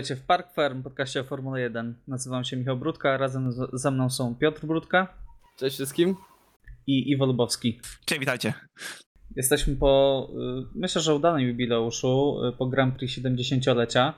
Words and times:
Witajcie 0.00 0.22
w 0.22 0.26
Park 0.26 0.52
Farm, 0.54 0.82
podcaście 0.82 1.20
o 1.20 1.24
Formule 1.24 1.60
1. 1.60 1.94
Nazywam 2.08 2.44
się 2.44 2.56
Michał 2.56 2.76
Brudka, 2.76 3.16
razem 3.16 3.52
z, 3.52 3.70
ze 3.72 3.90
mną 3.90 4.10
są 4.10 4.34
Piotr 4.34 4.66
Brudka 4.66 5.14
Cześć 5.56 5.76
wszystkim. 5.76 6.16
i 6.86 7.10
Iwo 7.10 7.26
Lubowski. 7.26 7.80
Cześć, 8.04 8.20
witajcie. 8.20 8.52
Jesteśmy 9.36 9.76
po, 9.76 10.28
y, 10.30 10.66
myślę, 10.74 11.02
że 11.02 11.14
udanym 11.14 11.48
jubileuszu, 11.48 12.44
y, 12.48 12.52
po 12.52 12.66
Grand 12.66 12.96
Prix 12.96 13.18
70-lecia. 13.18 14.14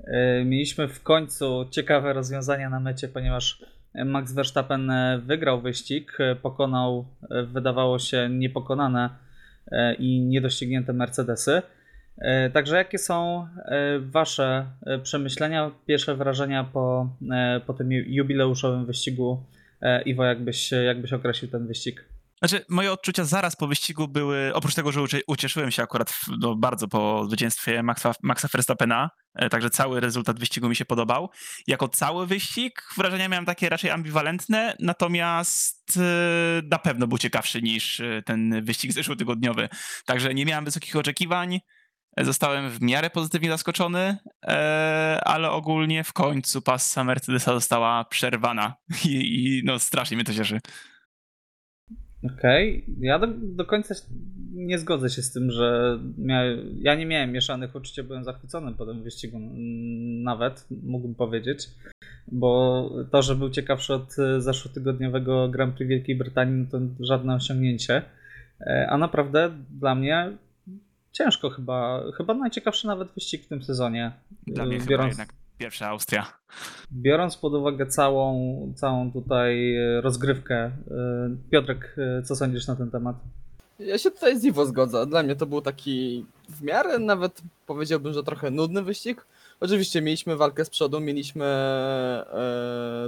Y, 0.00 0.44
Mieliśmy 0.44 0.88
w 0.88 1.02
końcu 1.02 1.66
ciekawe 1.70 2.12
rozwiązania 2.12 2.70
na 2.70 2.80
mecie, 2.80 3.08
ponieważ 3.08 3.64
Max 4.04 4.32
Verstappen 4.32 4.92
wygrał 5.26 5.60
wyścig, 5.60 6.18
pokonał, 6.42 7.06
wydawało 7.52 7.98
się, 7.98 8.28
niepokonane 8.30 9.10
i 9.98 10.20
niedoścignięte 10.20 10.92
Mercedesy. 10.92 11.62
Y, 12.18 12.50
Także 12.50 12.76
jakie 12.76 12.98
są 12.98 13.46
y, 13.56 14.10
Wasze 14.10 14.66
y, 14.96 14.98
przemyślenia, 14.98 15.70
pierwsze 15.86 16.16
wrażenia 16.16 16.64
po, 16.64 17.10
po 17.66 17.74
tym 17.74 17.88
ju- 17.88 18.04
jubileuszowym 18.06 18.86
wyścigu? 18.86 19.42
Iwo, 20.04 20.24
jakbyś, 20.24 20.70
jakbyś 20.72 21.12
określił 21.12 21.50
ten 21.50 21.66
wyścig? 21.66 22.04
Znaczy, 22.38 22.64
moje 22.68 22.92
odczucia 22.92 23.24
zaraz 23.24 23.56
po 23.56 23.66
wyścigu 23.66 24.08
były, 24.08 24.54
oprócz 24.54 24.74
tego, 24.74 24.92
że 24.92 25.02
ucie- 25.02 25.20
ucieszyłem 25.26 25.70
się 25.70 25.82
akurat 25.82 26.12
no, 26.40 26.56
bardzo 26.56 26.88
po 26.88 27.24
zwycięstwie 27.28 27.82
Maxa, 27.82 28.12
Maxa 28.22 28.48
Verstappena, 28.52 29.10
e, 29.34 29.48
także 29.48 29.70
cały 29.70 30.00
rezultat 30.00 30.38
wyścigu 30.38 30.68
mi 30.68 30.76
się 30.76 30.84
podobał. 30.84 31.30
Jako 31.66 31.88
cały 31.88 32.26
wyścig 32.26 32.82
wrażenia 32.96 33.28
miałem 33.28 33.44
takie 33.44 33.68
raczej 33.68 33.90
ambiwalentne, 33.90 34.76
natomiast 34.80 35.96
e, 35.96 36.00
na 36.70 36.78
pewno 36.78 37.06
był 37.06 37.18
ciekawszy 37.18 37.62
niż 37.62 38.00
e, 38.00 38.22
ten 38.22 38.64
wyścig 38.64 38.92
zeszłotygodniowy. 38.92 39.68
Także 40.06 40.34
nie 40.34 40.46
miałem 40.46 40.64
wysokich 40.64 40.96
oczekiwań, 40.96 41.54
e, 41.54 41.60
zostałem 42.24 42.70
w 42.70 42.82
miarę 42.82 43.10
pozytywnie 43.10 43.50
zaskoczony, 43.50 44.16
e, 44.46 45.20
ale 45.24 45.50
ogólnie 45.50 46.04
w 46.04 46.12
końcu 46.12 46.62
passa 46.62 47.04
Mercedesa 47.04 47.54
została 47.54 48.04
przerwana 48.04 48.74
i, 49.04 49.44
i 49.44 49.62
no 49.64 49.78
strasznie 49.78 50.16
mnie 50.16 50.24
to 50.24 50.34
cieszy. 50.34 50.60
Okej, 52.36 52.84
ja 53.00 53.18
do, 53.18 53.26
do 53.42 53.64
końca 53.64 53.94
nie 54.52 54.78
zgodzę 54.78 55.10
się 55.10 55.22
z 55.22 55.32
tym, 55.32 55.50
że 55.50 55.98
ja 56.80 56.94
nie 56.94 57.06
miałem 57.06 57.32
mieszanych 57.32 57.74
uczuć, 57.74 58.00
byłem 58.02 58.24
zachwycony 58.24 58.74
po 58.74 58.86
tym 58.86 59.02
wyścigu 59.02 59.38
nawet, 60.22 60.66
mógłbym 60.82 61.14
powiedzieć, 61.14 61.68
bo 62.32 62.90
to, 63.10 63.22
że 63.22 63.36
był 63.36 63.50
ciekawszy 63.50 63.94
od 63.94 64.18
e, 64.18 64.40
zeszłotygodniowego 64.40 65.48
Grand 65.48 65.74
Prix 65.76 65.88
Wielkiej 65.88 66.16
Brytanii, 66.16 66.54
no 66.54 66.66
to 66.70 67.04
żadne 67.04 67.34
osiągnięcie, 67.34 68.02
E, 68.60 68.86
a 68.90 68.98
naprawdę 68.98 69.50
dla 69.70 69.94
mnie 69.94 70.32
ciężko 71.18 71.50
chyba, 71.50 72.02
chyba 72.16 72.34
najciekawszy 72.34 72.86
nawet 72.86 73.12
wyścig 73.12 73.44
w 73.44 73.48
tym 73.48 73.62
sezonie, 73.62 74.12
Dla 74.46 74.66
mnie 74.66 74.80
chyba 74.80 75.06
jednak 75.06 75.28
pierwsza 75.58 75.88
Austria. 75.88 76.26
Biorąc 76.92 77.36
pod 77.36 77.54
uwagę 77.54 77.86
całą, 77.86 78.72
całą 78.76 79.12
tutaj 79.12 79.76
e, 79.76 80.00
rozgrywkę, 80.00 80.56
e, 80.56 80.72
Piotrek, 81.50 81.96
e, 81.98 82.22
co 82.22 82.36
sądzisz 82.36 82.66
na 82.66 82.76
ten 82.76 82.90
temat? 82.90 83.16
Ja 83.78 83.98
się 83.98 84.10
tutaj 84.10 84.40
z 84.40 84.44
Iwo 84.44 84.66
zgodzę. 84.66 85.06
Dla 85.06 85.22
mnie 85.22 85.36
to 85.36 85.46
był 85.46 85.60
taki 85.60 86.26
w 86.48 86.62
miarę 86.62 86.98
nawet 86.98 87.42
powiedziałbym, 87.66 88.12
że 88.12 88.22
trochę 88.22 88.50
nudny 88.50 88.82
wyścig. 88.82 89.26
Oczywiście 89.60 90.02
mieliśmy 90.02 90.36
walkę 90.36 90.64
z 90.64 90.70
przodu, 90.70 91.00
mieliśmy 91.00 91.46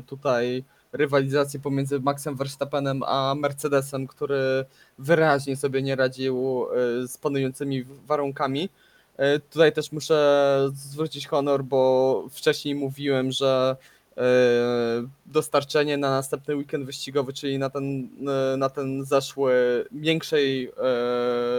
tutaj 0.07 0.65
rywalizację 0.93 1.61
pomiędzy 1.61 2.01
Maxem 2.01 2.37
Verstappenem 2.37 3.03
a 3.03 3.35
Mercedesem, 3.35 4.07
który 4.07 4.65
wyraźnie 4.99 5.57
sobie 5.57 5.83
nie 5.83 5.97
radził 5.97 6.67
e, 7.03 7.09
z 7.09 7.19
panującymi 7.19 7.85
warunkami. 7.85 8.69
E, 9.17 9.41
tutaj 9.41 9.73
też 9.73 9.93
muszę 9.93 10.71
zwrócić 10.75 11.27
honor, 11.27 11.65
bo 11.65 12.25
wcześniej 12.31 12.75
mówiłem, 12.75 13.33
że 13.33 13.77
e, 14.17 14.23
dostarczenie 15.27 15.97
na 15.97 16.11
następny 16.11 16.57
weekend 16.57 16.87
wyścigowy, 16.87 17.33
czyli 17.33 17.59
na 17.59 17.71
ten, 17.71 18.09
na 18.59 18.69
ten 18.69 19.05
zeszły 19.05 19.85
większej, 19.93 20.73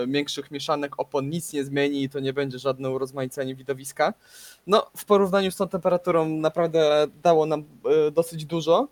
większych 0.07 0.51
mieszanek 0.51 0.99
opon 0.99 1.29
nic 1.29 1.53
nie 1.53 1.63
zmieni 1.63 2.03
i 2.03 2.09
to 2.09 2.19
nie 2.19 2.33
będzie 2.33 2.59
żadne 2.59 2.89
urozmaicenie 2.89 3.55
widowiska. 3.55 4.13
No, 4.67 4.91
w 4.97 5.05
porównaniu 5.05 5.51
z 5.51 5.55
tą 5.55 5.67
temperaturą 5.67 6.29
naprawdę 6.29 7.07
dało 7.23 7.45
nam 7.45 7.63
dosyć 8.11 8.45
dużo. 8.45 8.87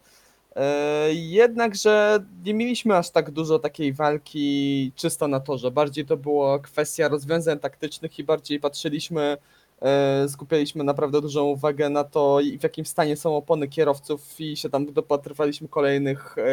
E, 0.57 1.13
Jednakże 1.13 2.19
nie 2.45 2.53
mieliśmy 2.53 2.97
aż 2.97 3.09
tak 3.09 3.31
dużo 3.31 3.59
takiej 3.59 3.93
walki 3.93 4.91
czysto 4.95 5.27
na 5.27 5.39
torze. 5.39 5.71
Bardziej 5.71 6.05
to 6.05 6.17
była 6.17 6.59
kwestia 6.59 7.07
rozwiązań 7.07 7.59
taktycznych 7.59 8.19
i 8.19 8.23
bardziej 8.23 8.59
patrzyliśmy 8.59 9.37
e, 9.81 10.29
skupialiśmy 10.29 10.83
naprawdę 10.83 11.21
dużą 11.21 11.43
uwagę 11.43 11.89
na 11.89 12.03
to, 12.03 12.39
w 12.59 12.63
jakim 12.63 12.85
stanie 12.85 13.17
są 13.17 13.37
opony 13.37 13.67
kierowców 13.67 14.39
i 14.39 14.57
się 14.57 14.69
tam 14.69 14.93
dopatrywaliśmy 14.93 15.67
kolejnych 15.67 16.37
e, 16.37 16.43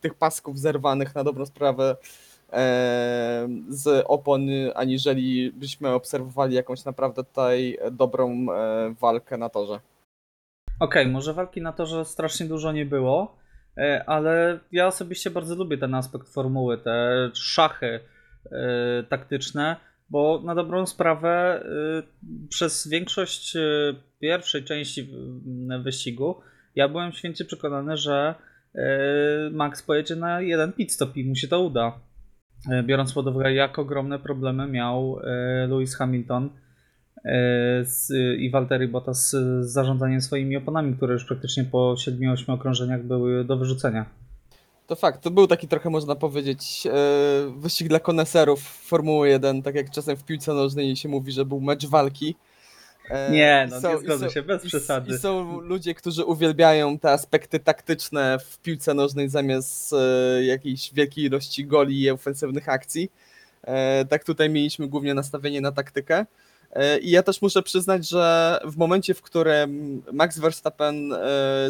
tych 0.00 0.14
pasków 0.14 0.58
zerwanych 0.58 1.14
na 1.14 1.24
dobrą 1.24 1.46
sprawę 1.46 1.96
z 3.68 4.04
opon, 4.06 4.40
aniżeli 4.74 5.52
byśmy 5.52 5.90
obserwowali 5.90 6.54
jakąś 6.54 6.84
naprawdę 6.84 7.24
tutaj 7.24 7.78
dobrą 7.90 8.46
walkę 9.00 9.36
na 9.36 9.48
torze. 9.48 9.80
Okej, 10.80 11.06
może 11.06 11.34
walki 11.34 11.62
na 11.62 11.72
to, 11.72 11.86
że 11.86 12.04
strasznie 12.04 12.46
dużo 12.46 12.72
nie 12.72 12.86
było, 12.86 13.36
ale 14.06 14.58
ja 14.72 14.86
osobiście 14.86 15.30
bardzo 15.30 15.54
lubię 15.54 15.78
ten 15.78 15.94
aspekt 15.94 16.28
formuły, 16.28 16.78
te 16.78 17.30
szachy 17.34 18.00
e, 18.52 19.02
taktyczne, 19.08 19.76
bo 20.10 20.42
na 20.44 20.54
dobrą 20.54 20.86
sprawę 20.86 21.28
e, 21.28 21.66
przez 22.48 22.88
większość 22.88 23.56
e, 23.56 23.60
pierwszej 24.20 24.64
części 24.64 25.10
wyścigu 25.82 26.40
ja 26.76 26.88
byłem 26.88 27.12
święcie 27.12 27.44
przekonany, 27.44 27.96
że 27.96 28.34
e, 28.74 28.80
Max 29.50 29.82
pojedzie 29.82 30.16
na 30.16 30.40
jeden 30.40 30.72
pit 30.72 30.92
stop 30.92 31.16
i 31.16 31.24
mu 31.24 31.34
się 31.34 31.48
to 31.48 31.62
uda. 31.62 32.00
E, 32.70 32.82
Biorąc 32.82 33.12
pod 33.12 33.26
uwagę, 33.26 33.52
jak 33.52 33.78
ogromne 33.78 34.18
problemy 34.18 34.66
miał 34.66 35.20
e, 35.20 35.66
Lewis 35.66 35.96
Hamilton 35.96 36.44
e, 36.44 36.50
z, 37.84 38.08
i 38.40 38.50
Valtteri 38.50 38.88
Bottas 38.88 39.30
z 39.30 39.66
zarządzaniem 39.66 40.20
swoimi 40.20 40.56
oponami, 40.56 40.94
które 40.96 41.12
już 41.12 41.24
praktycznie 41.24 41.64
po 41.64 41.94
7-8 41.98 42.52
okrążeniach 42.52 43.02
były 43.02 43.44
do 43.44 43.56
wyrzucenia. 43.56 44.06
To 44.86 44.96
fakt, 44.96 45.22
to 45.22 45.30
był 45.30 45.46
taki 45.46 45.68
trochę 45.68 45.90
można 45.90 46.14
powiedzieć 46.14 46.86
e, 46.86 46.90
wyścig 47.56 47.88
dla 47.88 48.00
koneserów 48.00 48.60
Formuły 48.62 49.28
1, 49.28 49.62
tak 49.62 49.74
jak 49.74 49.90
czasem 49.90 50.16
w 50.16 50.24
piłce 50.24 50.54
nożnej 50.54 50.96
się 50.96 51.08
mówi, 51.08 51.32
że 51.32 51.44
był 51.44 51.60
mecz 51.60 51.86
walki. 51.86 52.34
E, 53.10 53.30
Nie, 53.30 53.68
no 53.70 53.80
są- 53.80 53.92
nie 53.92 53.98
zgodzę 53.98 54.26
są- 54.26 54.30
się, 54.34 54.42
bez 54.42 54.64
przesady. 54.66 55.14
I 55.14 55.18
są 55.18 55.60
ludzie, 55.60 55.94
którzy 55.94 56.24
uwielbiają 56.24 56.98
te 56.98 57.10
aspekty 57.10 57.60
taktyczne 57.60 58.38
w 58.38 58.58
piłce 58.58 58.94
nożnej 58.94 59.28
zamiast 59.28 59.92
e, 59.92 60.44
jakiejś 60.44 60.94
wielkiej 60.94 61.24
ilości 61.24 61.66
goli 61.66 62.00
i 62.00 62.10
ofensywnych 62.10 62.68
akcji. 62.68 63.12
E, 63.62 64.04
tak 64.04 64.24
tutaj 64.24 64.50
mieliśmy 64.50 64.88
głównie 64.88 65.14
nastawienie 65.14 65.60
na 65.60 65.72
taktykę. 65.72 66.26
E, 66.76 66.98
I 66.98 67.10
ja 67.10 67.22
też 67.22 67.42
muszę 67.42 67.62
przyznać, 67.62 68.08
że 68.08 68.58
w 68.64 68.76
momencie, 68.76 69.14
w 69.14 69.22
którym 69.22 70.02
Max 70.12 70.38
Verstappen 70.38 71.12
e, 71.12 71.18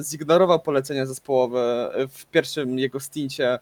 zignorował 0.02 0.60
polecenia 0.60 1.06
zespołowe 1.06 1.90
e, 1.94 2.08
w 2.08 2.26
pierwszym 2.26 2.78
jego 2.78 3.00
stincie, 3.00 3.58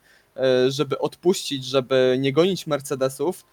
żeby 0.69 0.99
odpuścić, 0.99 1.65
żeby 1.65 2.17
nie 2.19 2.33
gonić 2.33 2.67
Mercedesów, 2.67 3.45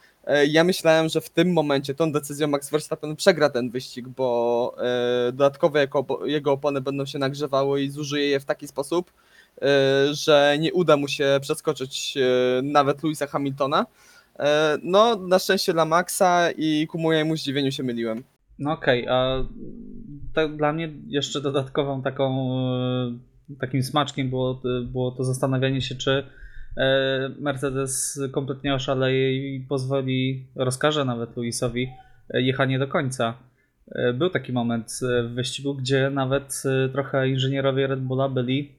ja 0.47 0.63
myślałem, 0.63 1.09
że 1.09 1.21
w 1.21 1.29
tym 1.29 1.53
momencie 1.53 1.93
tą 1.93 2.11
decyzją 2.11 2.47
Max 2.47 2.69
Verstappen 2.69 3.15
przegra 3.15 3.49
ten 3.49 3.69
wyścig, 3.69 4.07
bo 4.07 4.75
dodatkowo 5.25 5.79
jego, 5.79 5.99
opo- 5.99 6.25
jego 6.25 6.51
opony 6.51 6.81
będą 6.81 7.05
się 7.05 7.19
nagrzewały 7.19 7.81
i 7.81 7.89
zużyje 7.89 8.27
je 8.27 8.39
w 8.39 8.45
taki 8.45 8.67
sposób, 8.67 9.11
że 10.11 10.57
nie 10.59 10.73
uda 10.73 10.97
mu 10.97 11.07
się 11.07 11.39
przeskoczyć 11.41 12.17
nawet 12.63 13.03
Louisa 13.03 13.27
Hamiltona. 13.27 13.85
E, 14.41 14.77
No, 14.83 15.15
na 15.15 15.39
szczęście 15.39 15.73
dla 15.73 15.85
Maxa 15.85 16.51
i 16.57 16.87
ku 16.87 16.99
mojemu 16.99 17.35
zdziwieniu 17.35 17.71
się 17.71 17.83
myliłem. 17.83 18.23
No 18.59 18.71
okej, 18.71 19.07
a 19.07 19.45
tak 20.33 20.55
dla 20.57 20.73
mnie 20.73 20.89
jeszcze 21.07 21.41
dodatkową 21.41 22.01
taką 22.01 22.51
e, 23.49 23.55
takim 23.59 23.83
smaczkiem 23.83 24.29
było, 24.29 24.61
było 24.85 25.11
to 25.11 25.23
zastanawianie 25.23 25.81
się, 25.81 25.95
czy 25.95 26.23
e, 26.77 27.29
Mercedes 27.39 28.21
kompletnie 28.31 28.73
oszaleje 28.75 29.55
i 29.55 29.59
pozwoli, 29.59 30.47
rozkaże 30.55 31.05
nawet 31.05 31.37
Luisowi 31.37 31.87
e, 32.29 32.41
jechanie 32.41 32.79
do 32.79 32.87
końca. 32.87 33.33
E, 33.91 34.13
Był 34.13 34.29
taki 34.29 34.53
moment 34.53 34.99
e, 35.03 35.23
w 35.23 35.33
wyścigu, 35.33 35.75
gdzie 35.75 36.09
nawet 36.09 36.63
e, 36.85 36.89
trochę 36.89 37.29
inżynierowie 37.29 37.87
Red 37.87 37.99
Bulla 37.99 38.29
byli 38.29 38.71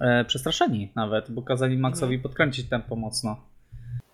e, 0.00 0.24
przestraszeni 0.24 0.92
nawet, 0.96 1.30
bo 1.30 1.42
kazali 1.42 1.78
Maxowi 1.78 2.18
podkręcić 2.18 2.68
tempo 2.68 2.96
mocno. 2.96 3.51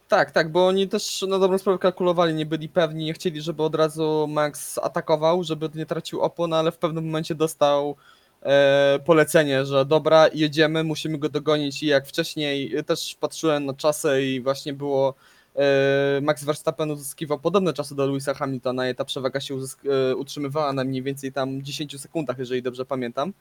Tak, 0.08 0.30
tak, 0.30 0.52
bo 0.52 0.66
oni 0.66 0.88
też 0.88 1.22
na 1.22 1.38
dobrą 1.38 1.58
sprawę 1.58 1.78
kalkulowali, 1.78 2.34
nie 2.34 2.46
byli 2.46 2.68
pewni, 2.68 3.04
nie 3.04 3.12
chcieli, 3.14 3.40
żeby 3.40 3.62
od 3.62 3.74
razu 3.74 4.26
Max 4.28 4.78
atakował, 4.78 5.44
żeby 5.44 5.70
nie 5.74 5.86
tracił 5.86 6.20
opon, 6.20 6.52
ale 6.52 6.72
w 6.72 6.78
pewnym 6.78 7.04
momencie 7.04 7.34
dostał 7.34 7.96
e, 8.42 8.98
polecenie, 9.04 9.64
że 9.66 9.84
dobra, 9.84 10.28
jedziemy, 10.34 10.84
musimy 10.84 11.18
go 11.18 11.28
dogonić 11.28 11.82
i 11.82 11.86
jak 11.86 12.06
wcześniej 12.06 12.84
też 12.86 13.16
patrzyłem 13.20 13.64
na 13.64 13.74
czasy 13.74 14.22
i 14.22 14.40
właśnie 14.40 14.72
było 14.72 15.14
e, 15.56 16.20
Max 16.22 16.44
Verstappen 16.44 16.90
uzyskiwał 16.90 17.38
podobne 17.38 17.72
czasy 17.72 17.94
do 17.94 18.06
Louisa 18.06 18.34
Hamiltona 18.34 18.90
i 18.90 18.94
ta 18.94 19.04
przewaga 19.04 19.40
się 19.40 19.54
uzysk- 19.54 20.10
e, 20.12 20.16
utrzymywała 20.16 20.72
na 20.72 20.84
mniej 20.84 21.02
więcej 21.02 21.32
tam 21.32 21.62
10 21.62 22.00
sekundach, 22.00 22.38
jeżeli 22.38 22.62
dobrze 22.62 22.84
pamiętam. 22.84 23.32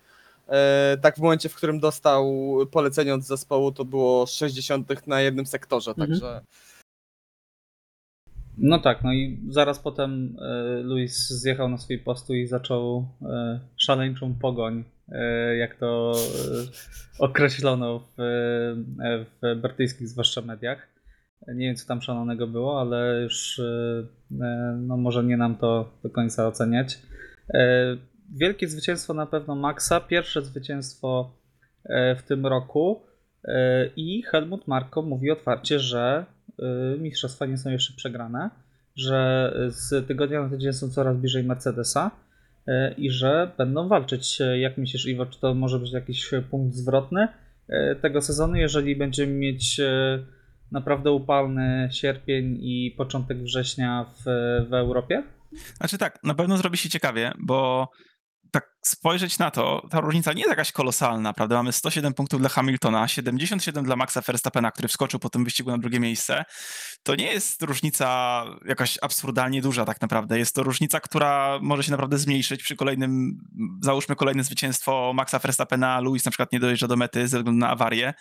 E, 0.50 0.98
Tak 1.02 1.16
w 1.16 1.20
momencie, 1.22 1.50
w 1.50 1.56
którym 1.56 1.80
dostał 1.80 2.34
polecenie 2.72 3.14
od 3.14 3.24
zespołu, 3.24 3.72
to 3.72 3.86
było 3.86 4.26
60 4.26 5.08
na 5.08 5.22
jednym 5.22 5.46
sektorze, 5.46 5.92
Mhm. 5.92 6.10
także 6.10 6.42
No 8.58 8.80
tak, 8.80 9.04
no 9.04 9.14
i 9.14 9.40
zaraz 9.50 9.80
potem 9.80 10.38
e, 10.42 10.82
Luis 10.82 11.28
zjechał 11.30 11.70
na 11.70 11.78
swój 11.78 12.00
postój 12.00 12.42
i 12.42 12.48
zaczął 12.48 13.08
e, 13.22 13.60
szaleńczą 13.78 14.36
pogoń, 14.36 14.84
jak 15.60 15.76
to 15.76 16.14
określono 17.20 18.00
w, 18.00 18.16
w 19.42 19.62
brytyjskich 19.62 20.08
zwłaszcza 20.08 20.42
mediach. 20.42 20.88
Nie 21.48 21.66
wiem, 21.68 21.76
co 21.76 21.88
tam 21.88 22.02
szalonego 22.02 22.48
było, 22.48 22.82
ale 22.82 23.22
już 23.22 23.62
no 24.78 24.98
może 24.98 25.24
nie 25.24 25.38
nam 25.38 25.56
to 25.56 25.92
do 26.04 26.10
końca 26.10 26.48
oceniać. 26.48 27.00
E, 28.28 28.38
Wielkie 28.38 28.68
zwycięstwo 28.68 29.14
na 29.14 29.26
pewno 29.26 29.56
Maxa, 29.56 30.00
pierwsze 30.00 30.42
zwycięstwo 30.42 31.32
e, 31.86 32.16
w 32.16 32.24
tym 32.24 32.46
roku 32.46 33.02
e, 33.44 33.90
i 33.96 34.24
Helmut 34.24 34.68
Marko 34.68 35.02
mówi 35.02 35.32
otwarcie, 35.32 35.80
że 35.80 36.26
y, 36.96 37.00
mistrzostwa 37.00 37.46
nie 37.46 37.58
są 37.58 37.70
jeszcze 37.70 37.94
przegrane, 37.94 38.50
że 38.96 39.54
z 39.68 40.08
tygodnia 40.08 40.42
na 40.42 40.50
tydzień 40.50 40.74
są 40.74 40.90
coraz 40.90 41.18
bliżej 41.18 41.44
Mercedesa 41.44 42.12
i 42.98 43.12
że 43.12 43.52
będą 43.58 43.88
walczyć. 43.88 44.40
Jak 44.56 44.78
myślisz, 44.78 45.06
Iwo, 45.06 45.26
czy 45.26 45.40
to 45.40 45.54
może 45.54 45.80
być 45.80 45.92
jakiś 45.92 46.32
punkt 46.52 46.76
zwrotny 46.76 47.28
tego 48.02 48.22
sezonu, 48.22 48.56
jeżeli 48.56 48.96
będziemy 48.96 49.34
mieć 49.34 49.82
naprawdę 50.72 51.12
upalny 51.12 51.90
sierpień 51.92 52.58
i 52.62 52.96
początek 52.98 53.38
września 53.38 54.06
w, 54.06 54.24
w 54.70 54.74
Europie? 54.74 55.24
Znaczy 55.78 55.98
tak, 55.98 56.20
na 56.24 56.34
pewno 56.34 56.58
zrobi 56.58 56.78
się 56.78 56.90
ciekawie, 56.90 57.32
bo 57.40 57.90
tak 58.52 58.78
spojrzeć 58.86 59.40
na 59.40 59.52
to, 59.52 59.88
ta 59.92 60.00
różnica 60.00 60.34
nie 60.34 60.40
jest 60.40 60.50
jakaś 60.50 60.72
kolosalna, 60.72 61.34
prawda? 61.34 61.56
Mamy 61.56 61.72
107 61.72 62.14
punktów 62.14 62.40
dla 62.40 62.50
Hamiltona, 62.50 63.08
77 63.08 63.86
dla 63.86 63.96
Maxa 63.96 64.22
Verstappena, 64.22 64.72
który 64.72 64.88
wskoczył 64.88 65.20
po 65.20 65.30
tym 65.30 65.44
wyścigu 65.44 65.72
na 65.72 65.78
drugie 65.78 66.00
miejsce. 66.00 66.46
To 67.04 67.16
nie 67.16 67.26
jest 67.34 67.62
różnica 67.64 68.44
jakaś 68.66 68.98
absurdalnie 69.02 69.62
duża 69.62 69.86
tak 69.86 70.02
naprawdę. 70.02 70.40
Jest 70.40 70.56
to 70.56 70.64
różnica, 70.64 71.00
która 71.00 71.60
może 71.62 71.84
się 71.84 71.92
naprawdę 71.92 72.18
zmniejszyć 72.18 72.64
przy 72.64 72.76
kolejnym, 72.76 73.38
załóżmy 73.82 74.16
kolejne 74.16 74.44
zwycięstwo 74.44 75.12
Maxa 75.16 75.40
Verstappena, 75.40 76.02
Lewis 76.02 76.26
na 76.26 76.32
przykład 76.32 76.52
nie 76.52 76.60
dojeżdża 76.60 76.88
do 76.88 76.96
mety 76.96 77.28
ze 77.28 77.38
względu 77.38 77.60
na 77.60 77.70
awarię. 77.70 78.14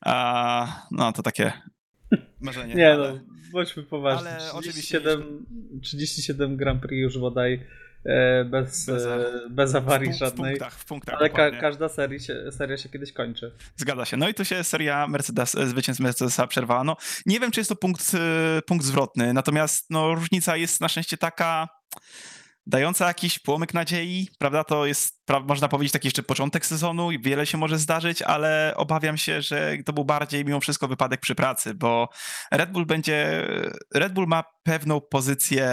A, 0.00 0.82
no 0.90 1.12
to 1.12 1.22
takie 1.22 1.52
marzenie. 2.40 2.74
Nie 2.74 2.92
ale- 2.92 3.12
no, 3.12 3.20
bądźmy 3.52 3.82
poważni. 3.82 4.28
ale 4.28 4.62
37, 4.62 5.46
37 5.82 6.56
Grand 6.56 6.82
Prix 6.82 7.00
już 7.02 7.18
bodaj 7.18 7.66
bez, 8.44 8.86
Bez- 8.86 9.06
e, 9.06 9.30
bez 9.50 9.74
awarii 9.74 10.08
w, 10.08 10.12
punk- 10.12 10.16
w 10.16 10.18
żadnej. 10.18 10.50
punktach, 10.52 10.74
w 10.74 10.84
punktach 10.84 11.14
Ale 11.18 11.30
ka- 11.30 11.50
każda 11.50 11.88
seria 11.88 12.18
się, 12.18 12.52
seria 12.52 12.76
się 12.76 12.88
kiedyś 12.88 13.12
kończy. 13.12 13.52
Zgadza 13.76 14.04
się. 14.04 14.16
No 14.16 14.28
i 14.28 14.34
tu 14.34 14.44
się 14.44 14.64
seria 14.64 15.06
Mercedes, 15.06 15.54
e, 15.54 15.66
zwycięstw 15.66 16.02
Mercedesa 16.02 16.46
przerwała. 16.46 16.84
No, 16.84 16.96
nie 17.26 17.40
wiem, 17.40 17.50
czy 17.50 17.60
jest 17.60 17.68
to 17.70 17.76
punkt, 17.76 18.12
e, 18.14 18.62
punkt 18.62 18.84
zwrotny, 18.84 19.32
natomiast 19.32 19.86
no, 19.90 20.14
różnica 20.14 20.56
jest 20.56 20.80
na 20.80 20.88
szczęście 20.88 21.16
taka 21.16 21.68
dająca 22.66 23.06
jakiś 23.08 23.38
płomyk 23.38 23.74
nadziei, 23.74 24.28
prawda? 24.38 24.64
To 24.64 24.86
jest, 24.86 25.22
pra- 25.30 25.48
można 25.48 25.68
powiedzieć, 25.68 25.92
taki 25.92 26.06
jeszcze 26.06 26.22
początek 26.22 26.66
sezonu 26.66 27.12
i 27.12 27.18
wiele 27.18 27.46
się 27.46 27.58
może 27.58 27.78
zdarzyć, 27.78 28.22
ale 28.22 28.72
obawiam 28.76 29.16
się, 29.16 29.42
że 29.42 29.76
to 29.84 29.92
był 29.92 30.04
bardziej 30.04 30.44
mimo 30.44 30.60
wszystko 30.60 30.88
wypadek 30.88 31.20
przy 31.20 31.34
pracy, 31.34 31.74
bo 31.74 32.08
Red 32.50 32.72
Bull 32.72 32.86
będzie, 32.86 33.46
Red 33.94 34.12
Bull 34.12 34.26
ma 34.26 34.44
pewną 34.62 35.00
pozycję 35.00 35.70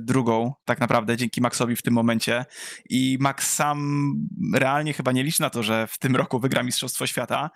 drugą 0.00 0.52
tak 0.64 0.80
naprawdę 0.80 1.16
dzięki 1.16 1.40
Maxowi 1.40 1.76
w 1.76 1.82
tym 1.82 1.94
momencie 1.94 2.44
i 2.90 3.18
Max 3.20 3.54
sam 3.54 4.12
realnie 4.54 4.92
chyba 4.92 5.12
nie 5.12 5.22
liczy 5.22 5.42
na 5.42 5.50
to, 5.50 5.62
że 5.62 5.86
w 5.86 5.98
tym 5.98 6.16
roku 6.16 6.40
wygra 6.40 6.62
Mistrzostwo 6.62 7.06
Świata 7.06 7.50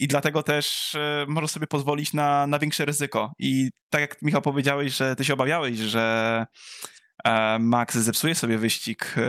i 0.00 0.08
dlatego 0.08 0.42
też 0.42 0.94
e, 0.94 1.26
może 1.28 1.48
sobie 1.48 1.66
pozwolić 1.66 2.12
na, 2.12 2.46
na 2.46 2.58
większe 2.58 2.84
ryzyko. 2.84 3.32
I 3.38 3.70
tak 3.90 4.00
jak 4.00 4.22
Michał 4.22 4.42
powiedziałeś, 4.42 4.96
że 4.96 5.16
ty 5.16 5.24
się 5.24 5.34
obawiałeś, 5.34 5.78
że 5.78 6.46
Max 7.60 7.94
zepsuje 7.96 8.34
sobie 8.34 8.58
wyścig 8.58 9.14
e, 9.16 9.22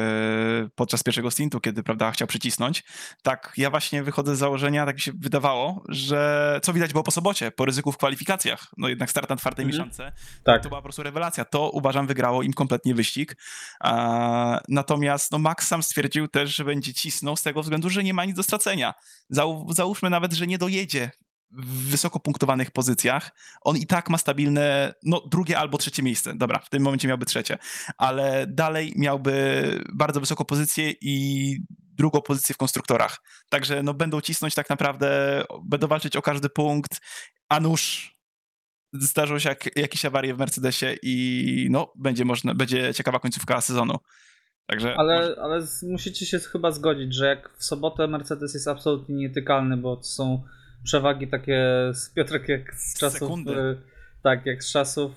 podczas 0.76 1.04
pierwszego 1.04 1.32
stintu, 1.32 1.60
kiedy 1.60 1.84
prawda, 1.84 2.12
chciał 2.12 2.28
przycisnąć. 2.28 2.84
Tak, 3.24 3.54
ja 3.58 3.70
właśnie 3.70 4.04
wychodzę 4.04 4.36
z 4.36 4.40
założenia, 4.40 4.86
tak 4.86 4.96
mi 4.96 5.02
się 5.02 5.12
wydawało, 5.20 5.84
że 5.90 6.60
co 6.64 6.74
widać 6.74 6.92
było 6.92 7.04
po 7.04 7.12
sobocie, 7.12 7.52
po 7.52 7.66
ryzyku 7.66 7.92
w 7.92 7.98
kwalifikacjach. 7.98 8.68
No 8.78 8.88
jednak 8.88 9.10
start 9.10 9.30
na 9.30 9.36
czwartej 9.38 9.66
Mhm. 9.66 9.80
miesiące 9.82 10.12
Tak. 10.44 10.64
to 10.64 10.70
była 10.70 10.82
po 10.82 10.84
prostu 10.84 11.04
rewelacja. 11.04 11.46
To 11.46 11.70
uważam 11.70 12.08
wygrało 12.08 12.44
im 12.44 12.54
kompletnie 12.54 12.96
wyścig. 12.96 13.36
E, 13.84 14.60
natomiast 14.68 15.32
no, 15.32 15.40
Max 15.40 15.68
sam 15.68 15.84
stwierdził 15.84 16.28
też, 16.28 16.56
że 16.56 16.66
będzie 16.66 16.94
cisnął 16.94 17.36
z 17.38 17.42
tego 17.44 17.62
względu, 17.62 17.90
że 17.90 18.04
nie 18.04 18.14
ma 18.14 18.26
nic 18.26 18.36
do 18.36 18.44
stracenia. 18.44 18.94
Zał, 19.30 19.68
załóżmy 19.70 20.10
nawet, 20.10 20.34
że 20.34 20.48
nie 20.48 20.58
dojedzie 20.58 21.12
w 21.52 21.90
wysoko 21.90 22.20
punktowanych 22.20 22.72
pozycjach. 22.72 23.32
On 23.62 23.78
i 23.78 23.88
tak 23.88 24.10
ma 24.10 24.18
stabilne, 24.18 24.94
no 25.04 25.22
drugie 25.32 25.58
albo 25.58 25.78
trzecie 25.78 26.04
miejsce. 26.04 26.34
Dobra, 26.36 26.60
w 26.60 26.70
tym 26.70 26.84
momencie 26.84 27.08
miałby 27.08 27.26
trzecie, 27.26 27.58
ale 27.98 28.48
dalej 28.48 28.94
miałby 28.96 29.64
bardzo 29.94 30.20
wysoką 30.20 30.46
pozycję 30.46 30.94
i 31.02 31.56
drugą 31.98 32.22
pozycję 32.22 32.56
w 32.56 32.58
konstruktorach. 32.58 33.18
Także 33.50 33.84
no 33.84 33.94
będą 33.94 34.22
cisnąć 34.22 34.56
tak 34.56 34.70
naprawdę, 34.70 35.44
będą 35.66 35.88
walczyć 35.88 36.16
o 36.16 36.22
każdy 36.22 36.50
punkt, 36.50 37.02
a 37.50 37.60
nuż 37.60 38.16
zdarzą 38.94 39.40
się 39.40 39.50
jak, 39.50 39.78
jakieś 39.78 40.06
awarie 40.06 40.34
w 40.34 40.38
Mercedesie 40.38 40.86
i 41.04 41.68
no, 41.72 41.94
będzie 41.96 42.26
można, 42.26 42.54
będzie 42.54 42.94
ciekawa 42.94 43.20
końcówka 43.20 43.62
sezonu. 43.62 43.98
Także 44.66 44.88
może- 44.88 45.00
Ale, 45.00 45.36
ale 45.42 45.68
musicie 45.84 46.26
się 46.26 46.40
chyba 46.40 46.72
zgodzić, 46.72 47.16
że 47.16 47.26
jak 47.26 47.58
w 47.58 47.66
sobotę 47.66 48.08
Mercedes 48.08 48.54
jest 48.54 48.68
absolutnie 48.68 49.16
nietykalny, 49.16 49.78
bo 49.78 49.98
to 49.98 50.04
są 50.04 50.44
przewagi 50.84 51.28
takie 51.28 51.64
z 51.94 52.10
Piotrek 52.10 52.50
jak 52.50 52.76
z 52.76 53.00
czasów. 53.00 53.20
Sekundy. 53.20 53.52
e, 53.60 53.76
Tak, 54.24 54.46
jak 54.46 54.64
z 54.64 54.72
czasów 54.72 55.12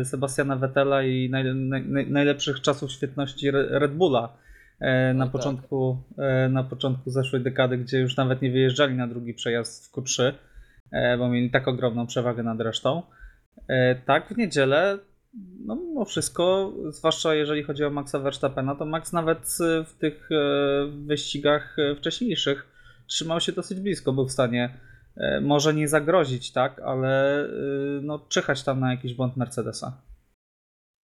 e, 0.00 0.04
Sebastiana 0.04 0.56
Vettela 0.56 1.02
i 1.02 1.30
naj, 1.30 1.54
naj, 1.54 2.10
najlepszych 2.10 2.60
czasów 2.60 2.92
świetności 2.92 3.48
Re- 3.48 3.78
Red 3.78 3.94
Bulla 3.94 4.36
e, 4.80 5.14
na, 5.14 5.24
tak. 5.24 5.32
początku, 5.32 5.98
e, 6.18 6.48
na 6.48 6.64
początku 6.64 7.10
zeszłej 7.10 7.42
dekady, 7.42 7.78
gdzie 7.78 7.98
już 7.98 8.16
nawet 8.16 8.42
nie 8.42 8.50
wyjeżdżali 8.50 8.94
na 8.94 9.06
drugi 9.06 9.34
przejazd 9.34 9.86
w 9.86 9.92
Q3, 9.92 10.32
e, 10.92 11.18
bo 11.18 11.28
mieli 11.28 11.50
tak 11.50 11.68
ogromną 11.68 12.06
przewagę 12.06 12.42
nad 12.42 12.60
resztą. 12.60 13.02
Tak, 14.04 14.28
w 14.28 14.36
niedzielę, 14.36 14.98
no 15.66 15.76
mimo 15.76 16.04
wszystko, 16.04 16.72
zwłaszcza 16.88 17.34
jeżeli 17.34 17.62
chodzi 17.62 17.84
o 17.84 17.90
Maxa 17.90 18.18
Verstappena, 18.18 18.74
to 18.74 18.84
Max 18.84 19.12
nawet 19.12 19.58
w 19.86 19.98
tych 19.98 20.28
wyścigach 21.06 21.76
wcześniejszych 21.98 22.73
trzymał 23.06 23.40
się 23.40 23.52
dosyć 23.52 23.80
blisko, 23.80 24.12
był 24.12 24.26
w 24.28 24.32
stanie 24.32 24.78
e, 25.16 25.40
może 25.40 25.74
nie 25.74 25.88
zagrozić, 25.88 26.52
tak, 26.52 26.78
ale 26.80 27.44
e, 27.44 27.48
no 28.02 28.18
czyhać 28.18 28.62
tam 28.62 28.80
na 28.80 28.90
jakiś 28.90 29.14
błąd 29.14 29.36
Mercedesa. 29.36 30.02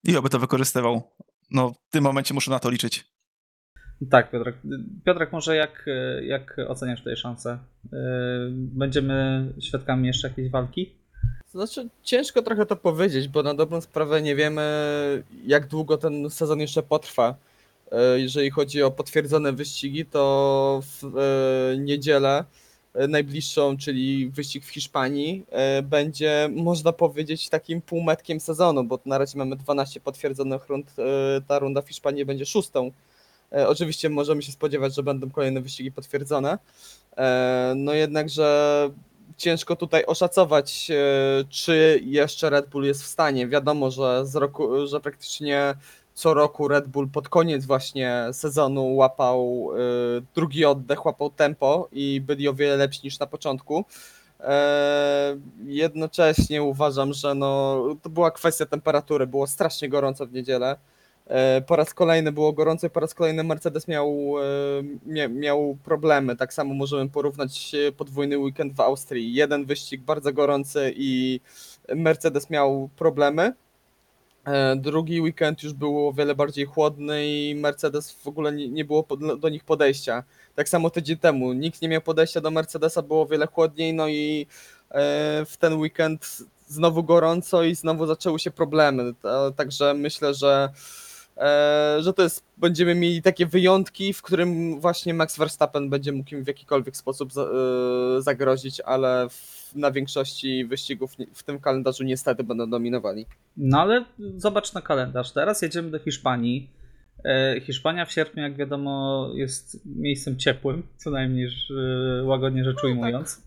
i 0.05 0.17
oby 0.17 0.29
to 0.31 0.39
wykorzystywał. 0.39 1.03
No, 1.51 1.71
w 1.89 1.91
tym 1.93 2.05
momencie 2.05 2.35
muszę 2.35 2.51
na 2.51 2.59
to 2.59 2.71
liczyć. 2.71 3.05
Tak, 4.11 4.31
Piotrek. 4.31 4.57
Piotrek, 5.05 5.33
może 5.33 5.57
jak, 5.57 5.85
e, 5.89 6.25
jak 6.25 6.57
oceniasz 6.69 6.99
tutaj 6.99 7.17
szansę? 7.17 7.59
E, 7.93 7.97
Będziemy 8.51 9.47
świadkami 9.61 10.07
jeszcze 10.07 10.29
jakiejś 10.29 10.51
walki? 10.51 10.95
Znaczy, 11.47 11.89
ciężko 12.03 12.43
trochę 12.43 12.67
to 12.67 12.77
powiedzieć, 12.77 13.29
bo 13.29 13.43
na 13.43 13.55
dobrą 13.55 13.81
sprawę 13.81 14.23
nie 14.23 14.37
wiemy, 14.37 14.63
jak 15.47 15.67
długo 15.67 15.97
ten 15.99 16.31
sezon 16.31 16.61
jeszcze 16.61 16.83
potrwa. 16.83 17.35
E, 17.93 18.21
Jeżeli 18.21 18.51
chodzi 18.51 18.83
o 18.83 18.91
potwierdzone 18.91 19.53
wyścigi, 19.53 20.07
to 20.07 20.83
w 20.83 21.05
e, 21.05 21.79
niedzielę 21.79 22.45
e, 22.95 23.09
najbliższą, 23.09 23.77
czyli 23.77 24.31
wyścig 24.31 24.65
w 24.65 24.69
Hiszpanii, 24.69 25.45
będzie, 25.83 26.49
można 26.53 26.93
powiedzieć, 26.93 27.49
takim 27.49 27.83
półmetkiem 27.83 28.41
sezonu, 28.41 28.85
bo 28.85 28.99
na 29.07 29.19
razie 29.19 29.39
mamy 29.39 29.57
12 29.57 30.01
potwierdzonych 30.01 30.69
rund. 30.69 30.95
Ta 31.47 31.59
runda 31.59 31.83
w 31.83 31.89
Hiszpanii 31.89 32.25
będzie 32.25 32.47
szóstą. 32.47 32.91
Oczywiście 33.67 34.09
możemy 34.09 34.43
się 34.43 34.53
spodziewać, 34.53 34.95
że 34.95 35.03
będą 35.03 35.31
kolejne 35.31 35.61
wyścigi 35.61 35.93
potwierdzone. 35.93 36.59
No 37.77 37.95
jednakże 37.95 38.91
ciężko 39.37 39.77
tutaj 39.77 40.05
oszacować, 40.05 40.89
czy 41.49 42.01
jeszcze 42.05 42.51
Red 42.51 42.69
Bull 42.69 42.85
jest 42.85 43.03
w 43.03 43.07
stanie. 43.07 43.49
Wiadomo, 43.49 43.91
że, 43.91 44.27
z 44.27 44.37
roku, 44.37 44.87
że 44.87 45.01
praktycznie 45.01 45.75
co 46.21 46.35
roku 46.35 46.69
Red 46.69 46.89
Bull 46.89 47.09
pod 47.09 47.29
koniec 47.29 47.67
właśnie 47.67 48.27
sezonu 48.33 48.95
łapał 48.97 49.71
e, 49.73 49.79
drugi 50.35 50.65
oddech, 50.65 51.07
łapał 51.07 51.31
tempo 51.31 51.89
i 51.93 52.21
byli 52.21 52.49
o 52.49 52.55
wiele 52.55 52.77
lepsi 52.77 53.01
niż 53.05 53.19
na 53.19 53.27
początku. 53.27 53.85
E, 54.41 55.37
Jednocześnie 55.65 56.63
uważam, 56.63 57.13
że 57.13 57.35
no, 57.35 57.83
to 58.03 58.11
była 58.11 58.31
kwestia 58.31 58.67
temperatury, 58.67 59.27
było 59.27 59.47
strasznie 59.47 59.89
gorąco 59.89 60.27
w 60.27 60.33
niedzielę. 60.33 60.77
E, 61.27 61.61
Po 61.61 61.77
raz 61.77 61.95
kolejny 61.95 62.33
było 62.33 62.53
gorąco 62.53 62.87
i 62.87 62.91
po 62.91 63.01
raz 63.01 63.15
kolejny 63.15 63.45
Mercedes 63.45 63.89
miał, 63.89 64.35
e, 64.39 64.43
mia, 65.07 65.29
miał 65.29 65.77
problemy. 65.85 66.37
Tak 66.37 66.55
samo 66.55 66.75
możemy 66.75 67.11
porównać 67.11 67.75
e, 67.75 67.93
podwójny 67.93 68.39
weekend 68.39 68.75
w 68.75 68.81
Austrii. 68.81 69.35
Jeden 69.35 69.65
wyścig 69.65 70.03
bardzo 70.03 70.33
gorący 70.33 70.93
i 70.97 71.41
Mercedes 71.97 72.51
miał 72.51 72.89
problemy. 72.97 73.53
E, 74.51 74.77
Drugi 74.77 75.21
weekend 75.21 75.63
już 75.63 75.73
był 75.73 76.09
o 76.09 76.13
wiele 76.13 76.35
bardziej 76.35 76.65
chłodny 76.67 77.27
i 77.29 77.55
Mercedes 77.55 78.13
w 78.13 78.27
ogóle 78.27 78.53
nie, 78.53 78.85
było 78.85 79.07
do 79.39 79.49
nich 79.49 79.65
podejścia. 79.65 80.25
Tak 80.55 80.69
samo 80.69 80.91
tydzień 80.91 81.17
temu. 81.17 81.53
Nikt 81.53 81.83
nie 81.83 81.89
miał 81.89 82.01
podejścia 82.01 82.41
do 82.41 82.51
Mercedesa, 82.51 83.03
było 83.03 83.23
o 83.23 83.27
wiele 83.27 83.47
chłodniej, 83.47 83.95
no 83.95 84.09
i 84.09 84.47
e, 84.91 85.45
w 85.47 85.57
ten 85.59 85.75
weekend 85.75 86.39
znowu 86.69 87.05
gorąco 87.05 87.63
i 87.63 87.75
znowu 87.75 88.07
zaczęły 88.07 88.39
się 88.39 88.51
problemy. 88.51 89.15
Ta- 89.23 89.51
Także 89.51 89.95
myślę, 89.95 90.35
że, 90.35 90.69
że 92.01 92.13
to 92.17 92.23
jest, 92.23 92.45
będziemy 92.57 92.95
mieli 92.95 93.23
takie 93.23 93.47
wyjątki, 93.47 94.13
w 94.13 94.23
którym 94.23 94.81
właśnie 94.81 95.15
Max 95.15 95.39
Verstappen 95.39 95.91
będzie 95.91 96.13
mógł 96.13 96.35
im 96.35 96.45
w 96.45 96.47
jakikolwiek 96.47 96.97
sposób 96.97 97.31
e, 97.37 98.23
zagrozić, 98.23 98.81
ale 98.81 99.29
w, 99.29 99.73
na 99.75 99.91
większości 99.91 100.65
wyścigów 100.65 101.17
w 101.35 101.43
tym 101.43 101.61
kalendarzu 101.61 102.05
niestety 102.05 102.45
będą 102.45 102.71
dominowali. 102.71 103.27
No 103.57 103.81
ale 103.81 104.05
zobacz 104.37 104.73
na 104.73 104.83
kalendarz. 104.83 105.33
Teraz 105.33 105.63
jedziemy 105.63 105.91
do 105.91 105.99
Hiszpanii. 105.99 106.71
E, 107.25 107.61
Hiszpania 107.61 108.05
w 108.05 108.13
sierpniu, 108.13 108.43
jak 108.43 108.57
wiadomo, 108.57 109.27
jest 109.35 109.87
miejscem 109.87 110.37
ciepłym, 110.39 110.83
co 110.97 111.11
najmniej 111.11 111.47
e, 111.47 112.25
łagodnie 112.25 112.65
rzecz 112.65 112.85
ujmując. 112.85 113.43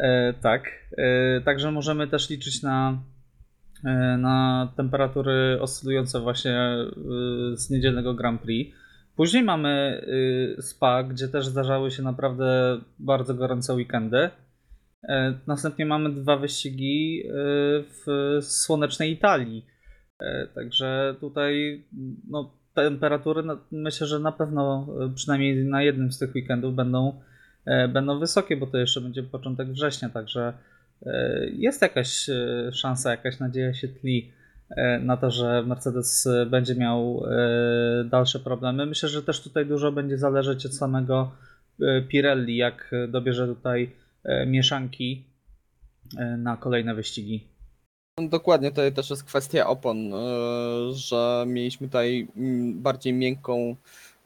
E, 0.00 0.32
tak. 0.32 0.70
E, 0.98 1.40
także 1.40 1.72
możemy 1.72 2.08
też 2.08 2.30
liczyć 2.30 2.62
na, 2.62 2.90
e, 2.92 3.11
na 4.18 4.68
temperatury 4.76 5.58
oscylujące 5.60 6.20
właśnie 6.20 6.52
e, 6.52 6.86
z 7.56 7.70
niedzielnego 7.70 8.14
Grand 8.14 8.42
Prix. 8.42 8.76
Później 9.16 9.42
mamy 9.42 10.02
e, 10.58 10.62
Spa, 10.62 11.02
gdzie 11.02 11.28
też 11.28 11.46
zdarzały 11.46 11.90
się 11.90 12.02
naprawdę 12.02 12.78
bardzo 12.98 13.34
gorące 13.34 13.74
weekendy. 13.74 14.30
E, 15.08 15.34
Następnie 15.46 15.86
mamy 15.86 16.10
dwa 16.10 16.36
wyścigi 16.36 17.22
e, 17.26 17.32
w 17.82 18.38
słonecznej 18.40 19.12
Italii. 19.12 19.66
E, 20.20 20.46
Także 20.54 21.14
tutaj 21.20 21.84
no, 22.30 22.54
temperatury 22.74 23.42
myślę, 23.72 24.06
że 24.06 24.18
na 24.18 24.32
pewno 24.32 24.86
e, 25.00 25.14
przynajmniej 25.14 25.64
na 25.64 25.82
jednym 25.82 26.12
z 26.12 26.18
tych 26.18 26.34
weekendów 26.34 26.74
będą, 26.74 27.20
e, 27.66 27.88
będą 27.88 28.18
wysokie, 28.18 28.56
bo 28.56 28.66
to 28.66 28.78
jeszcze 28.78 29.00
będzie 29.00 29.22
początek 29.22 29.68
września, 29.68 30.08
także 30.08 30.48
e, 30.48 30.71
jest 31.52 31.82
jakaś 31.82 32.28
e, 32.28 32.70
szansa, 32.72 33.10
jakaś 33.10 33.38
nadzieja 33.38 33.74
się 33.74 33.88
tli 33.88 34.32
e, 34.70 34.98
na 34.98 35.16
to, 35.16 35.30
że 35.30 35.62
Mercedes 35.62 36.26
e, 36.26 36.46
będzie 36.46 36.74
miał 36.74 37.24
e, 37.26 38.04
dalsze 38.04 38.40
problemy. 38.40 38.86
Myślę, 38.86 39.08
że 39.08 39.22
też 39.22 39.40
tutaj 39.40 39.66
dużo 39.66 39.92
będzie 39.92 40.18
zależeć 40.18 40.66
od 40.66 40.74
samego 40.74 41.32
e, 41.80 42.02
Pirelli, 42.02 42.56
jak 42.56 42.90
e, 42.92 43.08
dobierze 43.08 43.46
tutaj 43.46 43.90
e, 44.24 44.46
mieszanki 44.46 45.24
e, 46.18 46.36
na 46.36 46.56
kolejne 46.56 46.94
wyścigi. 46.94 47.52
Dokładnie, 48.20 48.72
to 48.72 48.90
też 48.90 49.10
jest 49.10 49.24
kwestia 49.24 49.66
opon, 49.66 50.14
e, 50.14 50.18
że 50.92 51.44
mieliśmy 51.46 51.86
tutaj 51.86 52.28
mm, 52.36 52.82
bardziej 52.82 53.12
miękką, 53.12 53.76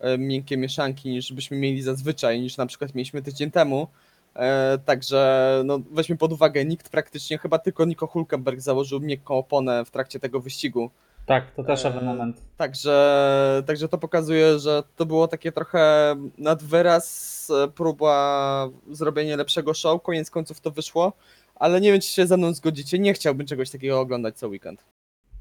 e, 0.00 0.18
miękkie 0.18 0.56
mieszanki 0.56 1.11
niż 1.11 1.33
byśmy 1.33 1.56
mieli 1.56 1.83
zazwyczaj, 1.83 2.40
niż 2.40 2.56
na 2.56 2.66
przykład 2.66 2.95
mieliśmy 2.95 3.23
tydzień 3.23 3.50
temu. 3.50 3.88
E, 4.37 4.78
Także 4.85 5.62
no, 5.64 5.78
weźmy 5.90 6.16
pod 6.16 6.33
uwagę, 6.33 6.64
nikt 6.64 6.88
praktycznie, 6.88 7.38
chyba 7.38 7.59
tylko 7.59 7.85
Nico 7.85 8.07
Hulkenberg 8.07 8.61
założył 8.61 9.00
miękką 9.00 9.35
oponę 9.38 9.85
w 9.85 9.90
trakcie 9.90 10.21
tego 10.21 10.40
wyścigu. 10.40 10.90
Tak, 11.26 11.50
to 11.50 11.64
też 11.64 11.85
E, 11.85 11.88
ewenement. 11.88 12.40
Także, 12.57 13.62
także 13.66 13.88
to 13.88 13.99
pokazuje, 13.99 14.59
że 14.59 14.83
to 14.97 15.07
było 15.07 15.28
takie 15.28 15.52
trochę 15.52 16.14
nad 16.38 16.62
wyraz 16.62 17.49
e, 17.64 17.69
próba 17.69 18.69
zrobienia 18.90 19.37
lepszego 19.37 19.75
show, 19.75 20.02
koniec 20.02 20.31
końców 20.31 20.61
to 20.61 20.71
wyszło, 20.71 21.12
ale 21.55 21.81
nie 21.81 21.93
wiem, 21.93 22.00
czy 22.00 22.09
się 22.09 22.26
ze 22.26 22.37
mną 22.37 22.55
zgodzicie, 22.55 22.99
nie 22.99 23.12
chciałbym 23.14 23.47
czegoś 23.47 23.71
takiego 23.71 24.00
oglądać 24.00 24.38
co 24.38 24.49
weekend. 24.49 24.85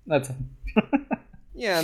No 0.08 0.22
co? 0.22 0.34
Nie, 1.56 1.82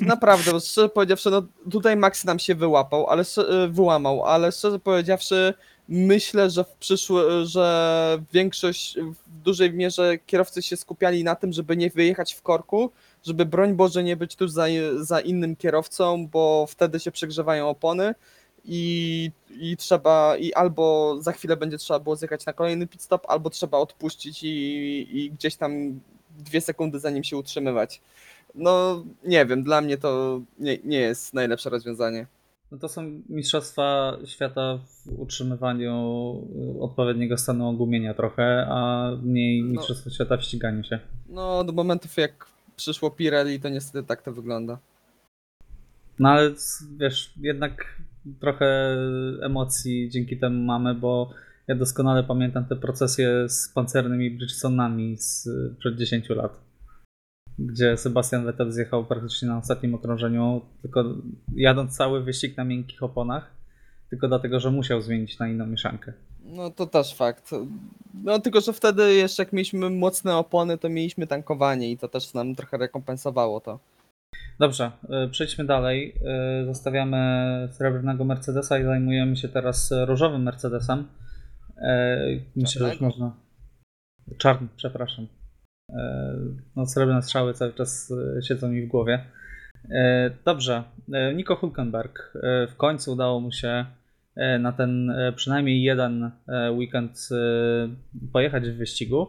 naprawdę, 0.00 0.52
bo 0.52 0.60
szczerze 0.60 0.88
powiedziawszy, 0.88 1.30
no 1.30 1.42
tutaj 1.70 1.96
Max 1.96 2.24
nam 2.24 2.38
się 2.38 2.54
wyłapał, 2.54 3.06
ale 3.06 3.22
szczerze- 3.24 3.68
wyłamał, 3.68 4.24
ale 4.24 4.52
szczerze 4.52 4.78
powiedziawszy, 4.78 5.54
myślę, 5.92 6.50
że 6.50 6.64
w 6.64 6.74
przyszły, 6.74 7.46
że 7.46 8.18
większość, 8.32 8.98
w 8.98 9.42
dużej 9.44 9.72
mierze 9.72 10.18
kierowcy 10.26 10.62
się 10.62 10.76
skupiali 10.76 11.24
na 11.24 11.34
tym, 11.34 11.52
żeby 11.52 11.76
nie 11.76 11.90
wyjechać 11.90 12.34
w 12.34 12.42
korku, 12.42 12.90
żeby 13.26 13.46
broń 13.46 13.74
Boże 13.74 14.04
nie 14.04 14.16
być 14.16 14.36
tuż 14.36 14.50
za, 14.50 14.66
za 15.00 15.20
innym 15.20 15.56
kierowcą, 15.56 16.26
bo 16.26 16.66
wtedy 16.68 17.00
się 17.00 17.10
przegrzewają 17.10 17.68
opony 17.68 18.14
i, 18.64 19.30
i 19.50 19.76
trzeba, 19.76 20.36
i 20.36 20.52
albo 20.52 21.16
za 21.20 21.32
chwilę 21.32 21.56
będzie 21.56 21.78
trzeba 21.78 22.00
było 22.00 22.16
zjechać 22.16 22.46
na 22.46 22.52
kolejny 22.52 22.86
pit 22.86 23.02
stop, 23.02 23.26
albo 23.28 23.50
trzeba 23.50 23.78
odpuścić 23.78 24.42
i, 24.42 24.48
i 25.12 25.30
gdzieś 25.30 25.56
tam 25.56 26.00
dwie 26.38 26.60
sekundy 26.60 27.00
za 27.00 27.10
nim 27.10 27.24
się 27.24 27.36
utrzymywać. 27.36 28.00
No, 28.54 29.04
nie 29.24 29.46
wiem, 29.46 29.62
dla 29.62 29.80
mnie 29.80 29.98
to 29.98 30.40
nie, 30.58 30.78
nie 30.84 30.98
jest 30.98 31.34
najlepsze 31.34 31.70
rozwiązanie. 31.70 32.26
No 32.72 32.78
to 32.78 32.88
są 32.88 33.22
mistrzostwa 33.28 34.16
świata 34.24 34.78
w 34.78 35.20
utrzymywaniu 35.20 35.92
y, 36.76 36.80
odpowiedniego 36.80 37.36
stanu 37.36 37.68
ogumienia 37.68 38.14
trochę, 38.14 38.66
a 38.68 39.10
mniej 39.22 39.62
No. 39.62 39.70
mistrzostwa 39.70 40.10
świata 40.10 40.36
w 40.36 40.42
ściganiu 40.42 40.84
się. 40.84 40.98
No, 41.28 41.64
do 41.64 41.72
momentów 41.72 42.16
jak 42.16 42.46
przyszło 42.76 43.10
Pirelli, 43.10 43.60
to 43.60 43.68
niestety 43.68 44.06
tak 44.06 44.22
to 44.22 44.32
wygląda. 44.32 44.78
No 46.18 46.28
ale 46.28 46.50
wiesz, 46.96 47.32
jednak 47.40 48.02
trochę 48.40 48.96
emocji 49.42 50.08
dzięki 50.10 50.38
temu 50.38 50.64
mamy, 50.64 50.94
bo 50.94 51.30
ja 51.68 51.74
doskonale 51.74 52.24
pamiętam 52.24 52.64
te 52.64 52.76
procesje 52.76 53.48
z 53.48 53.68
pancernymi 53.68 54.30
Bridgesonami 54.30 55.16
z 55.18 55.48
przed 55.78 55.96
10 55.96 56.28
lat. 56.28 56.71
Gdzie 57.58 57.96
Sebastian 57.96 58.44
Vettel 58.44 58.72
zjechał 58.72 59.04
praktycznie 59.04 59.48
na 59.48 59.58
ostatnim 59.58 59.94
okrążeniu, 59.94 60.60
tylko 60.82 61.04
jadąc 61.54 61.96
cały 61.96 62.22
wyścig 62.22 62.56
na 62.56 62.64
miękkich 62.64 63.02
oponach, 63.02 63.50
tylko 64.10 64.28
dlatego, 64.28 64.60
że 64.60 64.70
musiał 64.70 65.00
zmienić 65.00 65.38
na 65.38 65.48
inną 65.48 65.66
mieszankę. 65.66 66.12
No, 66.44 66.70
to 66.70 66.86
też 66.86 67.14
fakt. 67.14 67.50
No, 68.24 68.38
tylko 68.38 68.60
że 68.60 68.72
wtedy 68.72 69.14
jeszcze 69.14 69.42
jak 69.42 69.52
mieliśmy 69.52 69.90
mocne 69.90 70.36
opony, 70.36 70.78
to 70.78 70.88
mieliśmy 70.88 71.26
tankowanie 71.26 71.90
i 71.90 71.98
to 71.98 72.08
też 72.08 72.34
nam 72.34 72.54
trochę 72.54 72.76
rekompensowało 72.76 73.60
to. 73.60 73.78
Dobrze, 74.58 74.92
y, 75.26 75.28
przejdźmy 75.30 75.64
dalej. 75.64 76.14
Y, 76.62 76.64
Zostawiamy 76.64 77.68
srebrnego 77.72 78.24
Mercedesa 78.24 78.78
i 78.78 78.84
zajmujemy 78.84 79.36
się 79.36 79.48
teraz 79.48 79.94
różowym 80.06 80.42
Mercedesem. 80.42 81.08
Y, 81.78 82.44
Myślę, 82.56 82.86
że 82.86 82.92
już 82.92 83.00
można. 83.00 83.36
Czarny, 84.38 84.68
przepraszam. 84.76 85.26
Y, 85.92 85.96
No, 86.76 86.86
srebrne 86.86 87.22
strzały 87.22 87.54
cały 87.54 87.72
czas 87.72 88.10
y, 88.10 88.42
siedzą 88.42 88.68
mi 88.68 88.82
w 88.82 88.88
głowie. 88.88 89.24
Y, 89.84 89.90
Dobrze, 90.44 90.82
Nico 91.34 91.56
Hulkenberg. 91.56 92.32
W 92.68 92.76
końcu 92.76 93.12
udało 93.12 93.40
mu 93.40 93.52
się 93.52 93.84
na 94.60 94.72
ten 94.72 95.12
przynajmniej 95.36 95.82
jeden 95.82 96.30
weekend 96.76 97.28
pojechać 98.32 98.70
w 98.70 98.76
wyścigu. 98.76 99.26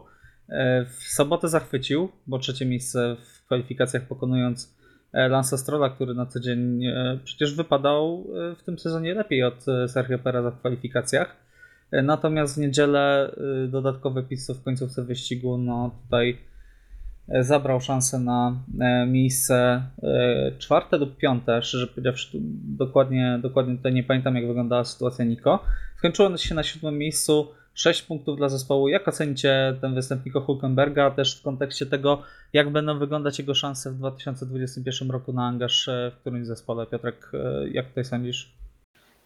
W 0.86 1.02
sobotę 1.02 1.48
zachwycił, 1.48 2.08
bo 2.26 2.38
trzecie 2.38 2.66
miejsce 2.66 3.16
w 3.16 3.46
kwalifikacjach 3.46 4.02
pokonując 4.02 4.76
e, 5.12 5.28
Lansa 5.28 5.56
Strolla, 5.56 5.90
który 5.90 6.14
na 6.14 6.26
co 6.26 6.40
dzień 6.40 6.84
e, 6.86 7.18
przecież 7.24 7.54
wypadał 7.54 8.26
e, 8.52 8.56
w 8.56 8.62
tym 8.62 8.78
sezonie 8.78 9.14
lepiej 9.14 9.42
od 9.44 9.68
e, 9.68 9.88
Sergio 9.88 10.18
Pereza 10.18 10.50
w 10.50 10.58
kwalifikacjach. 10.58 11.36
E, 11.90 12.02
Natomiast 12.02 12.54
w 12.56 12.60
niedzielę 12.60 13.30
e, 13.64 13.68
dodatkowy 13.68 14.22
pit 14.22 14.40
stop 14.42 14.56
w 14.56 14.62
końcówce 14.62 15.02
wyścigu, 15.04 15.58
no 15.58 15.90
tutaj 16.04 16.30
e, 16.30 16.36
zabrał 17.28 17.80
szansę 17.80 18.18
na 18.18 18.60
e, 18.80 19.06
miejsce 19.06 19.82
e, 20.02 20.52
czwarte 20.58 20.98
lub 20.98 21.16
piąte, 21.16 21.62
szczerze 21.62 21.86
powiedziawszy, 21.86 22.38
dokładnie, 22.78 23.38
dokładnie 23.42 23.76
tutaj 23.76 23.92
nie 23.92 24.02
pamiętam 24.02 24.36
jak 24.36 24.46
wyglądała 24.46 24.84
sytuacja 24.84 25.24
Niko. 25.24 25.64
Skończyło 25.96 26.36
się 26.36 26.54
na 26.54 26.62
siódmym 26.62 26.98
miejscu, 26.98 27.48
6 27.74 28.02
punktów 28.02 28.36
dla 28.36 28.48
zespołu. 28.48 28.88
Jak 28.88 29.08
ocenicie 29.08 29.76
ten 29.80 29.94
występ 29.94 30.26
Nico 30.26 30.40
Hulkenberga, 30.40 31.10
też 31.10 31.40
w 31.40 31.42
kontekście 31.42 31.86
tego, 31.86 32.22
jak 32.52 32.70
będą 32.70 32.98
wyglądać 32.98 33.38
jego 33.38 33.54
szanse 33.54 33.90
w 33.90 33.94
2021 33.94 35.10
roku 35.10 35.32
na 35.32 35.46
angaż 35.46 35.88
e, 35.88 36.12
w 36.16 36.20
którymś 36.20 36.46
zespole? 36.46 36.86
Piotrek, 36.86 37.30
e, 37.34 37.68
jak 37.68 37.88
tutaj 37.88 38.04
sądzisz? 38.04 38.63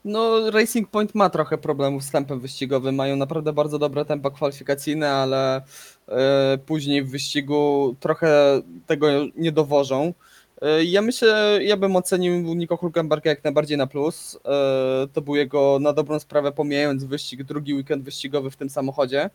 No, 0.08 0.50
Racing 0.50 0.90
Point 0.90 1.14
ma 1.14 1.30
trochę 1.30 1.58
problemów 1.58 2.04
z 2.04 2.10
tempem 2.10 2.40
wyścigowym. 2.40 2.94
Mają 2.94 3.16
naprawdę 3.16 3.52
bardzo 3.52 3.78
dobre 3.78 4.04
tempo 4.04 4.30
kwalifikacyjne, 4.30 5.10
ale 5.10 5.62
e, 6.08 6.58
później 6.66 7.02
w 7.02 7.10
wyścigu 7.10 7.96
trochę 8.00 8.60
tego 8.86 9.06
nie 9.36 9.52
dowożą. 9.52 10.14
E, 10.62 10.84
ja 10.84 11.02
myślę, 11.02 11.58
ja 11.62 11.76
bym 11.76 11.96
ocenił 11.96 12.54
Nico 12.54 12.76
Hulkenberga 12.76 13.30
jak 13.30 13.44
najbardziej 13.44 13.78
na 13.78 13.86
plus. 13.86 14.38
E, 14.44 15.08
to 15.12 15.22
był 15.22 15.36
jego 15.36 15.78
na 15.80 15.92
dobrą 15.92 16.20
sprawę, 16.20 16.52
pomijając 16.52 17.04
wyścig, 17.04 17.42
drugi 17.42 17.74
weekend 17.74 18.04
wyścigowy 18.04 18.50
w 18.50 18.56
tym 18.56 18.70
samochodzie. 18.70 19.30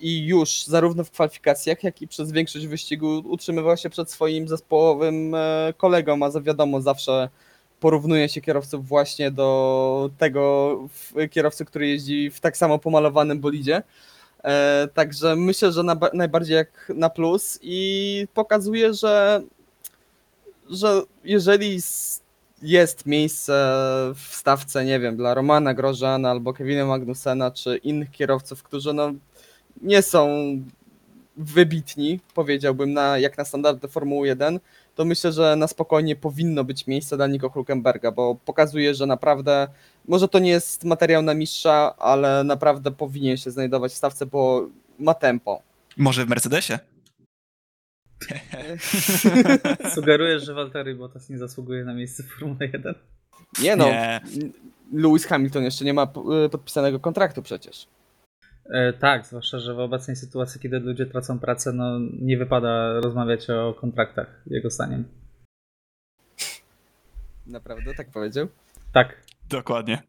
I 0.00 0.26
już 0.26 0.64
zarówno 0.64 1.04
w 1.04 1.10
kwalifikacjach, 1.10 1.84
jak 1.84 2.02
i 2.02 2.08
przez 2.08 2.32
większość 2.32 2.66
wyścigu 2.66 3.22
utrzymywał 3.24 3.76
się 3.76 3.90
przed 3.90 4.10
swoim 4.10 4.48
zespołowym 4.48 5.34
kolegą, 5.76 6.18
a 6.22 6.40
wiadomo 6.40 6.80
zawsze 6.80 7.28
porównuje 7.82 8.28
się 8.28 8.40
kierowców 8.40 8.88
właśnie 8.88 9.30
do 9.30 10.10
tego 10.18 10.78
kierowcy, 11.30 11.64
który 11.64 11.88
jeździ 11.88 12.30
w 12.30 12.40
tak 12.40 12.56
samo 12.56 12.78
pomalowanym 12.78 13.40
bolidzie. 13.40 13.82
E, 14.44 14.88
także 14.94 15.36
myślę, 15.36 15.72
że 15.72 15.82
na, 15.82 15.96
najbardziej 16.12 16.56
jak 16.56 16.92
na 16.94 17.10
plus 17.10 17.58
i 17.62 18.26
pokazuje, 18.34 18.94
że, 18.94 19.42
że 20.70 21.02
jeżeli 21.24 21.78
jest 22.62 23.06
miejsce 23.06 23.52
w 24.14 24.36
stawce, 24.36 24.84
nie 24.84 25.00
wiem, 25.00 25.16
dla 25.16 25.34
Romana 25.34 25.74
Grożana 25.74 26.30
albo 26.30 26.52
Kevina 26.52 26.86
Magnusena, 26.86 27.50
czy 27.50 27.76
innych 27.76 28.10
kierowców, 28.10 28.62
którzy 28.62 28.92
no, 28.92 29.12
nie 29.80 30.02
są 30.02 30.28
wybitni, 31.36 32.20
powiedziałbym, 32.34 32.92
na, 32.92 33.18
jak 33.18 33.38
na 33.38 33.44
standardy 33.44 33.88
Formuły 33.88 34.26
1, 34.26 34.60
to 34.94 35.04
myślę, 35.04 35.32
że 35.32 35.56
na 35.56 35.66
spokojnie 35.66 36.16
powinno 36.16 36.64
być 36.64 36.86
miejsce 36.86 37.16
dla 37.16 37.26
Nico 37.26 37.48
Hulkenberga, 37.48 38.12
bo 38.12 38.34
pokazuje, 38.34 38.94
że 38.94 39.06
naprawdę, 39.06 39.68
może 40.08 40.28
to 40.28 40.38
nie 40.38 40.50
jest 40.50 40.84
materiał 40.84 41.22
na 41.22 41.34
mistrza, 41.34 41.96
ale 41.96 42.44
naprawdę 42.44 42.90
powinien 42.90 43.36
się 43.36 43.50
znajdować 43.50 43.92
w 43.92 43.96
stawce, 43.96 44.26
bo 44.26 44.68
ma 44.98 45.14
tempo. 45.14 45.62
Może 45.96 46.24
w 46.26 46.28
Mercedesie? 46.28 46.78
Sugerujesz, 49.94 50.44
że 50.44 50.54
Valtteri 50.54 50.94
Bottas 50.94 51.30
nie 51.30 51.38
zasługuje 51.38 51.84
na 51.84 51.94
miejsce 51.94 52.22
w 52.22 52.26
Formule 52.26 52.66
1? 52.72 52.94
Nie 53.62 53.76
no, 53.76 53.84
Nie. 53.84 54.20
Lewis 54.92 55.26
Hamilton 55.26 55.64
jeszcze 55.64 55.84
nie 55.84 55.94
ma 55.94 56.06
p- 56.06 56.20
podpisanego 56.50 57.00
kontraktu 57.00 57.42
przecież. 57.42 57.86
E, 58.70 58.92
tak, 58.92 59.26
zwłaszcza, 59.26 59.58
że 59.58 59.74
w 59.74 59.78
obecnej 59.78 60.16
sytuacji, 60.16 60.60
kiedy 60.60 60.80
ludzie 60.80 61.06
tracą 61.06 61.38
pracę, 61.38 61.72
no 61.72 61.98
nie 62.20 62.38
wypada 62.38 63.00
rozmawiać 63.00 63.50
o 63.50 63.74
kontraktach, 63.74 64.42
jego 64.46 64.70
zdaniem. 64.70 65.04
Naprawdę, 67.46 67.94
tak 67.94 68.10
powiedział? 68.10 68.48
Tak, 68.92 69.16
Dokładnie. 69.52 70.02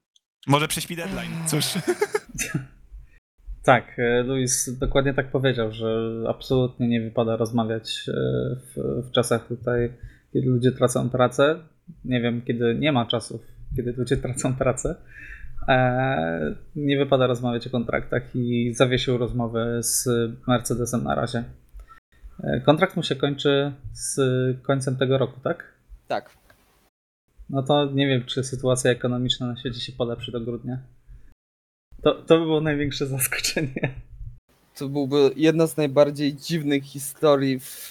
Może 0.48 0.68
prześpi 0.68 0.96
deadline, 0.96 1.32
cóż. 1.48 1.66
tak, 3.64 4.00
e, 4.00 4.24
Luis 4.24 4.78
dokładnie 4.78 5.14
tak 5.14 5.32
powiedział, 5.32 5.72
że 5.72 6.10
absolutnie 6.30 6.88
nie 6.88 7.02
wypada 7.02 7.36
rozmawiać 7.36 8.06
e, 8.08 8.14
w, 8.56 9.08
w 9.08 9.12
czasach 9.12 9.48
tutaj, 9.48 9.94
kiedy 10.34 10.48
ludzie 10.48 10.72
tracą 10.72 11.10
pracę. 11.10 11.60
Nie 12.06 12.22
wiem, 12.22 12.42
kiedy 12.42 12.76
nie 12.76 12.92
ma 12.92 13.06
czasów, 13.06 13.42
kiedy 13.76 13.94
ludzie 13.98 14.18
tracą 14.18 14.56
pracę. 14.56 14.96
E, 15.67 16.55
nie 16.75 16.98
wypada 16.98 17.27
rozmawiać 17.27 17.67
o 17.67 17.70
kontraktach 17.70 18.36
i 18.36 18.74
zawiesił 18.74 19.17
rozmowę 19.17 19.84
z 19.84 20.08
Mercedesem 20.48 21.03
na 21.03 21.15
razie. 21.15 21.43
E, 22.43 22.62
kontrakt 22.62 22.96
mu 22.96 23.03
się 23.03 23.15
kończy 23.15 23.74
z 23.93 24.17
końcem 24.62 24.96
tego 24.96 25.17
roku, 25.17 25.39
tak? 25.43 25.74
Tak. 26.08 26.29
No 27.50 27.63
to 27.63 27.86
nie 27.86 28.08
wiem, 28.08 28.24
czy 28.25 28.43
sytuacja 28.43 28.91
ekonomiczna 28.91 29.48
na 29.48 29.58
świecie 29.58 29.79
się 29.79 29.91
polepszy 29.91 30.32
do 30.32 30.41
grudnia. 30.41 30.79
To, 32.01 32.13
to 32.13 32.39
by 32.39 32.46
było 32.46 32.62
największe 32.62 33.05
zaskoczenie. 33.08 33.89
To 34.77 34.89
byłby 34.89 35.32
jedna 35.36 35.67
z 35.67 35.77
najbardziej 35.77 36.36
dziwnych 36.36 36.84
historii 36.84 37.60
w, 37.60 37.89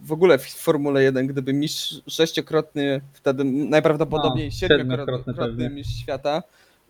w 0.00 0.12
ogóle 0.12 0.38
w 0.38 0.46
Formule 0.46 1.02
1, 1.02 1.26
gdyby 1.26 1.52
mistrz 1.52 2.02
sześciokrotny, 2.06 3.00
wtedy 3.12 3.44
najprawdopodobniej 3.44 4.46
No, 4.46 4.52
siedmiokrotny 4.52 5.32
siedmiokrotny 5.32 5.70
mistrz 5.70 6.02
świata, 6.02 6.42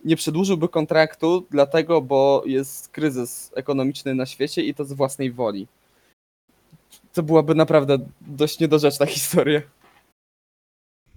nie 0.05 0.17
przedłużyłby 0.17 0.69
kontraktu, 0.69 1.47
dlatego, 1.51 2.03
bo 2.03 2.43
jest 2.47 2.89
kryzys 2.89 3.53
ekonomiczny 3.57 4.15
na 4.15 4.27
świecie 4.27 4.63
i 4.63 4.75
to 4.75 4.85
z 4.85 4.93
własnej 4.93 5.33
woli. 5.33 5.67
To 7.13 7.23
byłaby 7.23 7.55
naprawdę 7.55 7.99
dość 8.21 8.61
niedorzeczna 8.61 9.07
historia. 9.17 9.63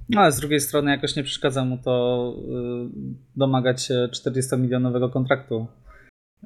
No 0.09 0.21
ale 0.21 0.31
z 0.31 0.39
drugiej 0.39 0.59
strony 0.59 0.91
jakoś 0.91 1.15
nie 1.15 1.23
przeszkadza 1.23 1.65
mu 1.65 1.77
to 1.77 2.33
y, 2.37 2.89
domagać 3.35 3.83
się 3.83 4.09
40-milionowego 4.15 5.11
kontraktu. 5.11 5.67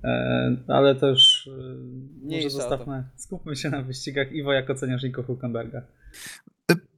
E, 0.04 0.56
ale 0.68 0.96
to 0.96 1.08
już 1.08 1.48
y, 1.48 1.50
może 1.50 2.26
Mniejsza 2.26 2.48
o 2.48 2.52
to. 2.52 2.58
zostawmy, 2.58 3.04
skupmy 3.16 3.56
się 3.56 3.70
na 3.70 3.82
wyścigach. 3.82 4.32
Iwo, 4.32 4.54
jak 4.54 4.70
oceniasz 4.70 5.04
Nico 5.04 5.24
Hulkenberga? 5.24 5.82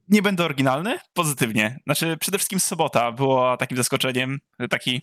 Nie 0.10 0.22
będę 0.22 0.46
oryginalny? 0.46 1.00
Pozytywnie. 1.14 1.80
Znaczy, 1.86 2.18
przede 2.20 2.38
wszystkim 2.38 2.60
sobota 2.60 3.12
była 3.12 3.58
takim 3.58 3.78
zaskoczeniem, 3.78 4.40
taki 4.70 5.02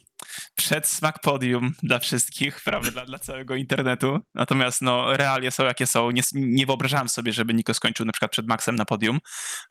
przedsmak 0.54 1.20
podium 1.20 1.74
dla 1.82 1.98
wszystkich, 1.98 2.60
prawda, 2.64 2.90
dla, 2.90 3.06
dla 3.06 3.18
całego 3.18 3.54
internetu. 3.54 4.18
Natomiast 4.34 4.82
no, 4.82 5.16
realia 5.16 5.50
są 5.50 5.64
jakie 5.64 5.86
są. 5.86 6.10
Nie, 6.10 6.22
nie 6.34 6.66
wyobrażałem 6.66 7.08
sobie, 7.08 7.32
żeby 7.32 7.54
Niko 7.54 7.74
skończył 7.74 8.06
na 8.06 8.12
przykład 8.12 8.30
przed 8.30 8.46
Maxem 8.46 8.76
na 8.76 8.84
podium, 8.84 9.18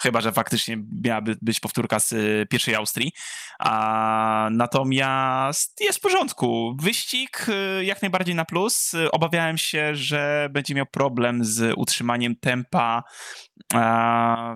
chyba, 0.01 0.21
że 0.21 0.31
faktycznie 0.31 0.77
miałaby 1.03 1.37
być 1.41 1.59
powtórka 1.59 1.99
z 1.99 2.11
y, 2.11 2.47
pierwszej 2.49 2.75
Austrii. 2.75 3.11
A, 3.59 4.49
natomiast 4.51 5.81
jest 5.81 5.99
w 5.99 6.01
porządku. 6.01 6.77
Wyścig 6.81 7.45
y, 7.49 7.85
jak 7.85 8.01
najbardziej 8.01 8.35
na 8.35 8.45
plus. 8.45 8.91
Obawiałem 9.11 9.57
się, 9.57 9.95
że 9.95 10.49
będzie 10.51 10.75
miał 10.75 10.85
problem 10.85 11.45
z 11.45 11.73
utrzymaniem 11.77 12.35
tempa 12.35 13.03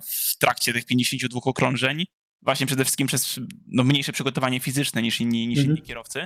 w 0.03 0.37
trakcie 0.39 0.73
tych 0.73 0.85
52 0.85 1.39
okrążeń. 1.43 2.05
Właśnie 2.45 2.65
przede 2.67 2.83
wszystkim 2.83 3.07
przez 3.07 3.39
no, 3.67 3.83
mniejsze 3.83 4.11
przygotowanie 4.11 4.59
fizyczne 4.59 5.01
niż 5.01 5.21
inni, 5.21 5.47
niż 5.47 5.59
Mhm. 5.59 5.77
inni 5.77 5.87
kierowcy. 5.87 6.25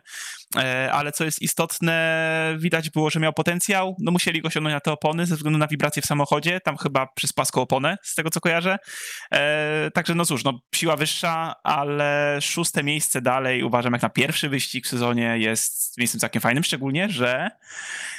E, 0.58 0.92
ale 0.94 1.12
co 1.12 1.24
jest 1.26 1.42
istotne, 1.42 2.56
widać 2.60 2.90
było, 2.90 3.10
że 3.10 3.20
miał 3.20 3.34
potencjał. 3.34 3.96
No 4.00 4.12
musieli 4.12 4.42
go 4.42 4.48
osiągnąć 4.48 4.74
na 4.74 4.80
te 4.80 4.92
opony 4.92 5.26
ze 5.26 5.36
względu 5.36 5.60
na 5.60 5.68
wibracje 5.68 6.02
w 6.02 6.06
samochodzie. 6.06 6.60
Tam 6.62 6.78
chyba 6.78 7.08
przez 7.16 7.34
płaską 7.34 7.62
oponę, 7.62 7.98
z 8.04 8.16
tego 8.16 8.30
co 8.30 8.42
kojarzę. 8.42 8.78
E, 9.32 9.92
także 9.94 10.16
no 10.16 10.26
cóż, 10.26 10.44
no, 10.44 10.60
siła 10.76 10.96
wyższa, 10.96 11.56
ale 11.64 12.38
szóste 12.42 12.84
miejsce 12.84 13.22
dalej 13.22 13.64
uważam 13.64 13.94
jak 13.94 14.02
na 14.02 14.10
pierwszy 14.10 14.50
wyścig 14.50 14.86
w 14.86 14.90
sezonie 14.90 15.38
jest 15.38 15.98
miejscem 15.98 16.20
całkiem 16.20 16.42
fajnym, 16.42 16.64
szczególnie, 16.64 17.10
że 17.10 17.50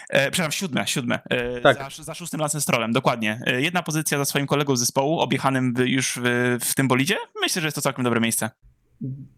E, 0.09 0.31
przepraszam, 0.31 0.53
siódme, 0.53 0.87
siódme. 0.87 1.19
E, 1.31 1.61
Tak. 1.61 1.77
za, 1.97 2.03
za 2.05 2.15
szóstym 2.15 2.41
Lancem 2.41 2.61
Strollem, 2.61 2.93
dokładnie. 2.93 3.41
E, 3.47 3.61
jedna 3.63 3.83
pozycja 3.83 4.19
za 4.19 4.25
swoim 4.25 4.47
kolegą 4.47 4.77
z 4.77 4.81
zespołu, 4.81 5.21
objechanym 5.21 5.75
w, 5.75 5.79
już 5.79 6.19
w, 6.23 6.59
w 6.65 6.75
tym 6.75 6.89
bolidzie. 6.89 7.17
Myślę, 7.41 7.63
że 7.63 7.67
jest 7.67 7.75
to 7.75 7.81
całkiem 7.89 8.05
dobre 8.05 8.21
miejsce. 8.21 8.51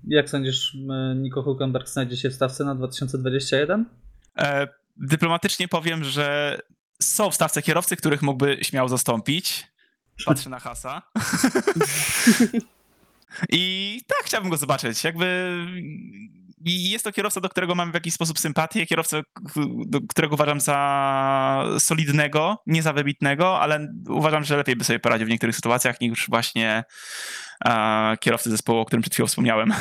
Jak 0.06 0.30
sądzisz, 0.30 0.74
y, 0.74 0.78
Nico 1.16 1.42
Hulkenberg 1.42 1.88
znajdzie 1.88 2.16
się 2.16 2.30
w 2.30 2.34
stawce 2.34 2.64
na 2.64 2.74
2021? 2.74 3.86
E, 4.38 4.68
dyplomatycznie 4.96 5.68
powiem, 5.68 6.04
że 6.04 6.58
są 7.02 7.30
w 7.30 7.34
stawce 7.34 7.62
kierowcy, 7.62 7.96
których 7.96 8.22
mógłby 8.22 8.58
śmiało 8.62 8.88
zastąpić. 8.88 9.66
Patrzę 10.26 10.50
na 10.50 10.58
Hasa. 10.58 11.02
I 13.48 14.00
tak, 14.06 14.18
chciałbym 14.24 14.50
go 14.50 14.56
zobaczyć. 14.56 15.04
Jakby 15.04 15.56
i 16.64 16.90
jest 16.90 17.04
to 17.04 17.12
kierowca, 17.12 17.40
do 17.40 17.48
którego 17.48 17.74
mam 17.74 17.90
w 17.90 17.94
jakiś 17.94 18.14
sposób 18.14 18.38
sympatię, 18.38 18.86
kierowca, 18.86 19.20
którego 20.08 20.34
uważam 20.34 20.60
za 20.60 21.64
solidnego, 21.78 22.62
nie 22.66 22.82
za 22.82 22.92
wybitnego, 22.92 23.60
ale 23.60 23.88
uważam, 24.08 24.44
że 24.44 24.56
lepiej 24.56 24.76
by 24.76 24.84
sobie 24.84 24.98
poradził 24.98 25.26
w 25.26 25.30
niektórych 25.30 25.56
sytuacjach 25.56 26.00
niż 26.00 26.26
właśnie 26.28 26.68
e, 26.68 26.84
kierowcy 28.20 28.50
zespołu, 28.50 28.78
o 28.78 28.84
którym 28.84 29.02
przed 29.02 29.14
chwilą 29.14 29.26
wspomniałem. 29.26 29.72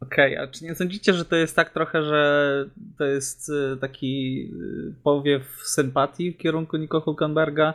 Okej, 0.00 0.36
a 0.36 0.46
czy 0.46 0.64
nie 0.64 0.74
sądzicie, 0.74 1.12
że 1.12 1.24
to 1.24 1.36
jest 1.36 1.56
tak 1.56 1.70
trochę, 1.70 2.02
że 2.02 2.64
to 2.98 3.04
jest 3.04 3.48
y, 3.48 3.76
taki 3.80 4.44
y, 4.90 4.94
powiew 5.02 5.42
sympatii 5.64 6.32
w 6.32 6.36
kierunku 6.36 6.76
Nico 6.76 7.00
Hulkenberga? 7.00 7.74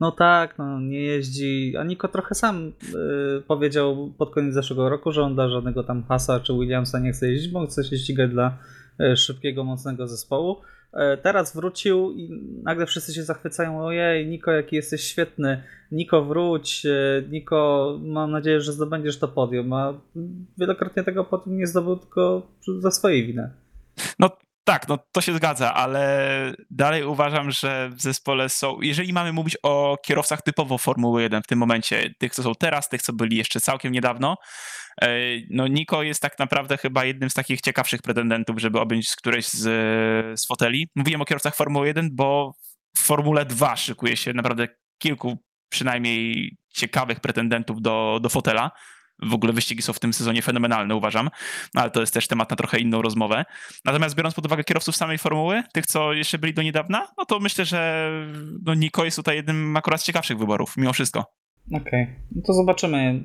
No 0.00 0.12
tak, 0.12 0.58
no 0.58 0.80
nie 0.80 1.02
jeździ. 1.02 1.74
A 1.78 1.84
Nico 1.84 2.08
trochę 2.08 2.34
sam 2.34 2.72
y, 3.38 3.42
powiedział 3.46 4.14
pod 4.18 4.34
koniec 4.34 4.54
zeszłego 4.54 4.88
roku, 4.88 5.12
że 5.12 5.22
on 5.22 5.34
dla 5.34 5.48
żadnego 5.48 5.84
tam 5.84 6.04
Hasa 6.04 6.40
czy 6.40 6.52
Williamsa 6.52 6.98
nie 6.98 7.12
chce 7.12 7.30
jeździć, 7.30 7.52
bo 7.52 7.66
chce 7.66 7.84
się 7.84 7.96
ścigać 7.96 8.30
dla 8.30 8.58
y, 9.00 9.16
szybkiego, 9.16 9.64
mocnego 9.64 10.08
zespołu. 10.08 10.56
E, 10.92 11.16
Teraz 11.16 11.54
wrócił 11.54 12.12
i 12.12 12.30
nagle 12.62 12.86
wszyscy 12.86 13.14
się 13.14 13.22
zachwycają. 13.22 13.84
Ojej, 13.84 14.26
Niko, 14.26 14.50
jaki 14.50 14.76
jesteś 14.76 15.04
świetny. 15.04 15.62
Niko, 15.92 16.24
wróć. 16.24 16.86
E, 16.86 17.22
Niko, 17.28 17.98
mam 18.02 18.30
nadzieję, 18.30 18.60
że 18.60 18.72
zdobędziesz 18.72 19.18
to 19.18 19.28
podium. 19.28 19.72
A 19.72 19.94
wielokrotnie 20.58 21.04
tego 21.04 21.24
podium 21.24 21.56
nie 21.56 21.66
zdobył 21.66 21.96
tylko 21.96 22.46
za 22.78 22.90
swojej 22.90 23.26
winy. 23.26 23.50
No 24.18 24.30
tak, 24.64 24.88
no 24.88 24.98
to 25.12 25.20
się 25.20 25.34
zgadza, 25.34 25.74
ale 25.74 26.54
dalej 26.70 27.04
uważam, 27.04 27.50
że 27.50 27.90
w 27.92 28.02
zespole 28.02 28.48
są, 28.48 28.80
jeżeli 28.80 29.12
mamy 29.12 29.32
mówić 29.32 29.56
o 29.62 29.96
kierowcach 30.02 30.42
typowo 30.42 30.78
Formuły 30.78 31.22
1 31.22 31.42
w 31.42 31.46
tym 31.46 31.58
momencie, 31.58 32.14
tych 32.18 32.34
co 32.34 32.42
są 32.42 32.54
teraz, 32.54 32.88
tych 32.88 33.02
co 33.02 33.12
byli 33.12 33.36
jeszcze 33.36 33.60
całkiem 33.60 33.92
niedawno, 33.92 34.36
no 35.50 35.66
Niko 35.66 36.02
jest 36.02 36.22
tak 36.22 36.38
naprawdę 36.38 36.76
chyba 36.76 37.04
jednym 37.04 37.30
z 37.30 37.34
takich 37.34 37.60
ciekawszych 37.60 38.02
pretendentów, 38.02 38.58
żeby 38.58 38.80
objąć 38.80 39.08
z 39.08 39.16
którejś 39.16 39.48
z, 39.48 39.60
z 40.40 40.46
foteli. 40.46 40.88
Mówiłem 40.94 41.22
o 41.22 41.24
kierowcach 41.24 41.56
Formuły 41.56 41.86
1, 41.86 42.08
bo 42.12 42.54
w 42.96 43.00
Formule 43.00 43.44
2 43.44 43.76
szykuje 43.76 44.16
się 44.16 44.32
naprawdę 44.32 44.68
kilku 44.98 45.38
przynajmniej 45.68 46.56
ciekawych 46.68 47.20
pretendentów 47.20 47.82
do, 47.82 48.18
do 48.22 48.28
fotela. 48.28 48.70
W 49.22 49.34
ogóle 49.34 49.52
wyścigi 49.52 49.82
są 49.82 49.92
w 49.92 50.00
tym 50.00 50.12
sezonie 50.12 50.42
fenomenalne, 50.42 50.94
uważam, 50.94 51.30
ale 51.74 51.90
to 51.90 52.00
jest 52.00 52.14
też 52.14 52.28
temat 52.28 52.50
na 52.50 52.56
trochę 52.56 52.78
inną 52.78 53.02
rozmowę. 53.02 53.44
Natomiast 53.84 54.14
biorąc 54.14 54.34
pod 54.34 54.46
uwagę 54.46 54.64
kierowców 54.64 54.96
samej 54.96 55.18
formuły, 55.18 55.62
tych, 55.72 55.86
co 55.86 56.12
jeszcze 56.12 56.38
byli 56.38 56.54
do 56.54 56.62
niedawna, 56.62 57.08
no 57.18 57.24
to 57.24 57.40
myślę, 57.40 57.64
że 57.64 58.10
no, 58.66 58.74
Niko 58.74 59.04
jest 59.04 59.16
tutaj 59.16 59.36
jednym 59.36 59.76
akurat 59.76 60.00
z 60.00 60.04
ciekawszych 60.04 60.38
wyborów, 60.38 60.76
mimo 60.76 60.92
wszystko. 60.92 61.24
Okej, 61.72 62.06
no 62.36 62.42
to 62.46 62.52
zobaczymy. 62.52 63.22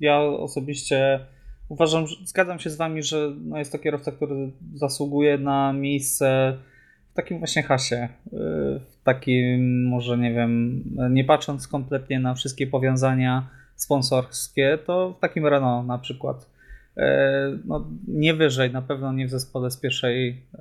Ja 0.00 0.20
osobiście 0.20 1.20
uważam, 1.68 2.06
że 2.06 2.16
zgadzam 2.24 2.58
się 2.58 2.70
z 2.70 2.76
wami, 2.76 3.02
że 3.02 3.32
no 3.44 3.58
jest 3.58 3.72
to 3.72 3.78
kierowca, 3.78 4.12
który 4.12 4.52
zasługuje 4.74 5.38
na 5.38 5.72
miejsce 5.72 6.58
w 7.12 7.14
takim 7.14 7.38
właśnie 7.38 7.62
hasie. 7.62 8.08
yy, 8.32 8.38
W 8.90 9.02
takim, 9.04 9.86
może 9.88 10.18
nie 10.18 10.32
wiem, 10.34 10.84
nie 11.10 11.24
patrząc 11.24 11.68
kompletnie 11.68 12.20
na 12.20 12.34
wszystkie 12.34 12.66
powiązania 12.66 13.48
sponsorskie, 13.76 14.78
to 14.86 15.14
w 15.18 15.20
takim 15.20 15.46
Renault 15.46 15.86
na 15.86 15.98
przykład. 15.98 16.50
Yy, 16.96 17.04
No, 17.64 17.90
nie 18.08 18.34
wyżej, 18.34 18.72
na 18.72 18.82
pewno 18.82 19.12
nie 19.12 19.26
w 19.26 19.30
zespole 19.30 19.70
z 19.70 19.80
pierwszej 19.80 20.46
yy, 20.52 20.58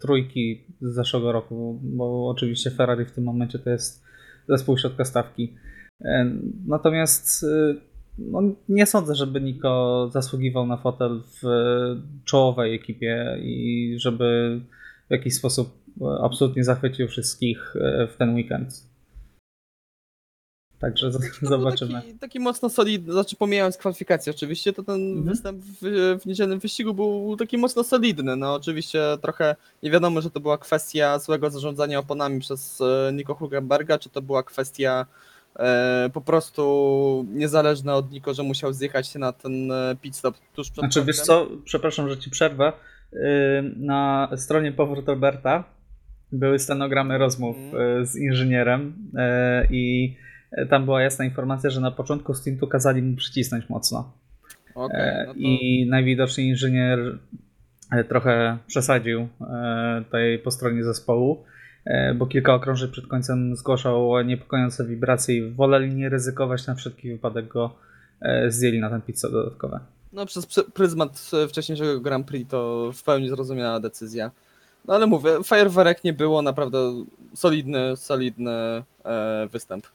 trójki 0.00 0.64
z 0.80 0.94
zeszłego 0.94 1.32
roku, 1.32 1.80
bo 1.82 2.28
oczywiście 2.28 2.70
Ferrari 2.70 3.04
w 3.04 3.12
tym 3.12 3.24
momencie 3.24 3.58
to 3.58 3.70
jest 3.70 4.08
zespół 4.48 4.78
środka 4.78 5.04
stawki. 5.04 5.54
E, 6.04 6.30
Natomiast 6.66 7.44
e, 7.44 7.74
no, 8.18 8.42
nie 8.68 8.86
sądzę, 8.86 9.14
żeby 9.14 9.40
Niko 9.40 10.08
zasługiwał 10.12 10.66
na 10.66 10.76
fotel 10.76 11.22
w 11.42 11.46
czołowej 12.24 12.74
ekipie 12.74 13.38
i 13.42 13.94
żeby 13.98 14.60
w 15.08 15.10
jakiś 15.10 15.34
sposób 15.34 15.68
e, 16.00 16.04
absolutnie 16.22 16.64
zachwycił 16.64 17.08
wszystkich 17.08 17.76
e, 17.76 18.06
w 18.06 18.16
ten 18.16 18.34
weekend. 18.34 18.88
Także 20.78 21.10
był 21.10 21.48
zobaczymy. 21.48 21.92
Taki, 21.92 22.14
taki 22.14 22.40
mocno 22.40 22.68
solidny, 22.68 23.12
znaczy 23.12 23.36
pomijając 23.36 23.76
kwalifikacje 23.76 24.32
oczywiście, 24.32 24.72
to 24.72 24.82
ten 24.82 24.94
Mhm. 24.94 25.24
występ 25.24 25.64
w, 25.64 26.18
w 26.22 26.26
niedzielnym 26.26 26.58
wyścigu 26.58 26.94
był 26.94 27.36
taki 27.36 27.58
mocno 27.58 27.84
solidny. 27.84 28.36
No 28.36 28.54
oczywiście 28.54 29.02
trochę 29.22 29.56
nie 29.82 29.90
wiadomo, 29.90 30.20
że 30.20 30.30
to 30.30 30.40
była 30.40 30.58
kwestia 30.58 31.18
złego 31.18 31.50
zarządzania 31.50 31.98
oponami 31.98 32.40
przez 32.40 32.80
e, 32.80 33.12
Nico 33.12 33.34
Hulkenberga, 33.34 33.98
czy 33.98 34.08
to 34.10 34.22
była 34.22 34.42
kwestia 34.42 35.06
po 36.12 36.20
prostu 36.20 37.26
niezależna 37.28 37.94
od 37.94 38.10
Nico, 38.10 38.34
że 38.34 38.42
musiał 38.42 38.72
zjechać 38.72 39.14
na 39.14 39.32
ten 39.32 39.72
e, 39.72 39.96
pit 40.02 40.16
stop 40.16 40.34
tuż 40.54 40.70
przed 40.70 40.82
Znaczy, 40.82 41.04
wiesz 41.04 41.20
co, 41.20 41.48
przepraszam, 41.64 42.08
że 42.08 42.18
ci 42.18 42.30
przerwę. 42.30 42.72
Yy, 43.12 43.18
Na 43.76 44.30
stronie 44.36 44.72
Powrót 44.72 45.08
Alberta 45.08 45.64
były 46.32 46.58
stenogramy 46.58 47.18
rozmów 47.18 47.56
yy, 47.72 48.06
z 48.06 48.16
inżynierem 48.16 48.94
i 49.70 50.16
tam 50.70 50.84
była 50.84 51.02
jasna 51.02 51.24
informacja, 51.24 51.70
że 51.70 51.80
na 51.80 51.90
początku 51.90 52.34
stintu 52.34 52.66
kazali 52.66 53.02
mu 53.02 53.16
przycisnąć 53.16 53.68
mocno. 53.68 54.12
E, 54.76 55.24
no 55.26 55.34
to... 55.34 55.38
I 55.38 55.86
najwidoczniej 55.90 56.48
inżynier 56.48 57.18
e, 57.92 58.04
trochę 58.04 58.58
przesadził 58.66 59.28
e, 59.40 60.02
tutaj 60.04 60.38
po 60.38 60.50
stronie 60.50 60.84
zespołu, 60.84 61.44
e, 61.44 61.57
bo 62.14 62.26
kilka 62.26 62.54
okrążeń 62.54 62.90
przed 62.90 63.06
końcem 63.06 63.56
zgłaszał 63.56 64.22
niepokojące 64.22 64.86
wibracje 64.86 65.36
i 65.36 65.50
woleli 65.50 65.94
nie 65.94 66.08
ryzykować, 66.08 66.66
na 66.66 66.74
wszelki 66.74 67.10
wypadek 67.12 67.48
go 67.48 67.74
e, 68.20 68.50
zdjęli 68.50 68.80
na 68.80 68.90
ten 68.90 69.02
stop 69.14 69.32
dodatkowe. 69.32 69.80
No 70.12 70.26
przez 70.26 70.46
pryzmat 70.74 71.30
e, 71.44 71.48
wcześniejszego 71.48 72.00
Grand 72.00 72.26
Prix 72.26 72.50
to 72.50 72.90
w 72.94 73.02
pełni 73.02 73.28
zrozumiała 73.28 73.80
decyzja. 73.80 74.30
No 74.84 74.94
ale 74.94 75.06
mówię, 75.06 75.30
fajerwerek 75.44 76.04
nie 76.04 76.12
było, 76.12 76.42
naprawdę 76.42 77.04
solidny, 77.34 77.96
solidny 77.96 78.52
e, 79.04 79.48
występ. 79.52 79.86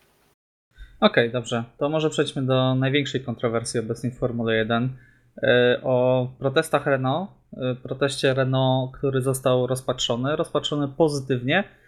Okej, 1.00 1.32
dobrze. 1.32 1.64
To 1.78 1.90
może 1.90 2.10
przejdźmy 2.10 2.42
do 2.46 2.76
największej 2.76 3.22
kontrowersji 3.22 3.80
obecnej 3.80 4.12
w 4.12 4.18
Formule 4.18 4.56
1. 4.56 4.90
E, 5.44 5.80
O 5.84 6.28
protestach 6.40 6.86
Renault. 6.86 7.30
E, 7.58 7.76
Proteście 7.76 8.34
Renault, 8.34 8.98
który 8.98 9.22
został 9.22 9.68
rozpatrzony. 9.68 10.36
Rozpatrzony 10.36 10.88
pozytywnie, 10.88 11.60
e, 11.60 11.83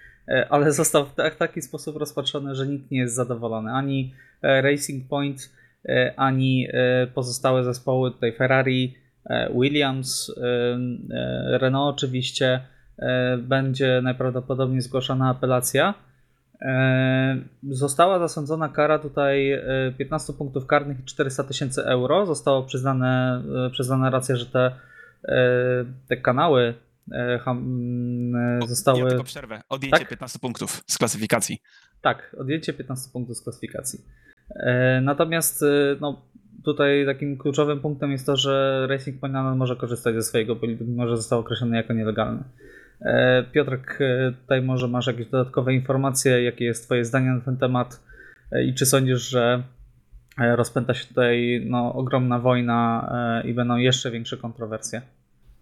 ale 0.50 0.72
został 0.72 1.06
w 1.06 1.14
ta- 1.16 1.30
w 1.30 1.36
taki 1.36 1.62
sposób 1.62 1.98
rozpatrzony, 1.98 2.56
że 2.56 2.68
nikt 2.68 2.92
nie 2.92 3.00
jest 3.00 3.16
zadowolony. 3.16 3.72
Ani 3.72 4.14
e, 4.42 4.62
Racing 4.62 5.08
Point, 5.10 5.52
e, 5.86 6.14
ani 6.18 6.68
e, 6.74 7.08
pozostałe 7.08 7.64
zespoły, 7.64 8.12
tutaj 8.12 8.32
Ferrari, 8.34 8.96
e, 9.26 9.50
Williams, 9.54 10.32
e, 10.38 10.42
e, 11.16 11.58
Renault 11.58 11.96
oczywiście. 11.98 12.60
E, 13.00 13.38
Będzie 13.38 14.00
najprawdopodobniej 14.04 14.82
zgłoszona 14.82 15.30
apelacja. 15.30 15.94
E, 16.62 17.38
Została 17.70 18.20
zasądzona 18.20 18.70
kara 18.70 19.00
tutaj 19.00 19.52
e, 19.52 19.62
15 19.98 20.34
punktów 20.34 20.66
karnych 20.68 21.00
i 21.00 21.04
400 21.04 21.44
tysięcy 21.44 21.84
euro. 21.86 22.26
Zostało 22.26 22.64
przyznane, 22.64 23.42
e, 23.68 23.70
przyznana 23.70 24.10
racja, 24.10 24.36
że 24.36 24.46
te, 24.46 24.72
e, 25.24 25.36
te 26.08 26.18
kanały 26.18 26.74
e, 27.12 27.39
e, 28.36 28.60
Ja 28.62 28.68
zostały. 28.68 29.10
tylko 29.10 29.24
przerwę. 29.24 29.62
Odjęcie 29.70 30.00
Tak? 30.00 30.10
15 30.10 30.39
punktów 30.39 30.84
z 30.88 30.98
klasyfikacji. 30.98 31.62
Tak, 32.02 32.36
odjęcie 32.39 32.74
15 32.74 33.10
punktów 33.13 33.38
z 33.38 33.41
klasyfikacji. 33.44 34.00
E, 34.56 35.02
Natomiast 35.02 35.65
no, 36.02 36.26
tutaj 36.63 37.06
takim 37.06 37.38
kluczowym 37.38 37.80
punktem 37.80 38.12
jest 38.12 38.26
to, 38.26 38.38
że 38.38 38.86
Racing 38.89 39.20
Point 39.20 39.36
może 39.58 39.76
korzystać 39.76 40.15
ze 40.15 40.24
swojego 40.24 40.56
bolidu, 40.56 40.86
mimo 40.86 41.08
że 41.08 41.18
został 41.18 41.39
określony 41.39 41.78
jako 41.78 41.94
nielegalny. 41.94 42.44
Piotrek, 43.52 44.00
tutaj 44.41 44.62
może 44.62 44.88
masz 44.88 45.08
jakieś 45.08 45.28
dodatkowe 45.28 45.74
informacje, 45.74 46.44
jakie 46.44 46.65
jest 46.65 46.86
Twoje 46.86 47.06
zdanie 47.06 47.30
na 47.30 47.41
ten 47.41 47.58
temat 47.58 48.04
i 48.65 48.74
czy 48.74 48.86
sądzisz, 48.86 49.30
że 49.30 49.63
rozpęta 50.38 50.94
się 50.94 51.08
tutaj 51.08 51.65
no, 51.70 51.94
ogromna 51.94 52.39
wojna 52.39 53.12
i 53.46 53.54
będą 53.54 53.76
jeszcze 53.76 54.12
większe 54.12 54.38
kontrowersje? 54.38 55.02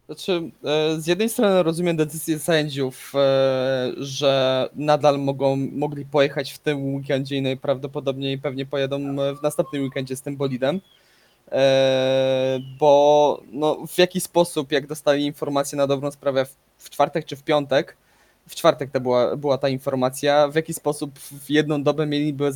Znaczy, 0.06 0.52
e, 0.64 1.02
z 1.02 1.08
jednej 1.08 1.30
strony 1.30 1.64
rozumiem 1.64 1.98
decyzję 1.98 2.40
sędziów, 2.40 3.14
e, 3.16 3.92
że 3.98 4.70
nadal 4.76 5.20
mogą, 5.20 5.56
mogli 5.56 6.06
pojechać 6.06 6.52
w 6.52 6.60
tym 6.60 6.96
weekendzie 6.96 7.36
i 7.36 7.42
najprawdopodobniej 7.42 8.38
pewnie 8.38 8.66
pojadą 8.66 9.16
w 9.36 9.44
następnym 9.44 9.84
weekendzie 9.84 10.16
z 10.16 10.22
tym 10.22 10.38
bolidem. 10.38 10.82
E, 11.52 12.60
Bo 12.80 13.42
no, 13.52 13.88
w 13.88 13.98
jaki 13.98 14.22
sposób, 14.22 14.72
jak 14.72 14.88
dostali 14.88 15.26
informację 15.26 15.78
na 15.78 15.88
dobrą 15.88 16.12
sprawę 16.12 16.46
w 16.78 16.90
czwartek 16.90 17.26
czy 17.26 17.36
w 17.36 17.44
piątek, 17.44 17.98
w 18.48 18.56
czwartek 18.56 18.92
to 18.92 19.00
była, 19.00 19.36
była 19.36 19.58
ta 19.58 19.70
informacja, 19.70 20.48
w 20.48 20.56
jaki 20.56 20.74
sposób 20.74 21.20
w 21.20 21.50
jedną 21.50 21.84
dobę 21.84 22.06
mieliby 22.06 22.46
e, 22.48 22.52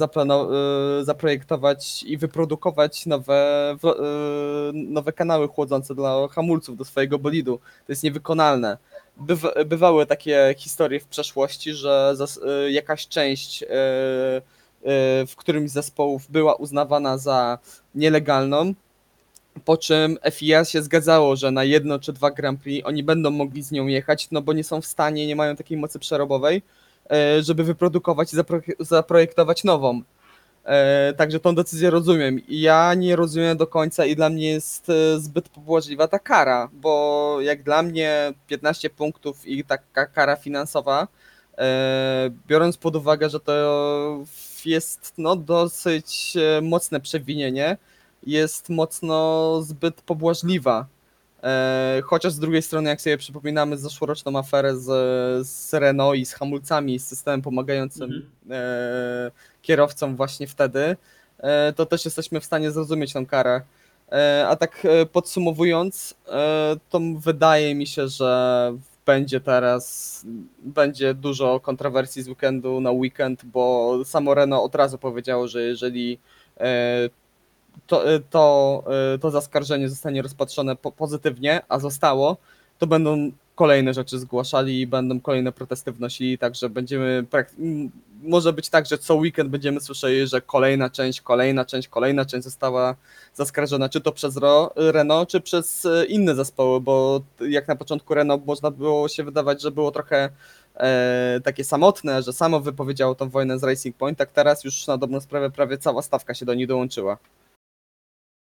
zaprojektować 1.03 2.03
i 2.03 2.17
wyprodukować 2.17 3.05
nowe, 3.05 3.71
e, 3.83 4.71
nowe 4.73 5.13
kanały 5.13 5.47
chłodzące 5.47 5.95
dla 5.95 6.27
hamulców 6.27 6.77
do 6.77 6.85
swojego 6.85 7.19
bolidu. 7.19 7.57
To 7.57 7.91
jest 7.91 8.03
niewykonalne. 8.03 8.77
Bywa, 9.17 9.51
bywały 9.65 10.05
takie 10.05 10.55
historie 10.57 10.99
w 10.99 11.07
przeszłości, 11.07 11.73
że 11.73 12.13
e, 12.45 12.71
jakaś 12.71 13.07
część 13.07 13.63
w 15.27 15.33
którymś 15.37 15.69
z 15.69 15.73
zespołów 15.73 16.31
była 16.31 16.55
uznawana 16.55 17.17
za 17.17 17.57
nielegalną, 17.95 18.73
po 19.65 19.77
czym 19.77 20.17
FIA 20.31 20.65
się 20.65 20.81
zgadzało, 20.81 21.35
że 21.35 21.51
na 21.51 21.63
jedno 21.63 21.99
czy 21.99 22.13
dwa 22.13 22.31
Grand 22.31 22.61
Prix 22.61 22.87
oni 22.87 23.03
będą 23.03 23.31
mogli 23.31 23.63
z 23.63 23.71
nią 23.71 23.87
jechać, 23.87 24.27
no 24.31 24.41
bo 24.41 24.53
nie 24.53 24.63
są 24.63 24.81
w 24.81 24.85
stanie, 24.85 25.27
nie 25.27 25.35
mają 25.35 25.55
takiej 25.55 25.77
mocy 25.77 25.99
przerobowej, 25.99 26.61
e, 27.11 27.43
żeby 27.43 27.63
wyprodukować 27.63 28.33
i 28.33 28.37
zapro- 28.37 28.75
zaprojektować 28.79 29.63
nową. 29.63 30.01
E, 30.65 31.13
Także 31.13 31.39
tą 31.39 31.55
decyzję 31.55 31.89
rozumiem. 31.89 32.39
Ja 32.49 32.93
nie 32.93 33.15
rozumiem 33.15 33.57
do 33.57 33.67
końca 33.67 34.05
i 34.05 34.15
dla 34.15 34.29
mnie 34.29 34.49
jest 34.49 34.89
e, 34.89 35.19
zbyt 35.19 35.49
pobłażliwa 35.49 36.07
ta 36.07 36.19
kara, 36.19 36.69
bo 36.73 37.37
jak 37.41 37.63
dla 37.63 37.83
mnie 37.83 38.33
15 38.47 38.89
punktów 38.89 39.47
i 39.47 39.63
taka 39.63 40.05
kara 40.05 40.35
finansowa, 40.35 41.07
biorąc 42.47 42.77
pod 42.77 42.95
uwagę, 42.95 43.29
że 43.29 43.39
to 43.39 43.53
jest 44.65 45.13
no, 45.17 45.35
dosyć 45.35 46.33
mocne 46.61 46.99
przewinienie, 46.99 47.77
jest 48.27 48.69
mocno 48.69 49.61
zbyt 49.61 50.01
pobłażliwa. 50.01 50.85
E, 51.43 52.01
chociaż 52.05 52.33
z 52.33 52.39
drugiej 52.39 52.61
strony, 52.61 52.89
jak 52.89 53.01
sobie 53.01 53.17
przypominamy 53.17 53.77
zeszłoroczną 53.77 54.39
aferę 54.39 54.77
z, 54.77 54.87
z 55.47 55.73
Renault 55.73 56.17
i 56.19 56.25
z 56.25 56.33
hamulcami, 56.33 56.99
z 56.99 57.07
systemem 57.07 57.41
pomagającym 57.41 58.03
Mhm. 58.03 58.23
e, 58.51 59.31
kierowcom 59.61 60.15
właśnie 60.15 60.47
wtedy, 60.47 60.97
e, 61.37 61.73
to 61.73 61.85
też 61.85 62.05
jesteśmy 62.05 62.39
w 62.39 62.45
stanie 62.45 62.71
zrozumieć 62.71 63.13
tą 63.13 63.25
karę. 63.25 63.61
A 64.47 64.55
tak 64.55 64.87
podsumowując, 65.11 66.15
to 66.89 66.99
wydaje 67.19 67.75
mi 67.75 67.87
się, 67.87 68.07
że 68.07 68.73
będzie 69.05 69.39
teraz 69.41 70.21
będzie 70.59 71.13
dużo 71.13 71.59
kontrowersji 71.59 72.23
z 72.23 72.27
weekendu 72.27 72.81
na 72.81 72.91
weekend, 72.91 73.45
bo 73.45 73.93
samo 74.05 74.33
Renault 74.33 74.65
od 74.65 74.75
razu 74.75 74.97
powiedziało, 74.97 75.47
że 75.47 75.61
jeżeli 75.61 76.19
to, 77.87 78.13
e, 78.13 78.19
to, 78.19 78.83
e, 79.13 79.17
to 79.17 79.31
zaskarżenie 79.31 79.89
zostanie 79.89 80.21
rozpatrzone 80.21 80.75
po, 80.75 80.91
pozytywnie, 80.91 81.61
a 81.69 81.79
zostało, 81.79 82.37
to 82.79 82.87
będą 82.87 83.31
kolejne 83.55 83.93
rzeczy 83.93 84.19
zgłaszali 84.19 84.81
i 84.81 84.87
będą 84.87 85.19
kolejne 85.19 85.51
protesty 85.51 85.91
wnosili, 85.91 86.37
także 86.37 86.69
będziemy 86.69 87.25
może 88.23 88.53
być 88.53 88.69
tak, 88.69 88.85
że 88.85 88.97
co 88.97 89.15
weekend 89.15 89.49
będziemy 89.49 89.81
słyszeli, 89.81 90.27
że 90.27 90.41
kolejna 90.41 90.89
część, 90.89 91.21
kolejna 91.21 91.65
część, 91.65 91.87
kolejna 91.87 92.25
część 92.25 92.43
została 92.43 92.95
zaskarżona, 93.33 93.89
czy 93.89 94.01
to 94.01 94.11
przez 94.11 94.39
Renault, 94.75 95.29
czy 95.29 95.41
przez 95.41 95.85
e, 95.85 96.05
inne 96.05 96.35
zespoły, 96.35 96.81
bo 96.81 97.21
jak 97.49 97.67
na 97.67 97.75
początku 97.75 98.13
Renault 98.13 98.45
można 98.45 98.71
było 98.71 99.07
się 99.07 99.23
wydawać, 99.23 99.61
że 99.61 99.71
było 99.71 99.91
trochę 99.91 100.29
e, 100.75 101.41
takie 101.43 101.63
samotne, 101.63 102.23
że 102.23 102.33
samo 102.33 102.59
wypowiedziało 102.59 103.15
tą 103.15 103.29
wojnę 103.29 103.59
z 103.59 103.63
Racing 103.63 103.97
Point, 103.97 104.17
tak 104.17 104.31
teraz 104.31 104.63
już 104.63 104.87
na 104.87 104.97
dobrą 104.97 105.21
sprawę 105.21 105.49
prawie 105.51 105.77
cała 105.77 106.01
stawka 106.01 106.33
się 106.33 106.45
do 106.45 106.53
nich 106.53 106.67
dołączyła. 106.67 107.17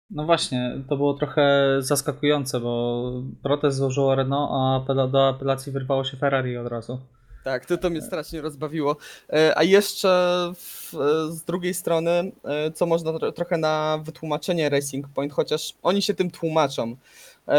No 0.10 0.26
właśnie, 0.26 0.82
to 0.90 0.98
było 0.98 1.14
trochę 1.14 1.76
zaskakujące, 1.80 2.60
bo 2.60 3.12
protest 3.44 3.78
złożyło 3.78 4.16
Renault, 4.16 4.90
a 4.90 5.08
do 5.08 5.28
apelacji 5.28 5.72
wyrwało 5.72 6.04
się 6.04 6.18
Ferrari 6.18 6.58
od 6.58 6.68
razu. 6.68 7.00
Tak, 7.48 7.66
to, 7.66 7.78
to 7.78 7.90
mnie 7.90 8.02
strasznie 8.02 8.42
rozbawiło. 8.42 8.96
E, 9.34 9.58
A 9.58 9.64
jeszcze 9.64 10.10
w, 10.56 10.94
e, 10.94 11.32
z 11.32 11.44
drugiej 11.44 11.74
strony, 11.74 12.32
e, 12.44 12.72
co 12.72 12.86
można 12.86 13.20
tro, 13.20 13.32
trochę 13.32 13.58
na 13.58 14.00
wytłumaczenie 14.04 14.70
Racing 14.70 15.08
Point, 15.08 15.34
chociaż 15.34 15.74
oni 15.84 16.02
się 16.02 16.14
tym 16.14 16.32
tłumaczą, 16.32 16.96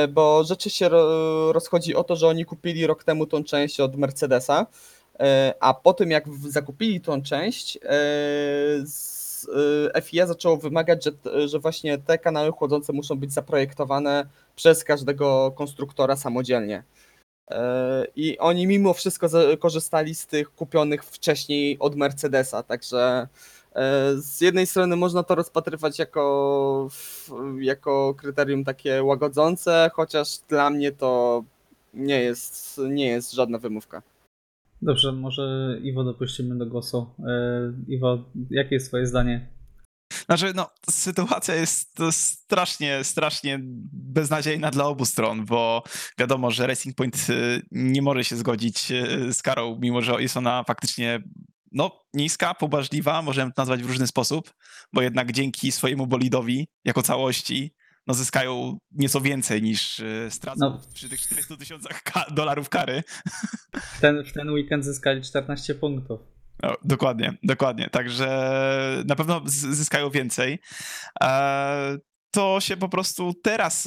bo 0.09 0.45
rzeczy 0.45 0.71
się 0.71 0.89
ro, 0.89 1.53
rozchodzi 1.53 1.95
o 1.95 2.05
to, 2.05 2.17
że 2.17 2.29
oni 2.29 2.45
kupili 2.45 2.87
rok 2.87 3.05
temu 3.05 3.27
tą 3.27 3.45
część 3.45 3.81
od 3.81 3.97
Mercedesa, 3.97 4.67
a 5.61 5.75
po 5.75 5.95
tym 5.95 6.11
jak 6.11 6.25
zakupili 6.49 7.01
tą 7.01 7.23
część, 7.23 7.79
e, 9.95 10.03
FIA 10.03 10.27
zaczęło 10.27 10.57
wymagać, 10.57 11.05
że, 11.05 11.49
że 11.49 11.59
właśnie 11.59 11.99
te 11.99 12.19
kanały 12.19 12.53
chłodzące 12.53 12.93
muszą 12.93 13.19
być 13.19 13.33
zaprojektowane 13.33 14.27
przez 14.57 14.85
każdego 14.85 15.53
konstruktora 15.57 16.17
samodzielnie. 16.17 16.83
E, 17.51 18.07
I 18.17 18.39
oni 18.39 18.67
mimo 18.67 18.95
wszystko 18.95 19.29
korzystali 19.59 20.15
z 20.15 20.27
tych 20.27 20.55
kupionych 20.55 21.05
wcześniej 21.05 21.77
od 21.79 21.97
Mercedesa, 21.97 22.63
także 22.63 23.29
e, 23.75 24.15
z 24.17 24.41
jednej 24.41 24.67
strony 24.67 24.97
można 24.97 25.23
to 25.23 25.35
rozpatrywać 25.35 25.99
jako, 25.99 26.89
jako 27.61 28.15
kryterium 28.15 28.65
takie 28.65 29.03
łagodzące, 29.03 29.91
chociaż 29.95 30.39
dla 30.49 30.71
mnie 30.71 30.93
to 30.93 31.43
nie 31.95 32.21
jest, 32.21 32.81
nie 32.89 33.07
jest 33.07 33.33
żadna 33.33 33.59
wymówka. 33.59 34.03
Dobrze, 34.83 35.13
może 35.13 35.77
Iwo 35.83 36.05
dopuścimy 36.05 36.59
do 36.59 36.67
głosu. 36.67 37.15
E, 37.29 37.73
Iwo, 37.89 38.33
jakie 38.51 38.75
jest 38.75 38.89
twoje 38.89 39.07
zdanie? 39.07 39.59
Znaczy, 40.25 40.53
no, 40.55 40.71
sytuacja 40.91 41.55
jest 41.55 41.99
strasznie, 42.11 43.05
strasznie 43.05 43.59
beznadziejna 43.93 44.71
dla 44.71 44.85
obu 44.85 45.05
stron, 45.05 45.45
bo 45.45 45.83
wiadomo, 46.19 46.51
że 46.51 46.67
Racing 46.67 46.97
Point 46.97 47.27
y, 47.31 47.63
nie 47.73 48.03
może 48.03 48.25
się 48.25 48.37
zgodzić 48.37 48.91
y, 48.91 49.33
z 49.33 49.43
karą, 49.43 49.79
mimo 49.81 50.03
że 50.03 50.23
jest 50.23 50.37
ona 50.37 50.65
faktycznie 50.65 51.23
no, 51.73 52.01
niska, 52.15 52.55
pobażliwa, 52.55 53.23
możemy 53.23 53.53
to 53.53 53.63
nazwać 53.63 53.83
w 53.83 53.87
różny 53.87 54.07
sposób, 54.07 54.55
bo 54.93 55.03
jednak 55.03 55.33
dzięki 55.33 55.73
swojemu 55.73 56.07
bolidowi 56.07 56.69
jako 56.85 57.03
całości 57.03 57.75
no, 58.09 58.15
zyskają 58.15 58.79
nieco 58.93 59.21
więcej 59.21 59.63
niż 59.63 59.99
y, 60.01 60.27
stracą 60.31 60.61
No. 60.61 60.81
przy 60.95 61.09
tych 61.09 61.21
400 61.21 61.57
tysiącach 61.57 62.03
ka- 62.03 62.27
dolarów 62.31 62.69
kary. 62.69 63.03
W 63.97 64.01
ten, 64.01 64.25
w 64.25 64.33
ten 64.33 64.51
weekend 64.51 64.85
zyskali 64.85 65.23
14 65.23 65.75
punktów. 65.75 66.21
No, 66.63 66.75
dokładnie, 66.85 67.35
dokładnie. 67.43 67.89
Także 67.91 68.29
na 69.07 69.17
pewno 69.17 69.43
zyskają 69.47 70.11
więcej. 70.11 70.59
E, 71.23 71.99
To 72.31 72.61
się 72.61 72.77
po 72.77 72.89
prostu 72.89 73.35
teraz, 73.43 73.87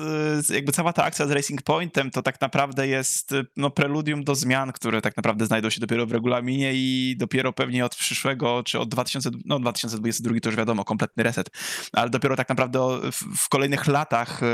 y, 0.50 0.54
jakby 0.54 0.72
cała 0.72 0.94
ta 0.94 1.04
akcja 1.04 1.28
z 1.28 1.32
Racing 1.32 1.62
Pointem, 1.62 2.12
to 2.12 2.22
tak 2.22 2.42
naprawdę 2.42 2.88
jest 2.88 3.32
y, 3.32 3.46
no, 3.58 3.70
preludium 3.70 4.24
do 4.24 4.36
zmian, 4.36 4.72
które 4.72 5.02
tak 5.02 5.18
naprawdę 5.18 5.46
znajdą 5.46 5.70
się 5.70 5.82
dopiero 5.82 6.06
w 6.06 6.12
regulaminie 6.12 6.72
i 6.74 7.16
dopiero 7.18 7.54
pewnie 7.54 7.86
od 7.86 7.96
przyszłego, 7.96 8.64
czy 8.64 8.80
od 8.80 8.90
2000, 8.90 9.30
no 9.46 9.60
2022 9.60 10.40
to 10.40 10.50
już 10.50 10.56
wiadomo, 10.56 10.84
kompletny 10.84 11.24
reset, 11.24 11.50
ale 11.94 12.10
dopiero 12.10 12.36
tak 12.36 12.50
naprawdę 12.50 12.80
w, 13.12 13.38
w 13.46 13.50
kolejnych 13.50 13.88
latach 13.88 14.44
y, 14.44 14.46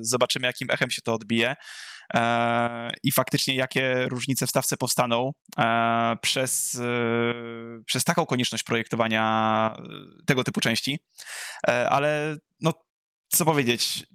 zobaczymy, 0.00 0.46
jakim 0.46 0.70
echem 0.70 0.90
się 0.90 1.02
to 1.02 1.14
odbije 1.14 1.56
i 3.02 3.12
faktycznie 3.12 3.54
jakie 3.54 4.08
różnice 4.08 4.46
w 4.46 4.50
stawce 4.50 4.76
powstaną 4.76 5.32
e, 5.58 6.16
przez, 6.22 6.74
e, 6.74 7.82
przez 7.86 8.04
taką 8.04 8.26
konieczność 8.26 8.64
projektowania 8.64 9.76
e, 9.78 9.82
tego 10.26 10.44
typu 10.44 10.60
części. 10.60 10.98
E, 11.68 11.90
ale 11.90 12.36
no, 12.60 12.72
co 13.28 13.44
powiedzieć, 13.44 14.06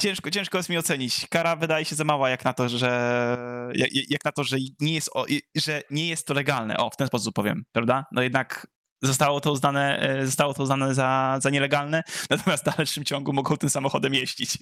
ciężko, 0.00 0.30
ciężko 0.30 0.58
jest 0.58 0.68
mi 0.68 0.78
ocenić. 0.78 1.26
Kara 1.30 1.56
wydaje 1.56 1.84
się 1.84 1.96
za 1.96 2.04
mała 2.04 2.30
jak 2.30 2.44
na 2.44 2.52
to, 2.52 2.68
że 2.68 3.72
jak, 3.74 4.10
jak 4.10 4.24
na 4.24 4.32
to, 4.32 4.44
że 4.44 4.56
nie 4.80 4.94
jest, 4.94 5.10
że 5.56 5.82
nie 5.90 6.08
jest 6.08 6.26
to 6.26 6.34
legalne. 6.34 6.76
O, 6.76 6.90
w 6.90 6.96
ten 6.96 7.06
sposób 7.06 7.34
powiem, 7.34 7.64
prawda? 7.72 8.04
No 8.12 8.22
jednak 8.22 8.66
zostało 9.02 9.40
to 9.40 9.52
uznane, 9.52 10.00
e, 10.00 10.26
zostało 10.26 10.54
to 10.54 10.62
uznane 10.62 10.94
za, 10.94 11.38
za 11.42 11.50
nielegalne, 11.50 12.02
natomiast 12.30 12.64
w 12.64 12.76
dalszym 12.76 13.04
ciągu 13.04 13.32
mogą 13.32 13.56
tym 13.56 13.70
samochodem 13.70 14.14
jeździć. 14.14 14.58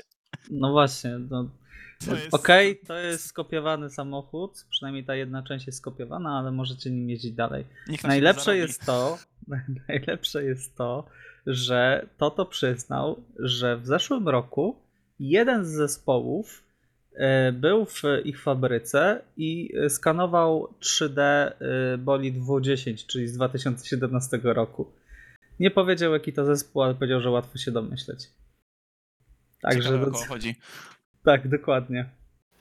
No 0.51 0.73
właśnie, 0.73 1.11
no, 1.31 1.51
jest- 2.07 2.35
okej, 2.35 2.79
to 2.79 2.99
jest 2.99 3.27
skopiowany 3.27 3.91
samochód, 3.91 4.67
przynajmniej 4.71 5.05
ta 5.05 5.15
jedna 5.15 5.43
część 5.43 5.67
jest 5.67 5.79
skopiowana, 5.79 6.39
ale 6.39 6.53
możecie 6.53 6.91
nim 6.91 7.11
jeździć 7.11 7.33
dalej. 7.33 7.65
Najlepsze 8.05 8.57
jest 8.57 8.87
to, 8.87 9.19
najlepsze 9.89 10.45
jest 10.45 10.77
to, 10.77 11.07
że 11.47 12.07
Toto 12.17 12.47
przyznał, 12.47 13.23
że 13.39 13.77
w 13.77 13.87
zeszłym 13.87 14.29
roku 14.29 14.77
jeden 15.21 15.65
z 15.65 15.69
zespołów 15.69 16.63
e, 17.15 17.53
był 17.53 17.87
w 17.87 18.03
ich 18.25 18.43
fabryce 18.43 19.23
i 19.37 19.73
skanował 19.89 20.75
3D 20.81 21.21
e, 21.21 21.53
bolid 21.99 22.37
W10, 22.37 23.07
czyli 23.07 23.29
z 23.29 23.33
2017 23.33 24.41
roku. 24.43 24.93
Nie 25.61 25.71
powiedział 25.71 26.13
jaki 26.13 26.33
to 26.33 26.45
zespół, 26.45 26.83
ale 26.83 26.95
powiedział, 26.95 27.21
że 27.21 27.31
łatwo 27.31 27.59
się 27.59 27.71
domyśleć. 27.71 28.31
Także 29.63 29.89
Ciekawe, 29.89 30.11
o 30.11 30.25
chodzi. 30.29 30.55
Tak, 31.27 31.49
dokładnie. 31.49 32.07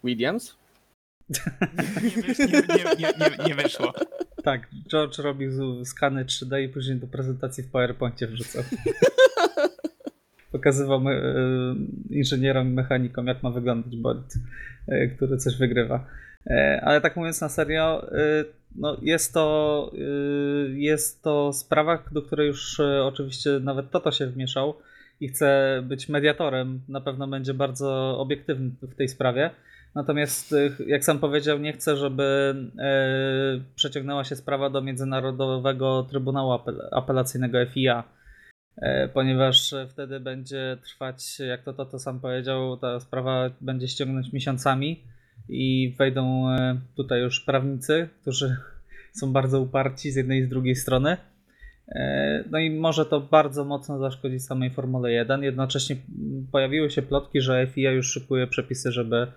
Williams? 0.03 0.57
Nie, 2.03 2.21
wysz, 2.21 2.39
nie, 2.39 2.47
nie, 2.99 3.47
nie, 3.47 3.55
wyszło. 3.55 3.93
Tak, 4.43 4.67
George 4.91 5.17
robił 5.17 5.85
skany 5.85 6.25
3D 6.25 6.61
i 6.61 6.69
później 6.69 6.97
do 6.97 7.07
prezentacji 7.07 7.63
w 7.63 7.71
PowerPoincie 7.71 8.27
wrzucał. 8.27 8.63
Pokazywał 10.51 11.01
me, 11.01 11.21
inżynierom 12.09 12.67
i 12.67 12.73
mechanikom, 12.73 13.27
jak 13.27 13.43
ma 13.43 13.49
wyglądać 13.49 13.97
bolid, 13.97 14.33
e, 14.87 15.07
który 15.07 15.37
coś 15.37 15.57
wygrywa. 15.57 16.07
E, 16.47 16.81
Ale 16.83 17.01
tak 17.01 17.15
mówiąc 17.15 17.41
na 17.41 17.49
serio, 17.49 18.11
e, 18.11 18.45
no 18.75 18.97
jest, 19.01 19.33
to, 19.33 19.91
jest 20.73 21.23
to 21.23 21.53
sprawa, 21.53 22.03
do 22.11 22.21
której 22.21 22.47
już 22.47 22.79
oczywiście 23.03 23.49
nawet 23.59 23.91
Toto 23.91 24.11
się 24.11 24.27
wmieszał 24.27 24.75
i 25.19 25.27
chce 25.27 25.81
być 25.87 26.09
mediatorem. 26.09 26.81
Na 26.87 27.01
pewno 27.01 27.27
będzie 27.27 27.53
bardzo 27.53 28.19
obiektywny 28.19 28.71
w 28.81 28.95
tej 28.95 29.07
sprawie. 29.07 29.51
Natomiast, 29.95 30.51
y, 30.51 30.71
jak 30.87 31.05
sam 31.05 31.19
powiedział, 31.19 31.59
nie 31.59 31.73
chce, 31.73 31.97
żeby 31.97 32.55
e, 32.79 33.61
przeciągnęła 33.75 34.23
się 34.23 34.35
sprawa 34.35 34.69
do 34.69 34.81
Międzynarodowego 34.81 36.03
Trybunału 36.03 36.51
Apel- 36.51 36.87
Apelacyjnego 36.91 37.65
FIA, 37.65 38.03
e, 38.77 39.07
ponieważ 39.07 39.73
e, 39.73 39.87
wtedy 39.87 40.19
będzie 40.19 40.77
trwać, 40.83 41.39
jak 41.39 41.63
to, 41.63 41.73
to, 41.73 41.85
to 41.85 41.99
sam 41.99 42.19
powiedział, 42.19 42.77
ta 42.77 42.99
sprawa 42.99 43.49
będzie 43.61 43.87
ściągnąć 43.87 44.33
miesiącami 44.33 45.03
i 45.49 45.95
wejdą 45.97 46.45
tutaj 46.95 47.21
już 47.21 47.39
prawnicy, 47.41 48.09
którzy 48.21 48.57
są 49.19 49.33
bardzo 49.33 49.61
uparci 49.61 50.11
z 50.11 50.15
jednej 50.15 50.39
i 50.39 50.45
z 50.45 50.49
drugiej 50.49 50.75
strony. 50.75 51.17
E, 51.87 52.43
No 52.51 52.59
i 52.59 52.69
może 52.69 53.05
to 53.05 53.21
bardzo 53.21 53.65
mocno 53.65 53.99
zaszkodzić 53.99 54.43
samej 54.43 54.69
Formule 54.71 55.11
1. 55.11 55.43
Jednocześnie 55.43 55.95
pojawiły 56.51 56.89
się 56.89 57.01
plotki, 57.01 57.41
że 57.41 57.67
FIA 57.67 57.91
już 57.91 58.11
szykuje 58.11 58.47
przepisy, 58.47 58.91
żeby 58.91 59.27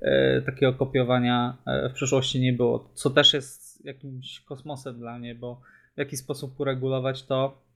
e, 0.00 0.42
takiego 0.42 0.72
kopiowania 0.72 1.56
e, 1.66 1.88
w 1.88 1.92
przyszłości 1.92 2.40
nie 2.40 2.52
było. 2.52 2.90
Co 2.94 3.10
też 3.10 3.34
jest 3.34 3.84
jakimś 3.84 4.40
kosmosem 4.40 4.98
dla 4.98 5.18
mnie, 5.18 5.34
bo 5.34 5.60
w 5.94 5.98
jaki 5.98 6.16
sposób 6.16 6.60
uregulować 6.60 7.22
to, 7.22 7.66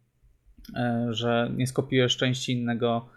że 1.11 1.51
nie 1.57 1.66
skopiujesz 1.66 2.16
części 2.16 2.53
innego 2.53 3.09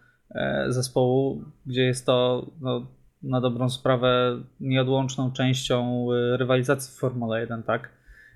zespołu, 0.68 1.44
gdzie 1.66 1.82
jest 1.82 2.06
to 2.06 2.46
no, 2.62 2.88
na 3.24 3.42
dobrą 3.42 3.70
sprawę 3.70 4.42
nieodłączną 4.60 5.32
częścią 5.32 6.08
rywalizacji 6.38 6.96
w 6.96 7.00
Formule 7.00 7.40
1, 7.42 7.64
tak? 7.64 7.90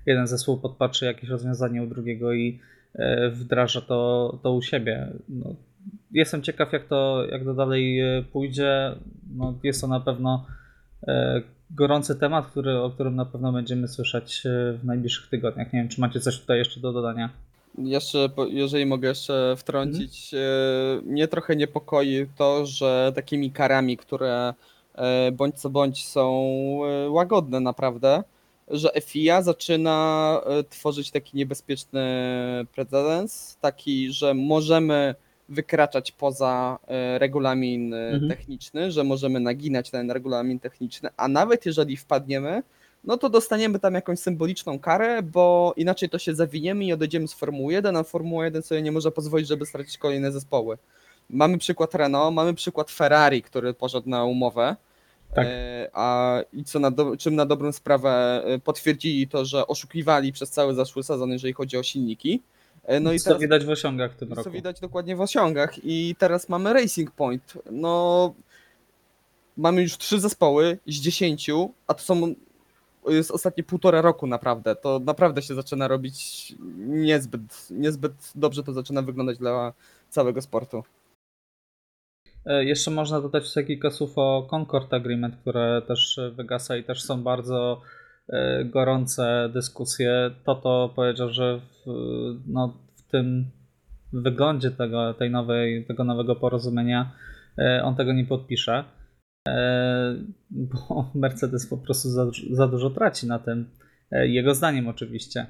Jeden 0.08 0.26
zespół 0.26 0.58
podpatrzy 0.58 1.04
jakieś 1.04 1.30
rozwiązanie 1.30 1.82
u 1.82 1.86
drugiego 1.86 2.32
i 2.32 2.60
e, 2.94 3.30
wdraża 3.30 3.80
to, 3.80 4.38
to 4.42 4.52
u 4.52 4.62
siebie. 4.62 5.08
No, 5.28 5.54
jestem 6.10 6.42
ciekaw, 6.42 6.72
jak 6.72 6.84
to, 6.84 7.26
jak 7.30 7.44
to 7.44 7.54
dalej 7.54 8.00
e, 8.00 8.22
pójdzie. 8.22 8.92
No, 9.36 9.54
jest 9.62 9.80
to 9.80 9.86
na 9.86 10.00
pewno 10.00 10.46
e, 11.08 11.42
gorący 11.70 12.16
temat, 12.16 12.46
który, 12.46 12.78
o 12.78 12.90
którym 12.90 13.16
na 13.16 13.24
pewno 13.24 13.52
będziemy 13.52 13.88
słyszeć 13.88 14.42
w 14.78 14.84
najbliższych 14.84 15.30
tygodniach. 15.30 15.72
Nie 15.72 15.80
wiem, 15.80 15.88
czy 15.88 16.00
macie 16.00 16.20
coś 16.20 16.40
tutaj 16.40 16.58
jeszcze 16.58 16.80
do 16.80 16.92
dodania. 16.92 17.30
Jeszcze, 17.78 18.28
jeżeli 18.50 18.86
mogę 18.86 19.08
jeszcze 19.08 19.54
wtrącić, 19.56 20.34
e, 20.34 20.38
mnie 21.04 21.28
trochę 21.28 21.56
niepokoi 21.56 22.26
to, 22.36 22.66
że 22.66 23.12
takimi 23.14 23.50
karami, 23.50 23.96
które 23.96 24.54
bądź 25.32 25.54
co 25.54 25.70
bądź 25.70 26.06
są 26.06 26.48
łagodne 27.08 27.60
naprawdę, 27.60 28.22
że 28.70 28.90
FIA 29.00 29.42
zaczyna 29.42 30.40
e, 30.46 30.64
tworzyć 30.64 31.10
taki 31.10 31.36
niebezpieczny 31.36 32.02
precedens, 32.74 33.56
taki, 33.60 34.12
że 34.12 34.34
możemy 34.34 35.14
wykraczać 35.48 36.12
poza 36.12 36.78
e, 36.86 37.18
regulamin 37.18 37.94
e, 37.94 38.08
Mhm. 38.10 38.28
techniczny, 38.28 38.90
że 38.92 39.04
możemy 39.04 39.40
naginać 39.40 39.90
ten 39.90 40.10
regulamin 40.10 40.60
techniczny, 40.60 41.08
a 41.16 41.28
nawet 41.28 41.66
jeżeli 41.66 41.96
wpadniemy, 41.96 42.62
no 43.04 43.16
to 43.16 43.28
dostaniemy 43.30 43.78
tam 43.78 43.94
jakąś 43.94 44.18
symboliczną 44.18 44.78
karę, 44.78 45.22
bo 45.22 45.74
inaczej 45.76 46.08
to 46.08 46.18
się 46.18 46.34
zawiniemy 46.34 46.84
i 46.84 46.92
odejdziemy 46.92 47.28
z 47.28 47.32
Formuły 47.32 47.72
1, 47.72 47.96
a 47.96 48.02
Formuła 48.02 48.44
1 48.44 48.62
sobie 48.62 48.82
nie 48.82 48.92
może 48.92 49.10
pozwolić, 49.10 49.48
żeby 49.48 49.66
stracić 49.66 49.98
kolejne 49.98 50.32
zespoły. 50.32 50.78
Mamy 51.30 51.58
przykład 51.58 51.94
Renault, 51.94 52.34
mamy 52.34 52.54
przykład 52.54 52.90
Ferrari, 52.90 53.42
który 53.42 53.74
poszedł 53.74 54.08
na 54.08 54.24
umowę. 54.24 54.76
Tak. 55.34 55.46
E, 55.46 55.90
A 55.92 56.38
i 56.52 56.64
co 56.64 56.78
na 56.78 56.90
do, 56.90 57.16
czym 57.16 57.34
na 57.34 57.46
dobrą 57.46 57.72
sprawę 57.72 58.42
e, 58.44 58.58
potwierdzili 58.58 59.28
to, 59.28 59.44
że 59.44 59.66
oszukiwali 59.66 60.32
przez 60.32 60.50
cały 60.50 60.74
zeszły 60.74 61.02
sezon, 61.02 61.30
jeżeli 61.30 61.52
chodzi 61.52 61.76
o 61.76 61.82
silniki. 61.82 62.42
E, 62.84 63.00
No 63.00 63.12
i 63.12 63.18
co 63.18 63.24
teraz 63.24 63.40
widać 63.40 63.64
w 63.64 63.70
osiągach 63.70 64.12
w 64.12 64.16
tym 64.16 64.28
co 64.28 64.34
roku. 64.34 64.50
widać 64.50 64.80
dokładnie 64.80 65.16
w 65.16 65.20
osiągach. 65.20 65.84
I 65.84 66.14
teraz 66.18 66.48
mamy 66.48 66.72
Racing 66.72 67.10
Point. 67.10 67.52
No, 67.70 68.34
mamy 69.56 69.82
już 69.82 69.98
trzy 69.98 70.20
zespoły 70.20 70.78
z 70.86 70.94
dziesięciu, 70.94 71.72
a 71.86 71.94
to 71.94 72.02
są 72.02 72.34
jest 73.08 73.30
ostatnie 73.30 73.64
półtora 73.64 74.00
roku 74.02 74.26
naprawdę. 74.26 74.76
To 74.76 74.98
naprawdę 74.98 75.42
się 75.42 75.54
zaczyna 75.54 75.88
robić 75.88 76.54
niezbyt, 76.78 77.66
niezbyt 77.70 78.12
dobrze 78.34 78.62
to 78.62 78.72
zaczyna 78.72 79.02
wyglądać 79.02 79.38
dla 79.38 79.72
całego 80.08 80.42
sportu. 80.42 80.84
E, 82.48 82.64
Jeszcze 82.64 82.90
można 82.90 83.20
dodać 83.20 83.48
tutaj 83.48 83.66
kilka 83.66 83.90
słów 83.90 84.12
o 84.16 84.48
Concord 84.50 84.94
Agreement, 84.94 85.36
które 85.36 85.82
też 85.88 86.20
wygasa 86.32 86.76
i 86.76 86.84
też 86.84 87.02
są 87.02 87.22
bardzo 87.22 87.80
e, 88.28 88.64
gorące 88.64 89.50
dyskusje. 89.52 90.30
Toto 90.44 90.92
powiedział, 90.96 91.30
że 91.30 91.60
w, 91.60 91.90
no, 92.46 92.78
w 92.96 93.10
tym 93.10 93.50
wyglądzie 94.12 94.70
tego, 94.70 95.14
tej 95.14 95.30
nowej, 95.30 95.86
tego 95.86 96.04
nowego 96.04 96.36
porozumienia 96.36 97.12
e, 97.58 97.82
on 97.84 97.96
tego 97.96 98.12
nie 98.12 98.24
podpisze, 98.24 98.84
bo 100.50 101.10
Mercedes 101.14 101.66
po 101.66 101.76
prostu 101.76 102.08
za, 102.08 102.26
za 102.50 102.68
dużo 102.68 102.90
traci 102.90 103.26
na 103.26 103.38
tym. 103.38 103.70
Jego 104.10 104.54
zdaniem 104.54 104.88
oczywiście, 104.88 105.46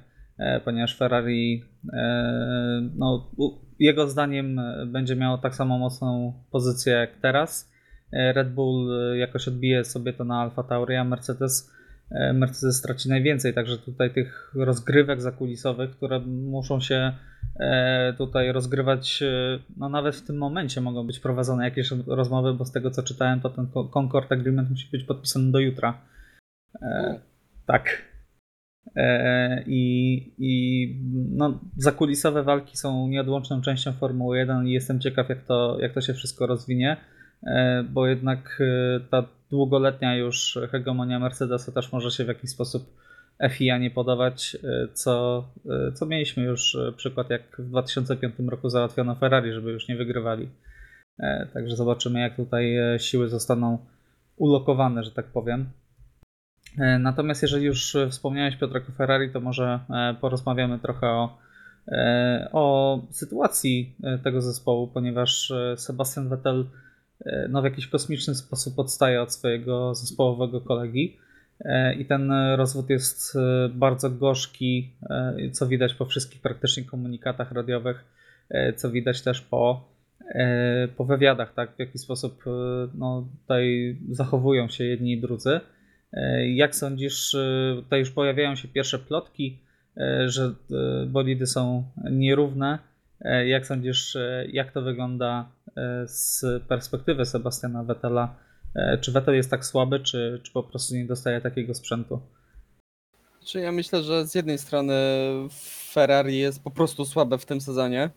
ponieważ 0.64 0.96
Ferrari 0.96 1.64
e, 1.92 2.90
no, 2.96 3.30
jego 3.78 4.08
zdaniem 4.08 4.58
e, 4.58 4.86
będzie 4.86 5.16
miało 5.16 5.38
tak 5.38 5.54
samo 5.54 5.78
mocną 5.78 6.32
pozycję 6.50 6.92
jak 6.92 7.10
teraz. 7.22 7.72
E, 8.12 8.32
Red 8.32 8.54
Bull 8.54 9.00
e, 9.12 9.18
jakoś 9.18 9.48
odbije 9.48 9.84
sobie 9.84 10.12
to 10.12 10.24
na 10.24 10.40
Alfa 10.40 10.62
Tauri, 10.62 10.96
a 10.96 11.04
Mercedes, 11.04 11.72
e, 12.10 12.32
Mercedes 12.32 12.76
straci 12.76 13.08
najwięcej. 13.08 13.54
Także 13.54 13.78
tutaj 13.78 14.12
tych 14.12 14.52
rozgrywek 14.54 15.22
zakulisowych, 15.22 15.90
które 15.90 16.20
muszą 16.26 16.80
się 16.80 17.12
e, 17.60 18.14
tutaj 18.18 18.52
rozgrywać, 18.52 19.22
e, 19.22 19.58
no 19.76 19.88
nawet 19.88 20.16
w 20.16 20.26
tym 20.26 20.38
momencie 20.38 20.80
mogą 20.80 21.06
być 21.06 21.20
prowadzone 21.20 21.64
jakieś 21.64 21.90
rozmowy, 22.06 22.54
bo 22.54 22.64
z 22.64 22.72
tego 22.72 22.90
co 22.90 23.02
czytałem, 23.02 23.40
to 23.40 23.50
ten 23.50 23.66
Con- 23.66 23.90
Concord 23.90 24.32
Agreement 24.32 24.70
musi 24.70 24.90
być 24.90 25.04
podpisany 25.04 25.52
do 25.52 25.58
jutra. 25.58 26.00
E, 26.82 27.20
tak. 27.66 28.07
E, 28.96 29.62
I, 29.66 30.32
i 30.38 30.94
no, 31.30 31.60
zakulisowe 31.76 32.42
walki 32.42 32.76
są 32.76 33.08
nieodłączną 33.08 33.60
częścią 33.60 33.92
Formuły 33.92 34.38
1 34.38 34.66
i 34.66 34.72
jestem 34.72 35.00
ciekaw, 35.00 35.28
jak 35.28 35.44
to, 35.44 35.78
jak 35.80 35.92
to 35.92 36.00
się 36.00 36.14
wszystko 36.14 36.46
rozwinie, 36.46 36.96
e, 37.42 37.84
bo 37.90 38.06
jednak 38.06 38.60
e, 38.60 39.00
ta 39.00 39.24
długoletnia 39.50 40.16
już 40.16 40.58
hegemonia 40.70 41.18
Mercedesa 41.18 41.72
też 41.72 41.92
może 41.92 42.10
się 42.10 42.24
w 42.24 42.28
jakiś 42.28 42.50
sposób 42.50 42.98
FIA 43.50 43.78
nie 43.78 43.90
podobać, 43.90 44.56
co, 44.92 45.44
co 45.94 46.06
mieliśmy 46.06 46.42
już 46.42 46.76
przykład, 46.96 47.30
jak 47.30 47.42
w 47.58 47.68
2005 47.68 48.34
roku 48.48 48.68
załatwiono 48.68 49.14
Ferrari, 49.14 49.52
żeby 49.52 49.72
już 49.72 49.88
nie 49.88 49.96
wygrywali. 49.96 50.48
Także 51.54 51.76
zobaczymy, 51.76 52.20
jak 52.20 52.36
tutaj 52.36 52.76
siły 52.98 53.28
zostaną 53.28 53.78
ulokowane, 54.36 55.04
że 55.04 55.10
tak 55.10 55.26
powiem. 55.26 55.70
E, 56.78 56.98
Natomiast 56.98 57.42
jeżeli 57.42 57.64
już 57.64 57.96
wspomniałeś 58.10 58.56
Piotrek 58.56 58.88
o 58.88 58.92
Ferrari, 58.92 59.32
to 59.32 59.40
może 59.40 59.80
e, 59.90 60.14
porozmawiamy 60.20 60.78
trochę 60.78 61.06
o, 61.06 61.38
e, 61.88 62.48
o 62.52 63.02
sytuacji 63.10 63.96
tego 64.24 64.40
zespołu, 64.40 64.88
ponieważ 64.88 65.52
Sebastian 65.76 66.28
Vettel 66.28 66.66
no, 67.48 67.62
w 67.62 67.64
jakiś 67.64 67.86
kosmiczny 67.86 68.34
sposób 68.34 68.78
odstaje 68.78 69.22
od 69.22 69.32
swojego 69.32 69.94
zespołowego 69.94 70.60
kolegi 70.60 71.16
i 71.98 72.04
ten 72.04 72.32
rozwód 72.56 72.90
jest 72.90 73.38
bardzo 73.74 74.10
gorzki, 74.10 74.92
co 75.52 75.66
widać 75.66 75.94
po 75.94 76.04
wszystkich 76.04 76.40
praktycznie 76.40 76.84
komunikatach 76.84 77.52
radiowych, 77.52 78.04
co 78.76 78.90
widać 78.90 79.22
też 79.22 79.40
po, 79.40 79.88
po 80.96 81.04
wywiadach, 81.04 81.54
tak, 81.54 81.76
w 81.76 81.78
jaki 81.78 81.98
sposób 81.98 82.44
no, 82.94 83.28
tutaj 83.40 83.96
zachowują 84.10 84.68
się 84.68 84.84
jedni 84.84 85.12
i 85.12 85.20
drudzy. 85.20 85.60
E, 86.12 86.48
Jak 86.48 86.76
sądzisz, 86.76 87.34
e, 87.34 87.72
tutaj 87.76 88.00
już 88.00 88.10
pojawiają 88.10 88.56
się 88.56 88.68
pierwsze 88.68 88.98
plotki, 88.98 89.58
e, 89.96 90.28
że 90.28 90.54
bolidy 91.06 91.46
są 91.46 91.84
nierówne. 92.10 92.78
Jak 93.46 93.66
sądzisz, 93.66 94.16
jak 94.52 94.72
to 94.72 94.82
wygląda 94.82 95.48
z 96.06 96.44
perspektywy 96.68 97.26
Sebastiana 97.26 97.84
Vettela? 97.84 98.34
Czy 99.00 99.12
Vettel 99.12 99.34
jest 99.34 99.50
tak 99.50 99.64
słaby, 99.64 100.00
czy, 100.00 100.40
czy 100.42 100.52
po 100.52 100.62
prostu 100.62 100.94
nie 100.94 101.04
dostaje 101.04 101.40
takiego 101.40 101.74
sprzętu? 101.74 102.20
Czy 103.44 103.60
ja 103.60 103.72
myślę, 103.72 104.02
że 104.02 104.26
z 104.26 104.34
jednej 104.34 104.58
strony 104.58 104.94
Ferrari 105.92 106.38
jest 106.38 106.64
po 106.64 106.70
prostu 106.70 107.04
słabe 107.04 107.38
w 107.38 107.46
tym 107.46 107.60
sezonie, 107.60 108.10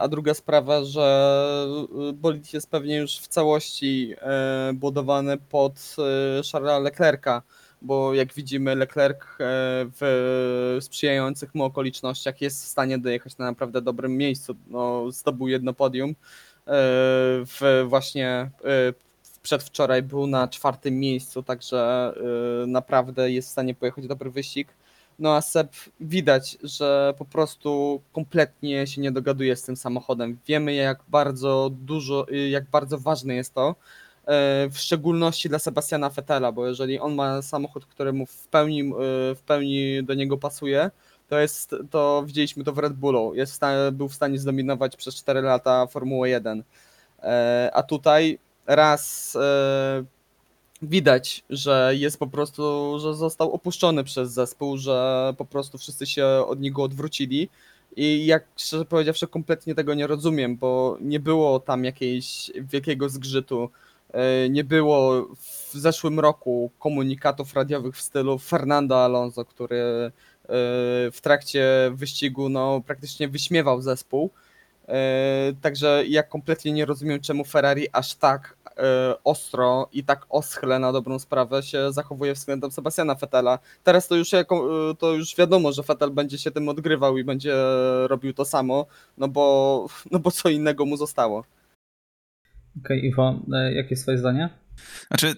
a 0.00 0.08
druga 0.08 0.34
sprawa, 0.34 0.84
że 0.84 1.66
e, 2.08 2.12
bolid 2.12 2.52
jest 2.52 2.70
pewnie 2.70 2.96
już 2.96 3.18
w 3.18 3.28
całości 3.28 4.14
e, 4.18 4.72
budowany 4.74 5.36
pod 5.38 5.96
e, 5.98 6.42
Charlesa 6.52 6.78
Leclerca, 6.78 7.42
bo 7.82 8.14
jak 8.14 8.34
widzimy 8.34 8.74
Leclerc 8.74 9.18
e, 9.22 9.26
w 10.00 10.78
sprzyjających 10.80 11.54
mu 11.54 11.64
okolicznościach 11.64 12.40
jest 12.40 12.64
w 12.64 12.68
stanie 12.68 12.98
dojechać 12.98 13.38
na 13.38 13.44
naprawdę 13.44 13.82
dobrym 13.82 14.16
miejscu. 14.16 14.54
No, 14.66 15.12
zdobył 15.12 15.48
jedno 15.48 15.72
podium. 15.72 16.10
E, 16.10 16.14
W 17.44 17.84
właśnie 17.88 18.28
e, 18.28 18.50
przedwczoraj 19.42 20.02
był 20.02 20.26
na 20.26 20.48
czwartym 20.48 21.00
miejscu, 21.00 21.42
także 21.42 22.12
naprawdę 22.66 23.30
jest 23.30 23.48
w 23.48 23.52
stanie 23.52 23.74
pojechać 23.74 24.06
dobry 24.06 24.30
wyścig. 24.30 24.68
No 25.20 25.34
a 25.36 25.40
Seb 25.40 25.72
widać, 26.00 26.58
że 26.62 27.14
po 27.18 27.24
prostu 27.24 28.00
kompletnie 28.12 28.86
się 28.86 29.00
nie 29.00 29.12
dogaduje 29.12 29.56
z 29.56 29.62
tym 29.62 29.76
samochodem. 29.76 30.38
Wiemy 30.46 30.74
jak 30.74 30.98
bardzo 31.08 31.70
dużo, 31.72 32.26
y, 32.32 32.48
jak 32.48 32.70
bardzo 32.70 32.98
ważne 32.98 33.34
jest 33.34 33.54
to, 33.54 33.70
y, 33.70 34.70
w 34.70 34.78
szczególności 34.78 35.48
dla 35.48 35.58
Sebastiana 35.58 36.10
Vettela, 36.10 36.52
bo 36.52 36.66
jeżeli 36.66 36.98
on 36.98 37.14
ma 37.14 37.42
samochód, 37.42 37.86
który 37.86 38.12
mu 38.12 38.26
w 38.26 38.48
pełni, 38.48 38.82
y, 38.82 38.94
w 39.34 39.40
pełni 39.46 40.04
do 40.04 40.14
niego 40.14 40.38
pasuje, 40.38 40.90
to 41.28 41.38
jest, 41.38 41.74
to 41.90 42.22
widzieliśmy 42.26 42.64
to 42.64 42.72
w 42.72 42.78
Red 42.78 42.92
Bullu, 42.92 43.34
jest 43.34 43.62
był 43.92 44.08
w 44.08 44.14
stanie 44.14 44.38
zdominować 44.38 44.96
przez 44.96 45.14
4 45.14 45.42
lata 45.42 45.86
Formułę 45.86 46.28
1. 46.28 46.62
E, 47.22 47.70
A 47.74 47.82
tutaj 47.82 48.38
raz 48.66 49.36
e, 49.36 50.04
widać, 50.82 51.44
że 51.50 51.92
jest 51.96 52.18
po 52.18 52.26
prostu, 52.26 52.96
że 53.00 53.14
został 53.14 53.52
opuszczony 53.52 54.04
przez 54.04 54.32
zespół, 54.32 54.78
że 54.78 55.34
po 55.38 55.44
prostu 55.44 55.78
wszyscy 55.78 56.06
się 56.06 56.26
od 56.26 56.60
niego 56.60 56.82
odwrócili. 56.82 57.48
I 57.96 58.26
jak 58.26 58.44
szczerze 58.56 58.84
powiedziawszy, 58.84 59.26
kompletnie 59.28 59.74
tego 59.74 59.94
nie 59.94 60.06
rozumiem, 60.06 60.56
bo 60.56 60.96
nie 61.00 61.20
było 61.20 61.60
tam 61.60 61.84
jakiejś 61.84 62.50
wielkiego 62.54 63.08
zgrzytu. 63.08 63.70
e, 64.12 64.48
Nie 64.48 64.64
było 64.64 65.28
w 65.36 65.72
zeszłym 65.74 66.20
roku 66.20 66.70
komunikatów 66.78 67.54
radiowych 67.54 67.96
w 67.96 68.00
stylu 68.00 68.38
Fernando 68.38 69.04
Alonso, 69.04 69.44
który 69.44 69.76
e, 69.78 70.10
w 71.12 71.18
trakcie 71.22 71.90
wyścigu 71.94 72.48
no, 72.48 72.80
praktycznie 72.86 73.28
wyśmiewał 73.28 73.82
zespół. 73.82 74.30
E, 74.88 75.52
Także 75.62 76.04
ja 76.08 76.22
kompletnie 76.22 76.72
nie 76.72 76.84
rozumiem, 76.84 77.20
czemu 77.20 77.44
Ferrari 77.44 77.86
aż 77.92 78.14
tak 78.14 78.56
ostro 79.24 79.88
i 79.92 80.04
tak 80.04 80.26
oschle 80.28 80.78
na 80.78 80.92
dobrą 80.92 81.18
sprawę 81.18 81.62
się 81.62 81.92
zachowuje 81.92 82.34
względem 82.34 82.70
Sebastiana 82.70 83.14
Vettela. 83.14 83.58
Teraz 83.84 84.08
to 84.08 84.16
już, 84.16 84.32
jako, 84.32 84.90
e, 84.90 84.94
to 84.94 85.12
już 85.12 85.36
wiadomo, 85.36 85.72
że 85.72 85.82
Vettel 85.82 86.10
będzie 86.10 86.38
się 86.38 86.50
tym 86.50 86.68
odgrywał 86.68 87.18
i 87.18 87.24
będzie 87.24 87.54
robił 88.06 88.32
to 88.32 88.44
samo, 88.44 88.86
no 89.18 89.28
bo, 89.28 89.86
no 90.10 90.18
bo 90.18 90.30
co 90.30 90.48
innego 90.48 90.86
mu 90.86 90.96
zostało. 90.96 91.44
Okej, 92.84 93.04
Iwo, 93.04 93.40
e, 93.52 93.74
jakie 93.74 93.90
jest 93.90 94.02
twoje 94.02 94.18
zdanie? 94.18 94.48
Znaczy, 95.08 95.34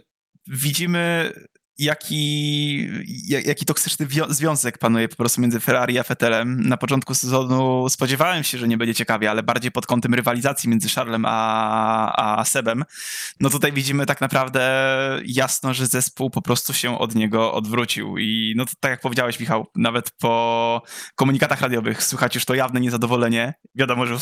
widzimy 0.47 1.33
jaki, 1.79 2.89
jak- 3.29 3.47
jaki 3.47 3.65
toksyczny 3.65 4.07
związek 4.29 4.79
panuje 4.79 5.09
po 5.09 5.17
prostu 5.17 5.41
między 5.41 5.61
Ferrari 5.61 5.99
a 5.99 6.03
Vettelem. 6.03 6.69
Na 6.69 6.77
początku 6.77 7.15
sezonu 7.15 7.89
spodziewałem 7.89 8.45
się, 8.45 8.59
że 8.59 8.69
nie 8.69 8.77
będzie 8.77 8.95
ciekawie, 8.95 9.31
ale 9.31 9.43
bardziej 9.43 9.71
pod 9.71 9.87
kątem 9.87 10.15
rywalizacji 10.15 10.69
między 10.69 10.89
Charlesem 10.89 11.25
a, 11.29 12.39
a 12.39 12.45
Sebem. 12.45 12.85
No 13.41 13.51
tutaj 13.51 13.73
widzimy 13.73 14.07
tak 14.07 14.21
naprawdę 14.21 14.63
jasno, 15.25 15.75
że 15.75 15.87
zespół 15.87 16.31
po 16.31 16.43
prostu 16.43 16.73
się 16.73 16.99
od 16.99 17.15
niego 17.15 17.53
odwrócił. 17.53 18.19
I 18.19 18.55
no 18.57 18.67
to, 18.67 18.73
tak 18.81 18.91
jak 18.91 19.01
powiedziałeś, 19.01 19.41
Michał, 19.41 19.67
nawet 19.77 20.11
po 20.11 20.83
komunikatach 21.15 21.61
radiowych 21.61 22.03
słychać 22.03 22.35
już 22.35 22.45
to 22.45 22.55
jawne 22.55 22.81
niezadowolenie. 22.81 23.55
Wiadomo, 23.75 24.07
że, 24.07 24.17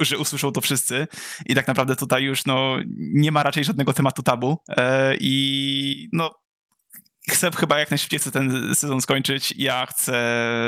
że 0.00 0.18
usłyszą 0.18 0.52
to 0.52 0.60
wszyscy. 0.60 1.06
I 1.46 1.54
tak 1.54 1.68
naprawdę 1.68 1.96
tutaj 1.96 2.22
już 2.22 2.46
no, 2.46 2.76
nie 2.98 3.32
ma 3.32 3.42
raczej 3.42 3.64
żadnego 3.64 3.92
tematu 3.92 4.22
tabu. 4.22 4.58
E, 4.76 5.16
I 5.20 6.08
no 6.12 6.41
chcę 7.30 7.50
chyba 7.50 7.78
jak 7.78 7.90
najszybciej 7.90 8.20
chcę 8.20 8.30
ten 8.30 8.74
sezon 8.74 9.00
skończyć. 9.00 9.54
Ja 9.56 9.86
chcę, 9.86 10.14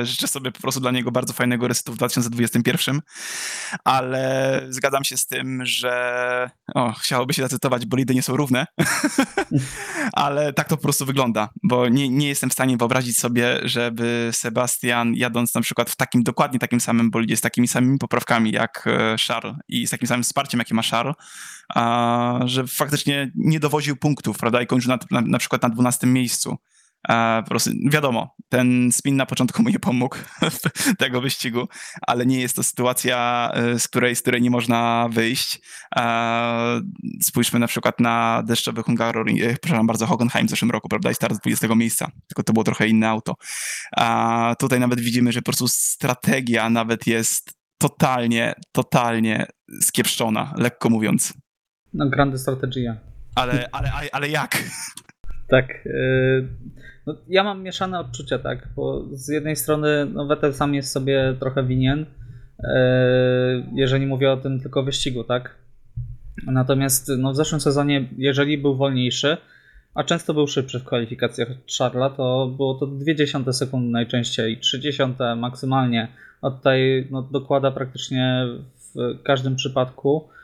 życzę 0.03 0.29
sobie 0.29 0.53
po 0.53 0.61
prostu 0.61 0.81
dla 0.81 0.91
niego 0.91 1.11
bardzo 1.11 1.33
fajnego 1.33 1.69
resetu 1.69 1.93
w 1.93 1.97
2021, 1.97 3.01
ale 3.85 4.61
zgadzam 4.69 5.05
się 5.05 5.17
z 5.17 5.27
tym, 5.27 5.67
że 5.67 6.51
o, 6.75 6.93
chciałoby 6.93 7.35
się 7.35 7.43
zacytować, 7.43 7.87
bolidy 7.87 8.15
nie 8.15 8.23
są 8.23 8.37
równe, 8.37 8.67
ale 10.13 10.53
tak 10.53 10.69
to 10.69 10.77
po 10.77 10.83
prostu 10.83 11.07
wygląda, 11.07 11.49
bo 11.63 11.89
nie, 11.89 12.09
nie 12.09 12.29
jestem 12.29 12.51
w 12.51 12.53
stanie 12.53 12.77
wyobrazić 12.77 13.19
sobie, 13.19 13.61
żeby 13.63 14.31
Sebastian 14.33 15.15
jadąc 15.15 15.55
na 15.55 15.61
przykład 15.61 15.91
w 15.91 15.97
takim, 15.97 16.23
dokładnie 16.23 16.59
takim 16.59 16.81
samym 16.81 17.11
bolidzie, 17.11 17.37
z 17.37 17.41
takimi 17.41 17.69
samymi 17.69 17.99
poprawkami 17.99 18.53
jak 18.53 18.85
e, 18.87 19.17
Charles 19.27 19.57
i 19.69 19.87
z 19.87 19.91
takim 19.91 20.09
samym 20.09 20.25
wsparciem, 20.25 20.59
jakie 20.59 20.75
ma 20.75 20.83
Charles, 20.83 21.17
a, 21.75 22.41
że 22.45 22.67
faktycznie 22.67 23.33
nie 23.35 23.61
dowoził 23.61 23.97
punktów, 23.97 24.39
prawda, 24.39 24.63
i 24.63 24.67
kończył 24.67 24.89
na, 24.89 24.99
na, 25.11 25.21
na 25.21 25.39
przykład 25.39 25.63
na 25.63 25.69
12 25.69 26.07
miejscu. 26.07 26.44
A, 27.09 27.41
po 27.45 27.49
prostu 27.49 27.71
wiadomo, 27.91 28.35
ten 28.49 28.93
spin 28.93 29.17
na 29.17 29.27
początku 29.27 29.63
mu 29.63 29.69
nie 29.69 29.79
pomógł 29.79 30.17
tego 30.99 31.21
wyścigu, 31.21 31.69
ale 32.07 32.27
nie 32.27 32.41
jest 32.41 32.57
to 32.57 32.63
sytuacja, 32.63 33.51
e, 33.55 33.79
z 33.79 33.89
której, 33.89 34.17
z 34.17 34.23
której 34.23 34.43
nie 34.43 34.51
można 34.51 35.09
wyjść. 35.11 35.61
Spójrzmy 37.23 37.59
na 37.59 37.67
przykład 37.67 38.01
na 38.01 38.43
deszczowy 38.47 38.83
Hungaroring, 38.83 39.41
e, 39.41 39.57
przepraszam 39.63 39.87
bardzo, 39.87 40.07
Hockenheim 40.07 40.47
w 40.47 40.51
zeszłym 40.51 40.71
roku, 40.71 40.89
prawda, 40.89 41.11
i 41.11 41.15
start 41.15 41.35
z 41.35 41.41
20 41.41 41.75
miejsca, 41.75 42.11
tylko 42.29 42.43
to 42.43 42.53
było 42.53 42.65
trochę 42.65 42.89
inne 42.89 43.09
auto. 43.09 43.35
A 43.97 44.55
tutaj 44.59 44.81
nawet 44.81 45.01
widzimy, 45.01 45.33
że 45.33 45.41
po 45.41 45.45
prostu 45.45 45.69
strategia 45.69 46.71
nawet 46.71 47.07
jest 47.07 47.53
totalnie, 47.79 48.55
totalnie 48.73 49.47
skiepszona, 49.81 50.55
lekko 50.57 50.91
mówiąc. 50.91 51.35
No, 51.93 52.09
grande 52.09 52.39
strategia. 52.39 52.97
Ale, 53.35 53.69
ale, 53.73 53.93
ale 54.13 54.29
jak? 54.29 54.65
Tak. 55.49 55.85
yy, 55.85 56.49
No, 57.07 57.17
ja 57.29 57.45
mam 57.45 57.63
mieszane 57.63 58.01
odczucia, 58.01 58.39
tak, 58.39 58.69
bo 58.77 59.05
z 59.13 59.29
jednej 59.29 59.57
strony 59.57 60.07
no, 60.13 60.27
Vettel 60.27 60.55
sam 60.55 60.75
jest 60.75 60.93
sobie 60.93 61.35
trochę 61.41 61.65
winien, 61.65 61.99
yy, 61.99 62.67
jeżeli 63.75 64.07
mówię 64.07 64.33
o 64.33 64.37
tym 64.37 64.61
tylko 64.61 64.83
wyścigu, 64.83 65.25
tak. 65.25 65.55
Natomiast 66.47 67.11
no, 67.19 67.33
w 67.33 67.37
zeszłym 67.37 67.61
sezonie, 67.61 68.09
jeżeli 68.19 68.59
był 68.59 68.77
wolniejszy, 68.77 69.37
a 69.95 70.05
często 70.05 70.35
był 70.35 70.47
szybszy 70.47 70.81
w 70.81 70.85
kwalifikacjach 70.85 71.49
Charla, 71.79 72.11
to 72.11 72.55
było 72.57 72.75
to 72.75 72.87
0,2 72.87 73.53
sekundy 73.53 73.93
najczęściej, 73.93 74.59
30 74.59 75.03
maksymalnie. 75.37 76.09
A 76.43 76.51
tutaj 76.51 77.09
no, 77.11 77.23
dokłada 77.23 77.71
praktycznie 77.71 78.47
w 78.95 79.23
każdym 79.23 79.57
przypadku 79.57 80.29
e, 80.29 80.44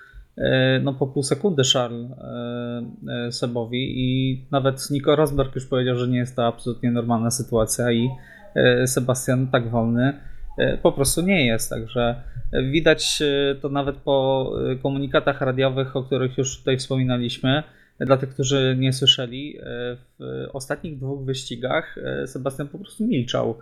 no, 0.83 0.95
po 0.95 1.07
pół 1.07 1.23
sekundy 1.23 1.63
Charles 1.73 2.11
e, 2.11 3.27
e, 3.27 3.33
Sebowi 3.33 3.93
i 3.97 4.39
nawet 4.51 4.91
Nico 4.91 5.17
Rosberg 5.17 5.55
już 5.55 5.67
powiedział, 5.67 5.97
że 5.97 6.09
nie 6.09 6.19
jest 6.19 6.37
to 6.37 6.47
absolutnie 6.47 6.91
normalna 6.91 7.31
sytuacja 7.31 7.93
i 7.93 8.09
e, 8.55 8.87
Sebastian 8.87 9.49
tak 9.49 9.71
wolny 9.71 10.13
e, 10.59 10.79
po 10.79 10.93
prostu 10.93 11.23
nie 11.23 11.47
jest, 11.47 11.71
także 11.71 12.23
e, 12.53 12.63
widać 12.63 13.23
e, 13.23 13.55
to 13.55 13.69
nawet 13.69 13.97
po 13.97 14.51
e, 14.73 14.77
komunikatach 14.77 15.41
radiowych, 15.41 15.97
o 15.97 16.03
których 16.03 16.39
już 16.39 16.59
tutaj 16.59 16.79
wspominaliśmy. 16.79 17.63
Dla 18.07 18.17
tych, 18.17 18.29
którzy 18.29 18.77
nie 18.79 18.93
słyszeli, 18.93 19.57
e, 19.59 19.63
w 20.19 20.49
ostatnich 20.53 20.99
dwóch 20.99 21.25
wyścigach 21.25 21.99
e, 21.99 22.27
Sebastian 22.27 22.69
po 22.69 22.79
prostu 22.79 23.07
milczał. 23.07 23.59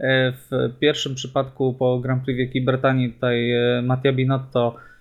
E, 0.00 0.32
W 0.32 0.78
pierwszym 0.78 1.14
przypadku 1.14 1.74
po 1.74 1.98
Grand 2.00 2.24
Prix 2.24 2.38
Wielkiej 2.38 2.64
Brytanii 2.64 3.12
tutaj 3.12 3.52
e, 3.52 3.82
Mattia 3.82 4.12
Binotto 4.12 4.74
e, 4.76 4.91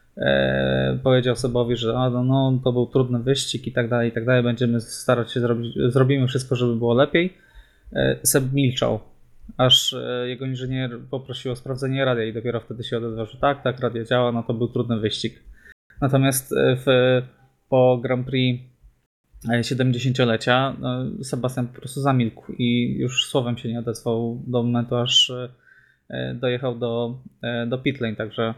powiedział 1.04 1.36
Sebowi, 1.36 1.76
że 1.76 1.98
a, 1.98 2.10
no, 2.10 2.24
no, 2.24 2.60
to 2.64 2.72
był 2.72 2.88
trudny 2.88 3.20
wyścig 3.20 3.68
i 3.68 3.72
tak 3.72 3.90
dalej, 3.90 4.10
i 4.10 4.12
tak 4.12 4.26
dalej, 4.26 4.44
będziemy 4.44 4.82
starać 4.82 5.32
się 5.32 5.40
zrobić, 5.40 5.76
zrobimy 5.88 6.28
wszystko, 6.28 6.56
żeby 6.56 6.76
było 6.76 6.94
lepiej. 6.94 7.34
E, 7.94 8.20
Seb 8.24 8.54
milczał, 8.54 9.00
aż 9.58 9.94
e, 9.94 10.30
jego 10.30 10.46
inżynier 10.46 11.00
poprosił 11.10 11.52
o 11.52 11.56
sprawdzenie 11.56 12.06
radia 12.06 12.24
i 12.24 12.34
dopiero 12.34 12.60
wtedy 12.60 12.84
się 12.84 12.98
odezwał, 12.98 13.26
że 13.26 13.38
tak, 13.38 13.64
tak, 13.64 13.80
radio 13.80 14.04
działa, 14.04 14.32
no 14.32 14.44
to 14.44 14.54
był 14.54 14.68
trudny 14.68 15.00
wyścig. 15.00 15.44
Natomiast 16.02 16.54
e, 16.54 16.76
w, 16.76 16.86
po 17.70 18.00
Grand 18.04 18.28
Prix 18.28 18.64
e, 19.50 19.62
70-lecia 19.62 20.76
no, 20.80 21.06
Sebastian 21.24 21.68
po 21.68 21.74
prostu 21.74 22.02
zamilkł 22.02 22.54
i 22.58 22.96
już 23.00 23.26
słowem 23.26 23.58
się 23.58 23.70
nie 23.70 23.80
odezwał 23.80 24.44
do 24.48 24.64
momentu, 24.64 24.96
aż 24.96 25.30
e, 26.10 26.34
dojechał 26.34 26.80
do, 26.80 27.20
e, 27.42 27.68
do 27.68 27.78
pitlane, 27.78 28.16
także 28.16 28.44
e, 28.44 28.54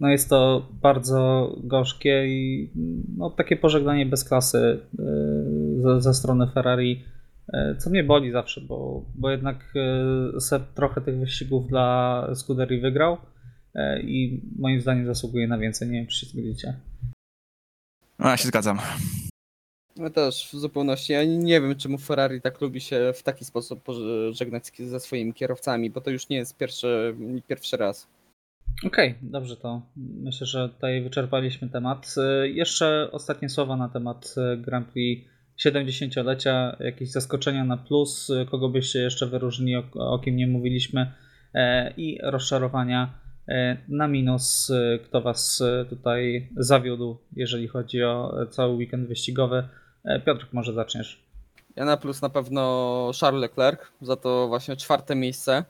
no 0.00 0.08
jest 0.08 0.28
to 0.28 0.68
bardzo 0.82 1.52
gorzkie 1.64 2.26
i 2.28 2.70
no, 3.16 3.30
takie 3.30 3.56
pożegnanie 3.56 4.06
bez 4.06 4.24
klasy 4.24 4.80
e, 4.98 5.02
ze, 5.82 6.00
ze 6.00 6.14
strony 6.14 6.46
Ferrari, 6.54 7.04
e, 7.52 7.76
co 7.78 7.90
mnie 7.90 8.04
boli 8.04 8.32
zawsze, 8.32 8.60
bo, 8.60 9.04
bo 9.14 9.30
jednak 9.30 9.72
e, 10.36 10.40
Seb 10.40 10.62
trochę 10.74 11.00
tych 11.00 11.18
wyścigów 11.18 11.66
dla 11.66 12.26
Scuderii 12.34 12.80
wygrał 12.80 13.16
e, 13.74 14.00
i 14.02 14.42
moim 14.58 14.80
zdaniem 14.80 15.06
zasługuje 15.06 15.48
na 15.48 15.58
więcej, 15.58 15.88
nie 15.88 15.98
wiem 15.98 16.06
czy 16.06 16.20
się 16.20 16.26
zgodzicie. 16.26 16.74
No, 18.18 18.28
ja 18.28 18.36
się 18.36 18.48
zgadzam. 18.48 18.78
Ja 19.96 20.10
też 20.10 20.48
w 20.52 20.56
zupełności. 20.58 21.12
Ja 21.12 21.24
nie 21.24 21.60
wiem, 21.60 21.76
czemu 21.76 21.98
Ferrari 21.98 22.40
tak 22.40 22.60
lubi 22.60 22.80
się 22.80 23.12
w 23.14 23.22
taki 23.22 23.44
sposób 23.44 23.82
pożegnać 23.82 24.66
z- 24.66 24.80
ze 24.90 25.00
swoimi 25.00 25.34
kierowcami, 25.34 25.90
bo 25.90 26.00
to 26.00 26.10
już 26.10 26.28
nie 26.28 26.36
jest 26.36 26.56
pierwszy, 26.56 27.16
pierwszy 27.48 27.76
raz. 27.76 28.08
Okej, 28.84 29.14
dobrze 29.22 29.56
to. 29.56 29.82
Myślę, 29.96 30.46
że 30.46 30.68
tutaj 30.68 31.02
wyczerpaliśmy 31.02 31.68
temat. 31.68 32.14
Y, 32.44 32.48
Jeszcze 32.48 33.08
ostatnie 33.12 33.48
słowa 33.48 33.76
na 33.76 33.88
temat 33.88 34.34
y, 34.54 34.56
Grand 34.56 34.88
Prix 34.88 35.30
70-lecia. 35.66 36.76
Jakieś 36.80 37.10
zaskoczenia 37.10 37.64
na 37.64 37.76
plus, 37.76 38.30
y, 38.30 38.46
kogo 38.50 38.68
byście 38.68 38.98
jeszcze 38.98 39.26
wyróżnili, 39.26 39.82
o, 39.94 40.18
kim 40.18 40.36
nie 40.36 40.46
mówiliśmy, 40.46 41.12
e, 41.54 41.92
i 41.96 42.18
rozczarowania 42.22 43.14
e, 43.48 43.76
na 43.88 44.08
minus, 44.08 44.72
kto 45.04 45.20
Was 45.20 45.62
tutaj 45.90 46.48
zawiódł, 46.56 47.18
jeżeli 47.36 47.68
chodzi 47.68 48.02
o 48.02 48.42
e, 48.42 48.46
cały 48.46 48.74
weekend 48.74 49.08
wyścigowy. 49.08 49.68
Piotrek, 50.26 50.52
może 50.52 50.72
zaczniesz. 50.72 51.26
Ja 51.76 51.84
na 51.84 51.96
plus 51.96 52.22
na 52.22 52.28
pewno 52.28 53.10
Charles 53.20 53.40
Leclerc, 53.40 53.80
za 54.00 54.16
to 54.16 54.48
właśnie 54.48 54.76
czwarte 54.76 55.14
miejsce, 55.14 55.64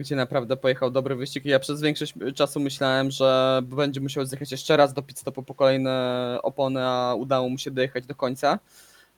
gdzie 0.00 0.16
naprawdę 0.16 0.56
pojechał 0.56 0.90
dobry 0.90 1.16
wyścig. 1.16 1.44
Ja 1.44 1.58
przez 1.58 1.80
większość 1.80 2.14
czasu 2.34 2.60
myślałem, 2.60 3.10
że 3.10 3.60
będzie 3.64 4.00
musiał 4.00 4.24
zjechać 4.24 4.52
jeszcze 4.52 4.76
raz 4.76 4.94
do 4.94 5.02
pit 5.02 5.18
stopu 5.18 5.42
po 5.42 5.54
kolejne 5.54 6.38
opony, 6.42 6.80
a 6.84 7.14
udało 7.14 7.48
mu 7.48 7.58
się 7.58 7.70
dojechać 7.70 8.06
do 8.06 8.14
końca. 8.14 8.58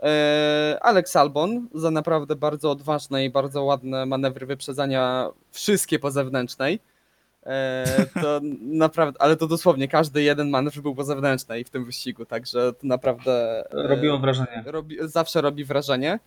E, 0.02 0.78
Alex 0.80 1.16
Albon 1.16 1.68
za 1.74 1.90
naprawdę 1.90 2.36
bardzo 2.36 2.70
odważne 2.70 3.24
i 3.24 3.30
bardzo 3.30 3.64
ładne 3.64 4.06
manewry 4.06 4.46
wyprzedzania, 4.46 5.28
wszystkie 5.50 5.98
po 5.98 6.10
zewnętrznej. 6.10 6.80
E, 7.46 7.84
to 8.22 8.40
naprawdę, 8.84 9.22
ale 9.22 9.36
to 9.36 9.46
dosłownie 9.46 9.88
każdy 9.88 10.22
jeden 10.22 10.50
manewr 10.50 10.80
był 10.82 10.94
po 10.94 11.04
zewnętrznej 11.04 11.64
w 11.64 11.70
tym 11.70 11.84
wyścigu, 11.84 12.24
także 12.24 12.72
to 12.72 12.86
naprawdę 12.86 13.64
e, 13.72 13.88
Robiło 13.88 14.18
wrażenie. 14.18 14.62
robi, 14.66 14.96
zawsze 15.00 15.40
robi 15.40 15.64
wrażenie. 15.64 16.18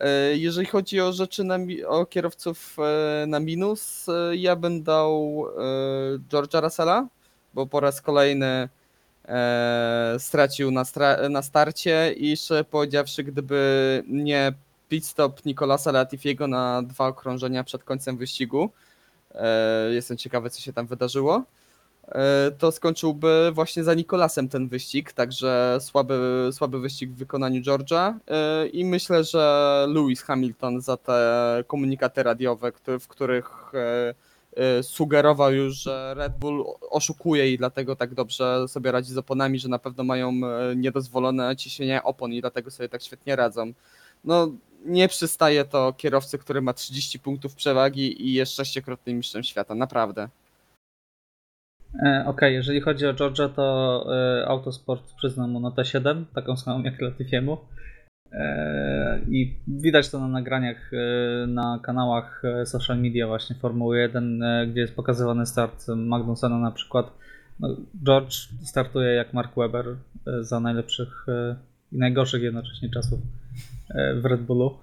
E, 0.00 0.36
Jeżeli 0.36 0.66
chodzi 0.66 1.00
o 1.00 1.12
rzeczy 1.12 1.44
na, 1.44 1.58
o 1.86 2.06
kierowców 2.06 2.76
e, 2.78 3.26
na 3.26 3.40
minus, 3.40 4.08
e, 4.08 4.36
ja 4.36 4.56
bym 4.56 4.82
dał 4.82 5.44
George'a 6.28 6.62
Russella, 6.62 7.06
bo 7.54 7.66
po 7.66 7.80
raz 7.80 8.00
kolejny 8.02 8.68
stracił 10.18 10.70
na, 10.70 10.82
stra- 10.82 11.30
na 11.30 11.42
starcie 11.42 12.14
i 12.16 12.36
szczerze 12.36 12.64
powiedziawszy, 12.64 13.24
gdyby 13.24 14.02
nie 14.06 14.52
pit 14.88 15.06
stop 15.06 15.44
Nicolasa 15.44 15.92
Latifiego 15.92 16.46
na 16.46 16.82
dwa 16.82 17.06
okrążenia 17.06 17.64
przed 17.64 17.84
końcem 17.84 18.16
wyścigu, 18.16 18.70
jestem 19.90 20.16
ciekawy 20.16 20.50
co 20.50 20.60
się 20.60 20.72
tam 20.72 20.86
wydarzyło, 20.86 21.42
to 22.58 22.72
skończyłby 22.72 23.50
właśnie 23.52 23.84
za 23.84 23.94
Nikolasem 23.94 24.48
ten 24.48 24.68
wyścig, 24.68 25.12
także 25.12 25.78
słaby, 25.80 26.48
słaby 26.52 26.80
wyścig 26.80 27.10
w 27.10 27.16
wykonaniu 27.16 27.62
George'a 27.62 28.14
e, 28.26 28.66
i 28.66 28.84
myślę, 28.84 29.24
że 29.24 29.86
Lewis 29.88 30.22
Hamilton 30.22 30.80
za 30.80 30.96
te 30.96 31.64
komunikaty 31.66 32.22
radiowe, 32.22 32.72
w 33.00 33.08
których 33.08 33.74
e, 33.74 34.14
e, 34.56 34.82
sugerował 34.82 35.52
już, 35.52 35.74
że 35.74 36.14
Red 36.16 36.38
Bull 36.38 36.64
oszukuje 36.90 37.52
i 37.52 37.58
dlatego 37.58 37.96
tak 37.96 38.14
dobrze 38.14 38.68
sobie 38.68 38.92
radzi 38.92 39.12
z 39.12 39.18
oponami, 39.18 39.58
że 39.58 39.68
na 39.68 39.78
pewno 39.78 40.04
mają 40.04 40.30
e, 40.30 40.76
niedozwolone 40.76 41.56
ciśnienie 41.56 42.02
opon 42.02 42.32
i 42.32 42.40
dlatego 42.40 42.70
sobie 42.70 42.88
tak 42.88 43.02
świetnie 43.02 43.36
radzą. 43.36 43.72
no 44.24 44.52
nie 44.84 45.08
przystaje 45.08 45.64
to 45.64 45.92
kierowcy, 45.92 46.38
który 46.38 46.62
ma 46.62 46.72
30 46.72 47.18
punktów 47.18 47.54
przewagi 47.54 48.26
i 48.26 48.32
jest 48.32 48.52
sześciokrotnym 48.52 49.16
mistrzem 49.16 49.42
świata, 49.42 49.74
naprawdę. 49.74 50.28
E, 51.94 52.24
Okej, 52.26 52.54
jeżeli 52.54 52.80
chodzi 52.80 53.06
o 53.06 53.14
Georgia, 53.14 53.48
to 53.48 54.06
e, 54.40 54.48
Autosport 54.48 55.14
przyzna 55.14 55.46
mu 55.46 55.60
notę 55.60 55.84
7, 55.84 56.26
taką 56.34 56.56
samą 56.56 56.82
jak 56.82 57.00
Latifiemu. 57.00 57.58
E, 58.32 59.20
I 59.28 59.56
widać 59.68 60.10
to 60.10 60.20
na 60.20 60.28
nagraniach 60.28 60.90
na 61.46 61.80
kanałach 61.82 62.42
social 62.64 62.98
media 62.98 63.26
właśnie 63.26 63.56
Formuły 63.56 63.98
1, 63.98 64.42
e, 64.42 64.66
gdzie 64.66 64.80
jest 64.80 64.96
pokazywany 64.96 65.46
start 65.46 65.88
Magnusena 65.96 66.58
na 66.58 66.70
przykład. 66.70 67.12
No, 67.60 67.76
George 68.06 68.34
startuje 68.64 69.14
jak 69.14 69.34
Mark 69.34 69.56
Webber 69.56 69.84
za 70.40 70.60
najlepszych 70.60 71.26
i 71.92 71.98
najgorszych 71.98 72.42
jednocześnie 72.42 72.90
czasów 72.90 73.20
w 74.22 74.24
Red 74.24 74.40
Bullu. 74.40 74.78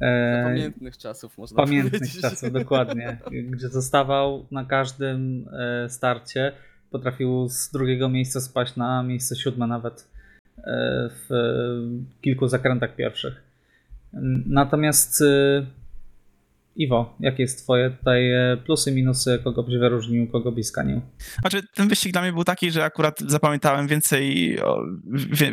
E, 0.00 0.42
pamiętnych 0.44 0.98
czasów 0.98 1.38
można 1.38 1.56
pamiętnych 1.56 2.00
powiedzieć. 2.00 2.20
czasów, 2.20 2.52
dokładnie. 2.52 3.18
Gdzie 3.50 3.68
zostawał 3.68 4.46
na 4.50 4.64
każdym 4.64 5.48
e, 5.52 5.90
starcie. 5.90 6.52
Potrafił 6.90 7.48
z 7.48 7.70
drugiego 7.70 8.08
miejsca 8.08 8.40
spaść 8.40 8.76
na 8.76 9.02
miejsce 9.02 9.36
siódme 9.36 9.66
nawet 9.66 10.08
e, 10.58 10.62
w 11.10 11.28
kilku 12.20 12.48
zakrętach 12.48 12.96
pierwszych. 12.96 13.42
Natomiast 14.46 15.22
e, 15.22 15.66
Iwo, 16.76 17.16
jakie 17.20 17.42
jest 17.42 17.62
twoje 17.64 17.90
tutaj 17.90 18.32
e, 18.32 18.56
plusy, 18.66 18.92
minusy, 18.92 19.40
kogo 19.44 19.62
byś 19.62 19.76
wyróżnił, 19.78 20.26
kogo 20.30 20.52
byś 20.52 20.66
skanił? 20.66 21.00
Znaczy, 21.40 21.62
ten 21.74 21.88
wyścig 21.88 22.12
dla 22.12 22.22
mnie 22.22 22.32
był 22.32 22.44
taki, 22.44 22.70
że 22.70 22.84
akurat 22.84 23.20
zapamiętałem 23.20 23.86
więcej, 23.86 24.56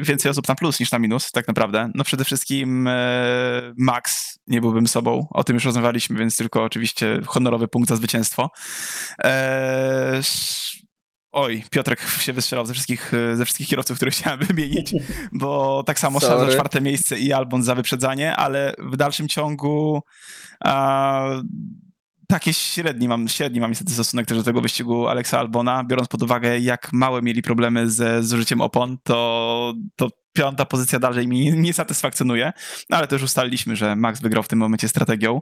więcej 0.02 0.32
osób 0.32 0.48
na 0.48 0.56
plus 0.56 0.80
niż 0.80 0.92
na 0.92 1.00
minus, 1.00 1.32
tak 1.32 1.48
naprawdę. 1.48 1.92
No 1.96 2.04
przede 2.04 2.26
wszystkim 2.26 2.88
e, 2.88 3.74
Max, 3.78 4.40
nie 4.48 4.62
byłbym 4.62 4.88
sobą, 4.88 5.28
o 5.32 5.44
tym 5.44 5.54
już 5.54 5.66
rozmawialiśmy, 5.66 6.20
więc 6.20 6.38
tylko 6.38 6.64
oczywiście 6.64 7.20
honorowy 7.26 7.68
punkt 7.68 7.90
za 7.90 7.96
zwycięstwo. 7.96 8.50
E, 9.24 10.18
sz- 10.18 10.81
Oj, 11.32 11.64
Piotrek 11.70 12.02
się 12.02 12.34
wystrzelał 12.34 12.66
ze 12.66 12.74
wszystkich, 12.74 13.14
e, 13.14 13.36
ze 13.36 13.46
wszystkich 13.46 13.68
kierowców, 13.68 13.98
których 13.98 14.14
chciałem 14.14 14.40
wymienić, 14.46 14.94
bo 15.32 15.84
tak 15.84 16.00
samo 16.00 16.20
za 16.20 16.48
czwarte 16.52 16.82
miejsce 16.82 17.20
i 17.20 17.34
Albon 17.34 17.64
za 17.64 17.76
wyprzedzanie, 17.76 18.36
ale 18.36 18.74
w 18.80 18.98
dalszym 18.98 19.28
ciągu 19.28 20.02
a, 20.60 21.26
takie 22.28 22.54
średni 22.54 23.08
mam, 23.08 23.28
średni 23.28 23.60
mam 23.60 23.72
niestety 23.72 23.92
stosunek 23.94 24.26
też 24.28 24.38
do 24.38 24.44
tego 24.44 24.62
wyścigu 24.62 25.08
Alexa 25.08 25.40
Albona, 25.40 25.84
biorąc 25.84 26.08
pod 26.08 26.24
uwagę, 26.24 26.60
jak 26.60 26.94
małe 26.94 27.22
mieli 27.22 27.42
problemy 27.42 27.90
ze 27.90 28.24
zużyciem 28.24 28.62
opon, 28.62 28.98
to, 29.04 29.74
to 29.96 30.10
piąta 30.34 30.66
pozycja 30.66 31.00
dalej 31.00 31.28
mi 31.28 31.54
nie 31.54 31.74
satysfakcjonuje, 31.74 32.54
no 32.90 32.98
ale 32.98 33.08
już 33.12 33.24
ustaliliśmy, 33.24 33.76
że 33.76 33.96
Max 33.96 34.22
wygrał 34.22 34.44
w 34.44 34.48
tym 34.48 34.60
momencie 34.60 34.88
strategią. 34.88 35.42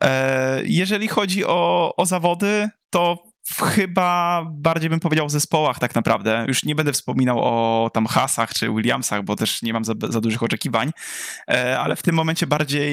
E, 0.00 0.62
Jeżeli 0.64 1.08
chodzi 1.08 1.44
o, 1.44 1.92
o 1.96 2.06
zawody, 2.06 2.68
to 2.90 3.29
chyba 3.58 4.42
bardziej 4.50 4.90
bym 4.90 5.00
powiedział 5.00 5.26
o 5.26 5.30
zespołach 5.30 5.78
tak 5.78 5.94
naprawdę. 5.94 6.44
Już 6.48 6.64
nie 6.64 6.74
będę 6.74 6.92
wspominał 6.92 7.38
o 7.40 7.90
tam 7.94 8.06
Hasach 8.06 8.54
czy 8.54 8.68
Williamsach, 8.68 9.24
bo 9.24 9.36
też 9.36 9.62
nie 9.62 9.72
mam 9.72 9.84
za, 9.84 9.94
za 10.08 10.20
dużych 10.20 10.42
oczekiwań, 10.42 10.90
E, 11.50 11.78
ale 11.78 11.96
w 11.96 12.02
tym 12.02 12.14
momencie 12.14 12.46
bardziej 12.46 12.90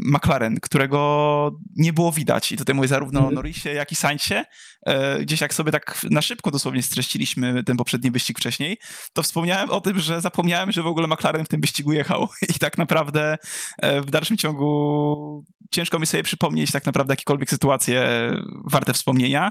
McLaren, 0.00 0.60
którego 0.60 1.50
nie 1.76 1.92
było 1.92 2.12
widać. 2.12 2.52
I 2.52 2.56
tutaj 2.56 2.74
mówię 2.74 2.88
zarówno 2.88 3.20
o 3.20 3.22
Mhm. 3.22 3.34
Norrisie, 3.34 3.70
jak 3.72 3.92
i 3.92 3.94
Sainzie. 3.94 4.44
E, 4.86 5.18
Gdzieś 5.20 5.40
jak 5.40 5.54
sobie 5.54 5.72
tak 5.72 6.00
na 6.10 6.22
szybko 6.22 6.50
dosłownie 6.50 6.82
streściliśmy 6.82 7.64
ten 7.64 7.76
poprzedni 7.76 8.10
wyścig 8.10 8.38
wcześniej, 8.38 8.78
to 9.12 9.22
wspomniałem 9.22 9.70
o 9.70 9.80
tym, 9.80 9.98
że 10.00 10.20
zapomniałem, 10.20 10.72
że 10.72 10.82
w 10.82 10.86
ogóle 10.86 11.06
McLaren 11.06 11.44
w 11.44 11.48
tym 11.48 11.60
wyścigu 11.60 11.92
jechał. 11.92 12.28
I 12.56 12.58
tak 12.58 12.78
naprawdę 12.78 13.38
e, 13.82 14.00
w 14.00 14.10
dalszym 14.10 14.36
ciągu 14.36 15.44
ciężko 15.70 15.98
mi 15.98 16.06
sobie 16.06 16.22
przypomnieć 16.22 16.72
tak 16.72 16.86
naprawdę 16.86 17.12
jakiekolwiek 17.12 17.50
sytuacje 17.50 18.30
warte 18.64 18.92
wspomnienia. 18.92 19.50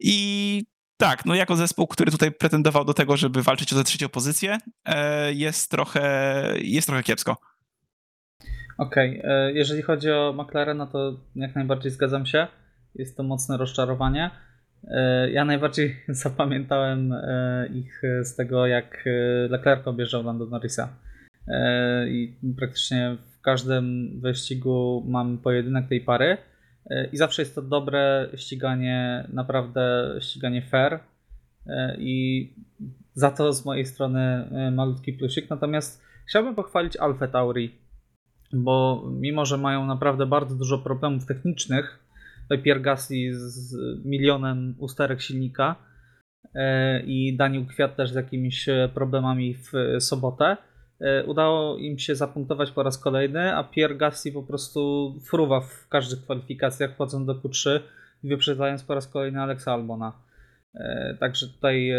I 0.00 0.62
tak, 0.96 1.24
no 1.24 1.34
jako 1.34 1.56
zespół, 1.56 1.86
który 1.86 2.10
tutaj 2.10 2.32
pretendował 2.32 2.84
do 2.84 2.94
tego, 2.94 3.16
żeby 3.16 3.42
walczyć 3.42 3.72
o 3.72 3.76
tę 3.76 3.84
trzecią 3.84 4.08
pozycję, 4.08 4.58
e, 4.84 5.32
jest 5.32 5.70
trochę, 5.70 6.02
jest 6.60 6.86
trochę 6.86 7.02
kiepsko. 7.02 7.36
Okej, 8.78 9.20
e, 9.24 9.52
jeżeli 9.52 9.82
chodzi 9.82 10.10
o 10.10 10.34
McLarena, 10.38 10.86
to 10.86 11.20
jak 11.36 11.54
najbardziej 11.54 11.92
zgadzam 11.92 12.26
się. 12.26 12.46
Jest 12.94 13.16
to 13.16 13.22
mocne 13.22 13.56
rozczarowanie. 13.56 14.30
E, 14.84 15.30
Ja 15.30 15.44
najbardziej 15.44 15.96
zapamiętałem 16.08 17.14
ich 17.74 18.02
z 18.22 18.36
tego, 18.36 18.66
jak 18.66 19.04
Leclerc 19.48 19.86
objeżdżał 19.86 20.22
Lando 20.22 20.46
Norrisa. 20.46 20.88
I 22.08 22.36
praktycznie 22.58 23.16
w 23.38 23.40
każdym 23.40 24.10
wyścigu 24.20 25.04
mam 25.08 25.38
pojedynek 25.38 25.88
tej 25.88 26.00
pary. 26.00 26.38
E, 26.90 27.06
I 27.12 27.16
zawsze 27.16 27.42
jest 27.42 27.54
to 27.54 27.62
dobre 27.62 28.28
ściganie, 28.36 29.28
naprawdę 29.32 30.14
ściganie 30.20 30.62
fair. 30.62 31.00
E, 31.66 31.96
I 31.98 32.54
za 33.14 33.30
to 33.30 33.52
z 33.52 33.64
mojej 33.64 33.86
strony 33.86 34.20
e, 34.20 34.70
malutki 34.70 35.12
plusik. 35.12 35.50
Natomiast 35.50 36.02
chciałbym 36.28 36.54
pochwalić 36.54 36.96
Alfa 36.96 37.28
Tauri 37.28 37.86
bo 38.52 39.04
mimo, 39.10 39.46
że 39.46 39.58
mają 39.58 39.86
naprawdę 39.86 40.26
bardzo 40.26 40.54
dużo 40.54 40.78
problemów 40.78 41.26
technicznych, 41.26 41.98
Pierre 42.62 42.80
Gasly 42.80 43.34
z 43.34 43.76
milionem 44.04 44.74
usterek 44.78 45.22
silnika 45.22 45.76
i 47.06 47.36
Daniel 47.36 47.66
Kwiat 47.66 47.96
też 47.96 48.10
z 48.10 48.14
jakimiś 48.14 48.68
problemami 48.94 49.54
w 49.54 49.72
sobotę, 50.02 50.56
udało 51.26 51.78
im 51.78 51.98
się 51.98 52.14
zapunktować 52.14 52.70
po 52.70 52.82
raz 52.82 52.98
kolejny, 52.98 53.56
a 53.56 53.64
Pierre 53.64 53.94
Gasly 53.94 54.32
po 54.32 54.42
prostu 54.42 55.14
fruwa 55.24 55.60
w 55.60 55.88
każdych 55.88 56.22
kwalifikacjach, 56.22 56.92
wchodząc 56.92 57.26
do 57.26 57.34
Q3 57.34 57.80
i 58.22 58.28
wyprzedzając 58.28 58.82
po 58.82 58.94
raz 58.94 59.08
kolejny 59.08 59.40
Alexa 59.40 59.72
Albona. 59.72 60.12
E, 60.74 61.16
Także 61.20 61.46
tutaj 61.46 61.90
e, 61.90 61.98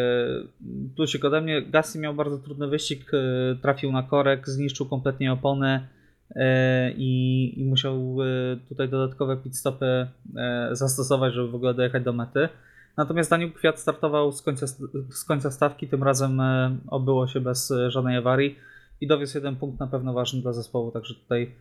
plusik 0.96 1.26
ode 1.26 1.42
mnie. 1.42 1.62
Gasly 1.62 2.02
miał 2.02 2.14
bardzo 2.14 2.38
trudny 2.38 2.68
wyścig, 2.68 3.12
e, 3.14 3.56
trafił 3.62 3.92
na 3.92 4.04
korek, 4.04 4.50
zniszczył 4.50 4.86
kompletnie 4.86 5.34
opony, 5.34 5.88
e, 6.36 6.92
i, 6.92 7.62
i 7.62 7.66
musiał 7.66 8.18
e, 8.22 8.58
tutaj 8.70 8.90
dodatkowe 8.90 9.38
pit 9.38 9.58
stopy 9.58 10.08
e, 10.38 10.70
zastosować, 10.72 11.34
żeby 11.34 11.48
w 11.48 11.56
ogóle 11.56 11.74
dojechać 11.74 12.04
do 12.04 12.14
mety. 12.14 12.50
Natomiast 12.98 13.30
Daniel 13.30 13.52
Kwiat 13.52 13.80
startował 13.80 14.32
z 14.32 14.42
końca, 14.42 14.68
z 15.10 15.24
końca 15.28 15.52
stawki, 15.52 15.88
tym 15.88 16.04
razem 16.04 16.40
e, 16.40 16.78
obyło 16.88 17.28
się 17.28 17.40
bez 17.40 17.72
e, 17.72 17.92
żadnej 17.92 18.18
awarii 18.18 18.56
i 19.02 19.08
dowiózł 19.08 19.38
jeden 19.38 19.56
punkt 19.56 19.80
na 19.80 19.88
pewno 19.88 20.14
ważny 20.14 20.42
dla 20.42 20.54
zespołu, 20.54 20.92
także 20.92 21.16
tutaj 21.16 21.56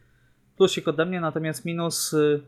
plusik 0.57 0.89
ode 0.89 1.07
mnie, 1.07 1.20
natomiast 1.20 1.64
minus 1.64 2.14
e, 2.14 2.41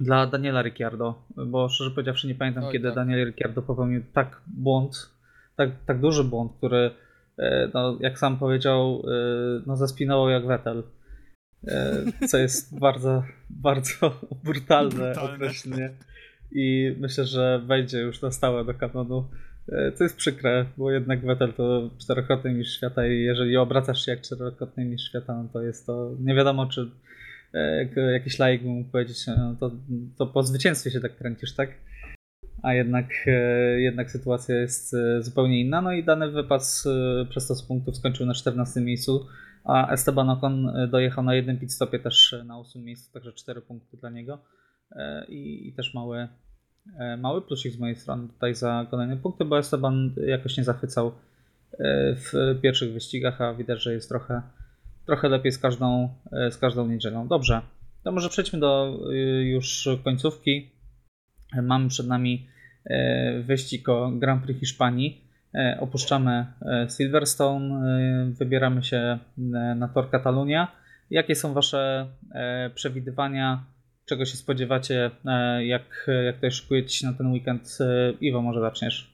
dla 0.00 0.26
Daniela 0.26 0.62
Ricciardo, 0.62 1.22
bo 1.46 1.68
szczerze 1.68 1.90
powiedziawszy 1.90 2.26
nie 2.26 2.34
pamiętam 2.34 2.64
Oj, 2.64 2.72
kiedy 2.72 2.88
tak. 2.88 2.94
Daniel 2.94 3.26
Ricciardo 3.26 3.62
popełnił 3.62 4.02
tak 4.12 4.40
błąd, 4.46 5.10
tak, 5.56 5.70
tak 5.86 6.00
duży 6.00 6.24
błąd, 6.24 6.52
który 6.56 6.90
e, 7.38 7.70
no, 7.74 7.96
jak 8.00 8.18
sam 8.18 8.38
powiedział, 8.38 9.02
e, 9.06 9.62
no 9.66 9.76
zaspinował 9.76 10.28
jak 10.28 10.46
Vettel. 10.46 10.82
E, 11.68 12.26
Co 12.28 12.38
jest 12.38 12.78
bardzo, 12.80 13.22
bardzo 13.50 14.20
brutalne 14.44 14.90
Brutalne. 14.90 15.34
określenie. 15.34 15.90
I 16.52 16.96
myślę, 17.00 17.24
że 17.24 17.62
wejdzie 17.66 17.98
już 17.98 18.22
na 18.22 18.30
stałe 18.30 18.64
do 18.64 18.74
kanonu. 18.74 19.28
E, 19.72 19.92
Co 19.92 20.04
jest 20.04 20.16
przykre, 20.16 20.66
bo 20.76 20.90
jednak 20.90 21.26
Vettel 21.26 21.52
to 21.52 21.90
czterokrotny 21.98 22.54
mistrz 22.54 22.76
świata 22.76 23.06
i 23.06 23.20
jeżeli 23.20 23.56
obracasz 23.56 24.04
się 24.04 24.12
jak 24.12 24.20
czterokrotny 24.20 24.84
mistrz 24.84 25.08
świata, 25.08 25.42
no 25.42 25.48
to 25.52 25.62
jest 25.62 25.86
to 25.86 26.16
nie 26.20 26.34
wiadomo, 26.34 26.66
czy 26.66 26.90
e, 27.54 27.76
jak 27.84 27.96
jakiś 27.96 28.38
laik 28.38 28.62
mógł 28.62 28.90
powiedzieć, 28.90 29.26
no 29.26 29.56
to, 29.60 29.70
to 30.18 30.26
po 30.26 30.42
zwycięstwie 30.42 30.90
się 30.90 31.00
tak 31.00 31.16
kręcisz, 31.16 31.54
tak? 31.54 31.70
A 32.62 32.74
jednak, 32.74 33.06
e, 33.26 33.80
jednak 33.80 34.10
sytuacja 34.10 34.56
jest 34.56 34.94
e, 34.94 35.22
zupełnie 35.22 35.60
inna. 35.60 35.80
No 35.82 35.92
i 35.92 36.04
dany 36.04 36.26
e, 36.26 37.26
przez 37.28 37.46
to 37.46 37.54
z 37.54 37.62
punktów 37.62 37.96
skończył 37.96 38.26
na 38.26 38.34
14 38.34 38.80
miejscu, 38.80 39.26
a 39.64 39.92
Esteban 39.92 40.30
Ocon 40.30 40.68
e, 40.68 40.88
dojechał 40.88 41.24
na 41.24 41.34
jednym 41.34 41.58
pit 41.58 41.72
stopie 41.72 41.98
też 41.98 42.32
e, 42.32 42.44
na 42.44 42.58
8 42.58 42.84
miejscu, 42.84 43.12
także 43.12 43.32
4 43.32 43.60
punkty 43.60 43.96
dla 43.96 44.10
niego. 44.10 44.38
E, 44.92 45.26
I, 45.28 45.68
i 45.68 45.72
też 45.72 45.94
mały, 45.94 46.18
e, 46.18 46.28
mały 47.18 47.42
plusik 47.42 47.72
z 47.72 47.78
mojej 47.78 47.96
strony 47.96 48.28
tutaj 48.28 48.54
za 48.54 48.86
kolejne 48.90 49.16
punkty, 49.16 49.44
bo 49.44 49.58
Esteban 49.58 50.14
jakoś 50.26 50.56
nie 50.56 50.64
zachwycał 50.64 51.08
e, 51.08 51.12
w 52.14 52.32
pierwszych 52.62 52.92
wyścigach, 52.92 53.40
a 53.40 53.54
widać, 53.54 53.82
że 53.82 53.92
jest 53.94 54.08
trochę, 54.08 54.42
trochę 55.06 55.28
lepiej 55.28 55.52
z 55.52 55.58
każdą, 55.58 56.08
e, 56.32 56.50
z 56.50 56.58
każdą 56.58 56.88
niedzielą. 56.88 57.28
Dobrze, 57.28 57.60
to 58.04 58.12
może 58.12 58.28
przejdźmy 58.28 58.58
do 58.58 59.00
e, 59.10 59.14
już 59.42 59.88
końcówki. 60.04 60.70
E, 61.56 61.62
Mamy 61.62 61.88
przed 61.88 62.06
nami 62.06 62.48
e, 62.84 63.40
wyścig 63.42 63.88
o 63.88 64.10
Grand 64.10 64.44
Prix 64.44 64.60
Hiszpanii. 64.60 65.24
E, 65.54 65.78
Opuszczamy 65.80 66.46
e, 66.62 66.86
Silverstone, 66.96 67.72
e, 67.72 68.32
wybieramy 68.38 68.82
się 68.82 68.96
e, 68.96 69.18
na 69.74 69.88
tor 69.88 70.10
Katalunia. 70.10 70.72
Jakie 71.10 71.34
są 71.34 71.52
Wasze 71.54 72.06
e, 72.34 72.70
przewidywania? 72.74 73.64
Czego 74.10 74.24
się 74.26 74.36
spodziewacie? 74.36 75.10
e, 75.26 75.66
Jak, 75.66 76.06
jak 76.24 76.34
tutaj 76.34 76.52
szykujecie 76.52 76.94
się 76.96 77.06
na 77.06 77.12
ten 77.12 77.32
weekend? 77.32 77.78
E, 77.80 78.12
Iwo, 78.20 78.42
może 78.42 78.60
zaczniesz. 78.60 79.12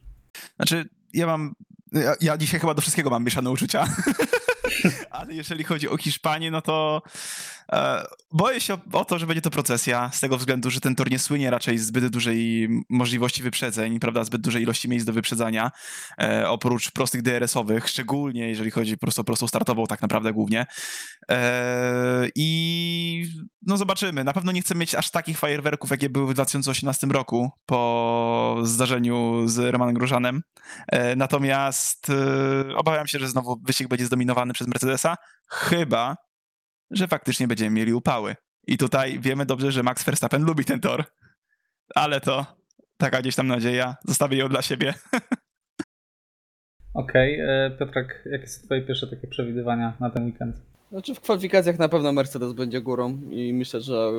Znaczy, 0.57 0.85
ja 1.15 1.27
mam. 1.27 1.55
Ja, 1.93 2.15
ja 2.21 2.37
dzisiaj 2.37 2.61
chyba 2.61 2.75
do 2.75 2.81
wszystkiego 2.83 3.11
mam 3.11 3.25
mieszane 3.25 3.51
uczucia. 3.51 3.85
Ale 5.17 5.35
jeżeli 5.35 5.65
chodzi 5.65 5.89
o 5.89 5.97
Hiszpanię, 5.97 6.51
no 6.51 6.63
to 6.63 7.03
e, 7.73 8.07
boję 8.33 8.61
się 8.61 8.75
o, 8.75 8.79
o 8.93 9.05
to, 9.05 9.19
że 9.19 9.27
będzie 9.27 9.43
to 9.43 9.51
procesja, 9.51 10.11
z 10.13 10.21
tego 10.21 10.39
względu, 10.39 10.71
że 10.71 10.81
ten 10.81 10.95
tor 10.95 11.11
nie 11.11 11.19
słynie 11.19 11.51
raczej 11.51 11.79
zbyt 11.79 12.09
dużej 12.09 12.69
możliwości 12.91 13.43
wyprzedzeń, 13.43 14.01
prawda, 14.01 14.25
zbyt 14.25 14.41
dużej 14.41 14.63
ilości 14.63 14.89
miejsc 14.89 15.07
do 15.07 15.13
wyprzedzania, 15.13 15.71
e, 16.21 16.49
oprócz 16.49 16.91
prostych 16.91 17.23
DRS-owych, 17.23 17.89
szczególnie 17.89 18.49
jeżeli 18.49 18.71
chodzi 18.71 18.95
po 18.95 19.01
prostu 19.01 19.21
o 19.21 19.25
prostą 19.25 19.49
startową 19.49 19.87
tak 19.87 20.03
naprawdę 20.03 20.33
głównie. 20.33 20.67
E, 21.31 22.29
I 22.35 23.31
no 23.63 23.77
zobaczymy, 23.77 24.25
na 24.25 24.33
pewno 24.33 24.53
nie 24.53 24.63
chcę 24.63 24.75
mieć 24.75 24.95
aż 24.95 25.11
takich 25.11 25.39
fajerwerków, 25.39 25.91
jakie 25.91 26.11
były 26.11 26.27
w 26.27 26.35
2018 26.35 27.07
roku 27.07 27.51
po 27.67 28.57
zdarzeniu 28.63 29.49
z 29.49 29.59
Romanem 29.59 29.95
Grużanem. 29.95 30.43
E, 30.89 31.17
Natomiast 31.17 32.11
e, 32.11 32.77
obawiam 32.77 33.07
się, 33.07 33.19
że 33.19 33.29
znowu 33.29 33.61
wyścig 33.63 33.89
będzie 33.89 34.07
zdominowany 34.07 34.53
przez 34.53 34.69
Mercedesa, 34.69 35.06
chyba, 35.49 36.17
że 36.91 37.09
faktycznie 37.09 37.49
będziemy 37.49 37.71
mieli 37.71 37.93
upały. 37.93 38.37
I 38.67 38.79
tutaj 38.79 39.21
wiemy 39.21 39.47
dobrze, 39.47 39.73
że 39.73 39.83
Max 39.83 40.05
Verstappen 40.05 40.45
lubi 40.45 40.65
ten 40.65 40.81
tor, 40.81 41.05
ale 41.95 42.21
to 42.21 42.47
taka 42.97 43.21
gdzieś 43.21 43.37
tam 43.37 43.47
nadzieja, 43.47 43.97
zostawię 44.05 44.37
ją 44.39 44.49
dla 44.49 44.63
siebie. 44.63 44.95
Okej, 46.95 47.41
e, 47.41 47.71
Piotrek, 47.79 48.23
jakie 48.31 48.47
są 48.47 48.67
twoje 48.67 48.83
pierwsze 48.83 49.07
takie 49.07 49.27
przewidywania 49.27 49.97
na 50.01 50.11
ten 50.11 50.25
weekend? 50.25 50.57
Znaczy 50.91 51.15
w 51.15 51.21
kwalifikacjach 51.21 51.79
na 51.79 51.89
pewno 51.89 52.13
Mercedes 52.13 52.53
będzie 52.53 52.81
górą 52.81 53.21
i 53.31 53.53
myślę, 53.53 53.81
że 53.81 54.11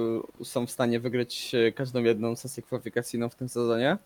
są 0.43 0.65
w 0.65 0.71
stanie 0.71 0.99
wygrać 0.99 1.55
e, 1.55 1.71
każdą 1.71 2.03
jedną 2.03 2.35
sesję 2.35 2.63
kwalifikacyjną 2.63 3.29
w 3.29 3.35
tym 3.35 3.49
sezonie. 3.49 3.97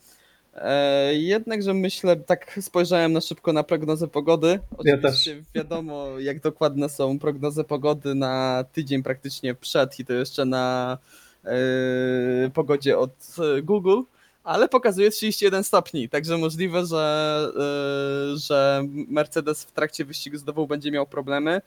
E, 0.54 1.14
jednakże 1.16 1.74
myślę, 1.74 2.16
tak 2.16 2.60
spojrzałem 2.62 3.14
na 3.14 3.22
szybko 3.22 3.54
na 3.54 3.64
prognozę 3.64 4.08
pogody. 4.08 4.60
Ja 4.84 4.96
Oczywiście 4.96 5.44
wiadomo, 5.56 6.20
jak 6.20 6.40
dokładne 6.40 6.90
są 6.90 7.20
prognozy 7.20 7.64
pogody 7.64 8.16
na 8.16 8.66
tydzień 8.74 9.04
praktycznie 9.04 9.56
przed 9.56 10.00
i 10.00 10.06
to 10.06 10.14
jeszcze 10.14 10.46
na 10.46 10.98
e, 11.46 12.50
pogodzie 12.54 12.98
od 12.98 13.36
e, 13.58 13.62
Google, 13.62 14.02
ale 14.44 14.70
pokazuje 14.70 15.12
31 15.12 15.64
stopni, 15.64 16.10
także 16.10 16.38
możliwe, 16.38 16.86
że, 16.86 17.48
e, 17.56 18.38
że 18.38 18.84
Mercedes 19.08 19.64
w 19.64 19.72
trakcie 19.72 20.06
wyścigu 20.06 20.38
znowu 20.38 20.68
będzie 20.68 20.92
miał 20.92 21.08
problemy. 21.08 21.62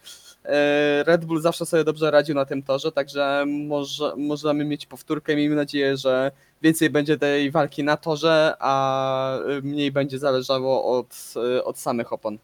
E, 0.44 1.04
Red 1.06 1.24
Bull 1.24 1.40
zawsze 1.40 1.66
sobie 1.66 1.84
dobrze 1.84 2.10
radził 2.10 2.34
na 2.34 2.44
tym 2.44 2.62
torze, 2.62 2.92
także 2.92 3.44
może, 3.46 4.12
możemy 4.16 4.64
mieć 4.64 4.86
powtórkę. 4.86 5.36
Miejmy 5.36 5.56
nadzieję, 5.56 5.96
że 5.96 6.32
więcej 6.62 6.90
będzie 6.90 7.18
tej 7.18 7.50
walki 7.50 7.84
na 7.84 7.96
torze, 7.96 8.54
a 8.58 9.38
mniej 9.62 9.92
będzie 9.92 10.18
zależało 10.18 10.98
od, 10.98 11.34
od 11.64 11.78
samych 11.78 12.12
opon. 12.12 12.38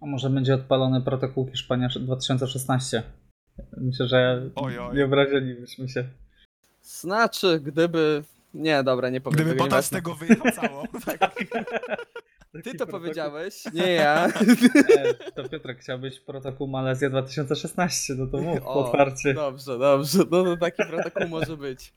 A 0.00 0.06
może 0.06 0.30
będzie 0.30 0.54
odpalony 0.54 1.00
protokół 1.00 1.48
Hiszpania 1.50 1.88
2016? 2.00 3.02
Myślę, 3.76 4.08
że 4.08 4.50
Oj, 4.54 4.78
oj. 4.78 4.96
nie 4.96 5.04
obrazilibyśmy 5.04 5.88
się. 5.88 6.04
Znaczy, 6.82 7.60
gdyby. 7.60 8.22
Nie, 8.54 8.82
dobra, 8.82 9.10
nie 9.10 9.20
powiem. 9.20 9.34
Gdyby 9.36 9.50
tego, 9.50 9.64
Bottas 9.64 9.90
tego 9.90 10.14
wyjechał 10.14 10.52
cało. 10.52 10.82
Ty 12.64 12.74
to 12.74 12.86
powiedziałeś, 12.86 13.64
nie 13.74 13.92
ja. 13.92 14.26
E, 14.98 15.14
to 15.34 15.48
Piotrek, 15.48 15.78
chciałbyś 15.80 16.20
protokół 16.20 16.68
Malezja 16.68 17.10
2016, 17.10 18.14
no 18.18 18.26
to 18.26 18.38
mów 18.40 18.58
O, 18.66 18.74
otwarcie. 18.86 19.34
Dobrze, 19.34 19.78
dobrze. 19.78 20.18
No 20.30 20.44
to 20.44 20.56
taki 20.56 20.82
protokół 20.88 21.28
może 21.28 21.56
być. 21.56 21.92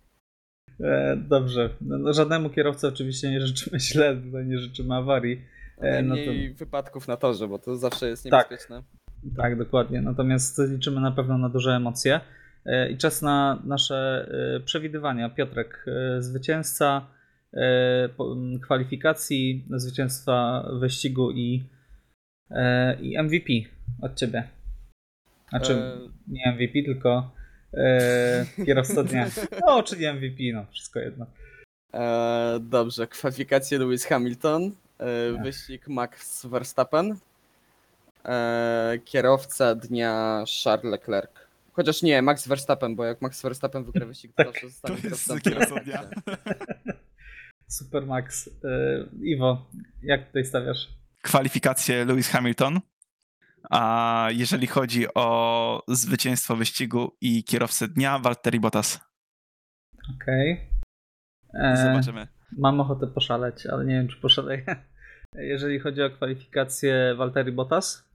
E, 0.79 1.15
dobrze. 1.17 1.69
No, 1.81 1.97
no, 1.97 2.13
żadnemu 2.13 2.49
kierowcy 2.49 2.87
oczywiście 2.87 3.31
nie 3.31 3.41
życzymy 3.41 3.79
źle, 3.79 4.15
tutaj 4.15 4.45
nie 4.45 4.57
życzymy 4.59 4.95
awarii. 4.95 5.41
E, 5.77 6.01
no 6.01 6.15
to- 6.15 6.55
wypadków 6.57 7.07
na 7.07 7.17
torze, 7.17 7.47
bo 7.47 7.59
to 7.59 7.75
zawsze 7.75 8.07
jest 8.09 8.23
Tak. 8.23 8.51
niebezpieczne. 8.51 8.83
Tak, 9.37 9.57
dokładnie. 9.57 10.01
Natomiast 10.01 10.61
liczymy 10.69 11.01
na 11.01 11.11
pewno 11.11 11.37
na 11.37 11.49
duże 11.49 11.71
emocje. 11.71 12.19
E, 12.65 12.89
I 12.91 12.97
czas 12.97 13.21
na 13.21 13.61
nasze 13.65 14.29
e, 14.55 14.59
przewidywania. 14.59 15.29
Piotrek, 15.29 15.85
e, 16.17 16.21
zwycięzca 16.21 17.07
kwalifikacji, 18.63 19.65
zwycięstwa 19.69 20.65
wyścigu 20.79 21.31
i, 21.31 21.63
e, 22.51 22.95
i 23.01 23.23
MVP 23.23 23.53
od 24.01 24.15
ciebie. 24.15 24.47
Znaczy, 25.49 25.73
E, 25.73 25.97
nie 26.27 26.51
MVP, 26.51 26.83
tylko 26.85 27.31
e, 27.73 28.45
kierowca 28.65 29.03
dnia. 29.03 29.25
No, 29.67 29.83
czyli 29.83 30.13
MVP, 30.13 30.43
no, 30.53 30.65
wszystko 30.71 30.99
jedno. 30.99 31.25
E, 31.93 32.59
dobrze, 32.61 33.07
kwalifikacje 33.07 33.79
Lewis 33.79 34.05
Hamilton, 34.05 34.71
e, 34.99 35.33
Tak. 35.33 35.43
wyścig 35.43 35.87
Max 35.87 36.45
Verstappen, 36.45 37.15
e, 38.25 38.99
kierowca 39.05 39.75
dnia 39.75 40.43
Charles 40.63 40.91
Leclerc. 40.91 41.31
Chociaż 41.73 42.01
nie, 42.01 42.21
Max 42.21 42.47
Verstappen, 42.47 42.95
bo 42.95 43.05
jak 43.05 43.21
Max 43.21 43.41
Verstappen 43.41 43.83
wygra 43.83 44.05
wyścig, 44.11 44.31
to 44.35 44.43
zawsze 44.43 44.61
To 44.61 44.69
zostanie 44.69 44.99
jest 45.03 45.43
kierowcą 45.43 45.49
kierowca 45.49 45.83
dnia. 45.83 46.03
Super 47.69 48.05
Max. 48.05 48.47
E, 48.63 48.69
Iwo, 49.23 49.69
jak 50.03 50.27
tutaj 50.27 50.45
stawiasz? 50.45 50.99
kwalifikacje 51.21 52.05
Lewis 52.05 52.29
Hamilton. 52.29 52.79
A 53.69 54.27
jeżeli 54.31 54.67
chodzi 54.67 55.05
o 55.15 55.83
zwycięstwo 55.87 56.55
wyścigu 56.55 57.17
i 57.21 57.43
kierowcę 57.43 57.87
dnia, 57.87 58.19
Valtteri 58.19 58.59
Bottas. 58.59 58.99
Okej. 60.15 60.69
E, 61.53 61.77
Zobaczymy. 61.77 62.27
Mam 62.57 62.79
ochotę 62.79 63.07
poszaleć, 63.07 63.65
ale 63.65 63.85
nie 63.85 63.93
wiem, 63.93 64.07
czy 64.07 64.17
poszaleję. 64.17 64.65
Jeżeli 65.35 65.79
chodzi 65.79 66.01
o 66.01 66.09
kwalifikację 66.09 67.15
Walteri 67.17 67.51
Bottas, 67.51 68.09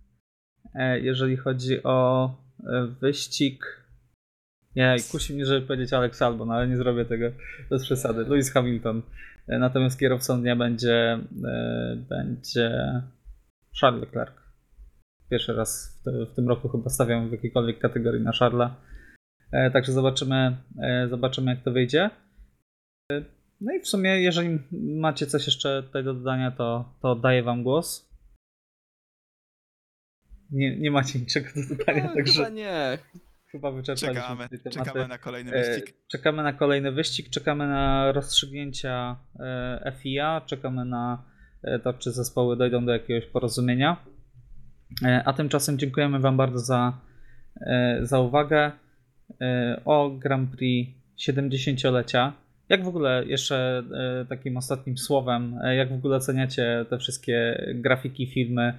e, 0.74 1.00
jeżeli 1.00 1.36
chodzi 1.36 1.82
o 1.82 2.28
wyścig. 3.00 3.84
Nie, 4.76 4.96
kusi 5.10 5.34
mnie, 5.34 5.46
żeby 5.46 5.66
powiedzieć 5.66 5.92
Alex 5.92 6.22
Albon, 6.22 6.50
ale 6.50 6.68
nie 6.68 6.76
zrobię 6.76 7.04
tego 7.04 7.26
bez 7.70 7.84
przesady. 7.84 8.24
Lewis 8.24 8.52
Hamilton. 8.52 9.02
E, 9.48 9.58
Natomiast 9.58 9.98
kierowcą 10.00 10.40
dnia 10.40 10.56
będzie, 10.56 11.18
e, 11.44 11.96
będzie 12.08 13.02
Charles 13.80 14.00
Leclerc. 14.00 14.32
Pierwszy 15.30 15.52
raz 15.52 16.02
w, 16.06 16.30
w 16.32 16.34
tym 16.34 16.48
roku 16.48 16.68
chyba 16.68 16.90
stawiam 16.90 17.28
w 17.28 17.32
jakiejkolwiek 17.32 17.78
kategorii 17.78 18.22
na 18.22 18.32
Charlesa. 18.32 18.76
E, 19.52 19.70
Także 19.70 19.92
zobaczymy, 19.92 20.56
zobaczymy 21.10 21.50
jak 21.54 21.64
to 21.64 21.72
wyjdzie. 21.72 22.10
No 23.60 23.74
i 23.74 23.80
w 23.80 23.88
sumie, 23.88 24.22
jeżeli 24.22 24.58
macie 25.00 25.26
coś 25.26 25.46
jeszcze 25.46 25.82
tutaj 25.82 26.04
do 26.04 26.14
dodania, 26.14 26.50
to, 26.50 26.94
to 27.02 27.10
oddaję 27.10 27.42
wam 27.42 27.62
głos. 27.62 28.14
Nie, 30.50 30.78
nie 30.78 30.90
macie 30.90 31.18
niczego 31.18 31.48
do 31.56 31.76
dodania, 31.76 32.04
No, 32.04 32.14
także 32.14 32.50
nie. 32.50 32.98
Chyba 33.54 33.70
wyczerpaliśmy 33.70 34.22
Czekamy, 34.22 34.48
tematy. 34.48 34.70
czekamy 34.70 35.08
na 35.08 35.18
kolejny 35.18 35.52
E, 35.52 35.76
wyścig. 35.76 35.94
Czekamy 36.08 36.42
na 36.42 36.52
kolejny 36.52 36.92
wyścig, 36.92 37.30
czekamy 37.30 37.68
na 37.68 38.12
rozstrzygnięcia 38.12 39.16
e, 39.40 39.92
FIA, 40.02 40.40
czekamy 40.46 40.84
na 40.84 41.24
e, 41.62 41.78
to, 41.78 41.92
czy 41.92 42.12
zespoły 42.12 42.56
dojdą 42.56 42.86
do 42.86 42.92
jakiegoś 42.92 43.26
porozumienia. 43.26 43.96
A 45.24 45.32
tymczasem 45.32 45.78
dziękujemy 45.78 46.18
Wam 46.18 46.36
bardzo 46.36 46.58
za, 46.58 46.98
za 48.02 48.20
uwagę. 48.20 48.72
O 49.84 50.10
Grand 50.10 50.50
Prix 50.50 50.92
70-lecia. 51.28 52.32
Jak 52.68 52.84
w 52.84 52.88
ogóle, 52.88 53.24
jeszcze 53.26 53.82
takim 54.28 54.56
ostatnim 54.56 54.98
słowem, 54.98 55.58
jak 55.76 55.88
w 55.88 55.94
ogóle 55.94 56.16
oceniacie 56.16 56.84
te 56.90 56.98
wszystkie 56.98 57.66
grafiki, 57.74 58.26
filmy 58.26 58.78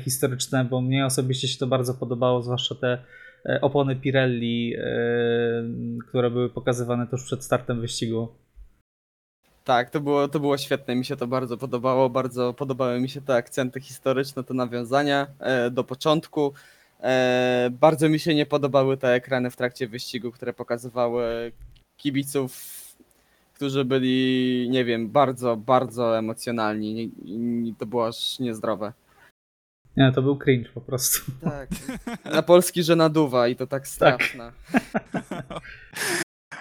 historyczne, 0.00 0.64
bo 0.64 0.80
mnie 0.80 1.06
osobiście 1.06 1.48
się 1.48 1.58
to 1.58 1.66
bardzo 1.66 1.94
podobało, 1.94 2.42
zwłaszcza 2.42 2.74
te 2.74 2.98
opony 3.60 3.96
Pirelli, 3.96 4.74
e, 4.78 4.82
które 6.08 6.30
były 6.30 6.50
pokazywane 6.50 7.06
tuż 7.06 7.24
przed 7.24 7.44
startem 7.44 7.80
wyścigu. 7.80 8.28
Tak, 9.64 9.90
to 9.90 10.00
było, 10.00 10.28
to 10.28 10.40
było 10.40 10.58
świetne, 10.58 10.94
mi 10.94 11.04
się 11.04 11.16
to 11.16 11.26
bardzo 11.26 11.56
podobało, 11.56 12.10
bardzo 12.10 12.54
podobały 12.54 13.00
mi 13.00 13.08
się 13.08 13.20
te 13.20 13.34
akcenty 13.34 13.80
historyczne, 13.80 14.44
te 14.44 14.54
nawiązania 14.54 15.26
e, 15.38 15.70
do 15.70 15.84
początku. 15.84 16.52
E, 17.00 17.70
bardzo 17.80 18.08
mi 18.08 18.18
się 18.18 18.34
nie 18.34 18.46
podobały 18.46 18.96
te 18.96 19.14
ekrany 19.14 19.50
w 19.50 19.56
trakcie 19.56 19.88
wyścigu, 19.88 20.32
które 20.32 20.52
pokazywały 20.52 21.52
kibiców, 21.96 22.82
którzy 23.54 23.84
byli, 23.84 24.66
nie 24.70 24.84
wiem, 24.84 25.08
bardzo, 25.08 25.56
bardzo 25.56 26.18
emocjonalni 26.18 27.12
to 27.78 27.86
było 27.86 28.06
aż 28.06 28.38
niezdrowe. 28.38 28.92
Nie, 29.96 30.12
to 30.12 30.22
był 30.22 30.38
cringe 30.38 30.70
po 30.70 30.80
prostu. 30.80 31.32
Tak. 31.44 31.68
Na 32.24 32.42
polski, 32.42 32.82
że 32.82 32.96
naduwa 32.96 33.48
i 33.48 33.56
to 33.56 33.66
tak 33.66 33.88
straszne. 33.88 34.52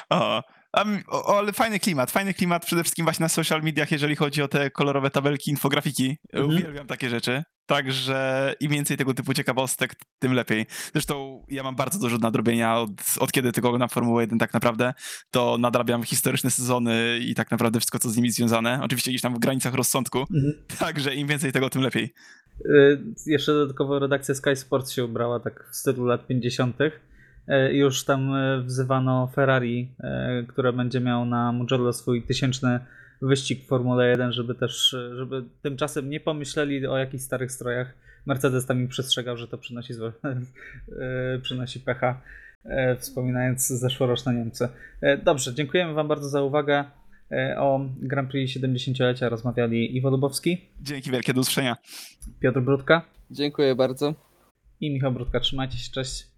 O, 0.10 0.44
a 0.74 0.82
m- 0.82 1.04
o, 1.08 1.38
ale 1.38 1.54
fajny 1.54 1.80
klimat, 1.80 2.12
fajny 2.12 2.34
klimat 2.34 2.66
przede 2.66 2.84
wszystkim 2.84 3.06
właśnie 3.06 3.24
na 3.24 3.30
social 3.30 3.62
mediach, 3.62 3.92
jeżeli 3.92 4.16
chodzi 4.16 4.42
o 4.42 4.48
te 4.48 4.70
kolorowe 4.72 5.10
tabelki, 5.10 5.52
infografiki. 5.52 6.18
Mhm. 6.34 6.50
Uwielbiam 6.56 6.88
takie 6.88 7.10
rzeczy. 7.10 7.44
Także 7.66 8.54
im 8.60 8.72
więcej 8.72 8.98
tego 8.98 9.14
typu 9.14 9.34
ciekawostek, 9.34 9.96
tym 10.20 10.34
lepiej. 10.34 10.66
Zresztą 10.94 11.46
ja 11.50 11.64
mam 11.64 11.76
bardzo 11.76 12.00
dużo 12.00 12.18
nadrobienia 12.18 12.78
od, 12.78 12.90
od 13.20 13.32
kiedy 13.32 13.52
tylko 13.52 13.78
na 13.78 13.88
Formułę 13.88 14.24
1 14.24 14.40
tak 14.40 14.54
naprawdę. 14.54 14.94
To 15.32 15.58
nadrabiam 15.60 16.04
historyczne 16.04 16.52
sezony 16.52 17.20
i 17.22 17.36
tak 17.36 17.52
naprawdę 17.52 17.80
wszystko, 17.80 18.00
co 18.00 18.10
z 18.10 18.16
nimi 18.18 18.32
związane. 18.32 18.80
Oczywiście 18.84 19.12
gdzieś 19.12 19.22
tam 19.22 19.36
w 19.36 19.40
granicach 19.40 19.74
rozsądku. 19.74 20.26
Także 20.80 21.16
im 21.16 21.28
więcej 21.28 21.52
tego, 21.52 21.70
tym 21.70 21.82
lepiej. 21.82 22.14
Y, 22.66 22.99
Jeszcze 23.26 23.54
dodatkowo 23.54 23.99
redakcja 23.99 24.36
Sky 24.36 24.56
Sports 24.56 24.91
się 24.91 25.06
ubrała 25.06 25.39
tak 25.39 25.70
w 25.72 25.76
stylu 25.76 26.06
lat 26.06 26.28
50. 26.28 26.82
Y, 26.82 26.91
Już 27.74 28.06
tam 28.06 28.36
y, 28.36 28.64
wzywano 28.64 29.28
Ferrari, 29.36 29.91
które 30.47 30.74
będzie 30.74 30.99
miał 30.99 31.26
na 31.26 31.52
Mugello 31.52 31.93
swój 31.93 32.24
tysięczny 32.24 32.80
wyścig 33.22 33.64
w 33.64 33.68
Formule 33.68 34.10
1, 34.10 34.32
żeby 34.32 34.56
też, 34.56 34.95
żeby 35.16 35.43
tymczasem 35.62 36.10
nie 36.10 36.20
pomyśleli 36.20 36.88
o 36.88 36.97
jakichś 36.97 37.24
starych 37.24 37.52
strojach. 37.52 37.93
Mercedes 38.26 38.66
tam 38.66 38.80
im 38.80 38.88
przestrzegał, 38.88 39.38
że 39.38 39.47
to 39.47 39.58
przynosi, 39.58 39.93
złe, 39.93 40.12
y, 41.36 41.39
przynosi 41.41 41.80
pecha, 41.80 42.22
wspominając 42.97 43.68
zeszłoroczne 43.68 44.34
Niemcy. 44.34 44.70
Dobrze, 45.24 45.54
dziękujemy 45.54 45.93
Wam 45.93 46.08
bardzo 46.08 46.30
za 46.30 46.41
uwagę. 46.41 46.84
Y, 47.32 47.58
O 47.60 47.80
Grand 48.02 48.32
Prix 48.32 48.58
70-lecia 48.58 49.30
rozmawiali 49.30 49.98
Iwo 49.98 50.10
Lubowski, 50.10 50.58
Dzięki 50.82 51.12
wielkie, 51.12 51.34
do 51.34 51.42
usłyszenia. 51.42 51.78
Piotr 52.40 52.62
Brudka 52.62 53.02
Dziękuję 53.32 53.76
bardzo. 53.76 54.14
i 54.82 54.92
Michał 54.94 55.12
Brudka. 55.12 55.40
Trzymajcie 55.40 55.78
się, 55.78 55.92
cześć. 55.92 56.28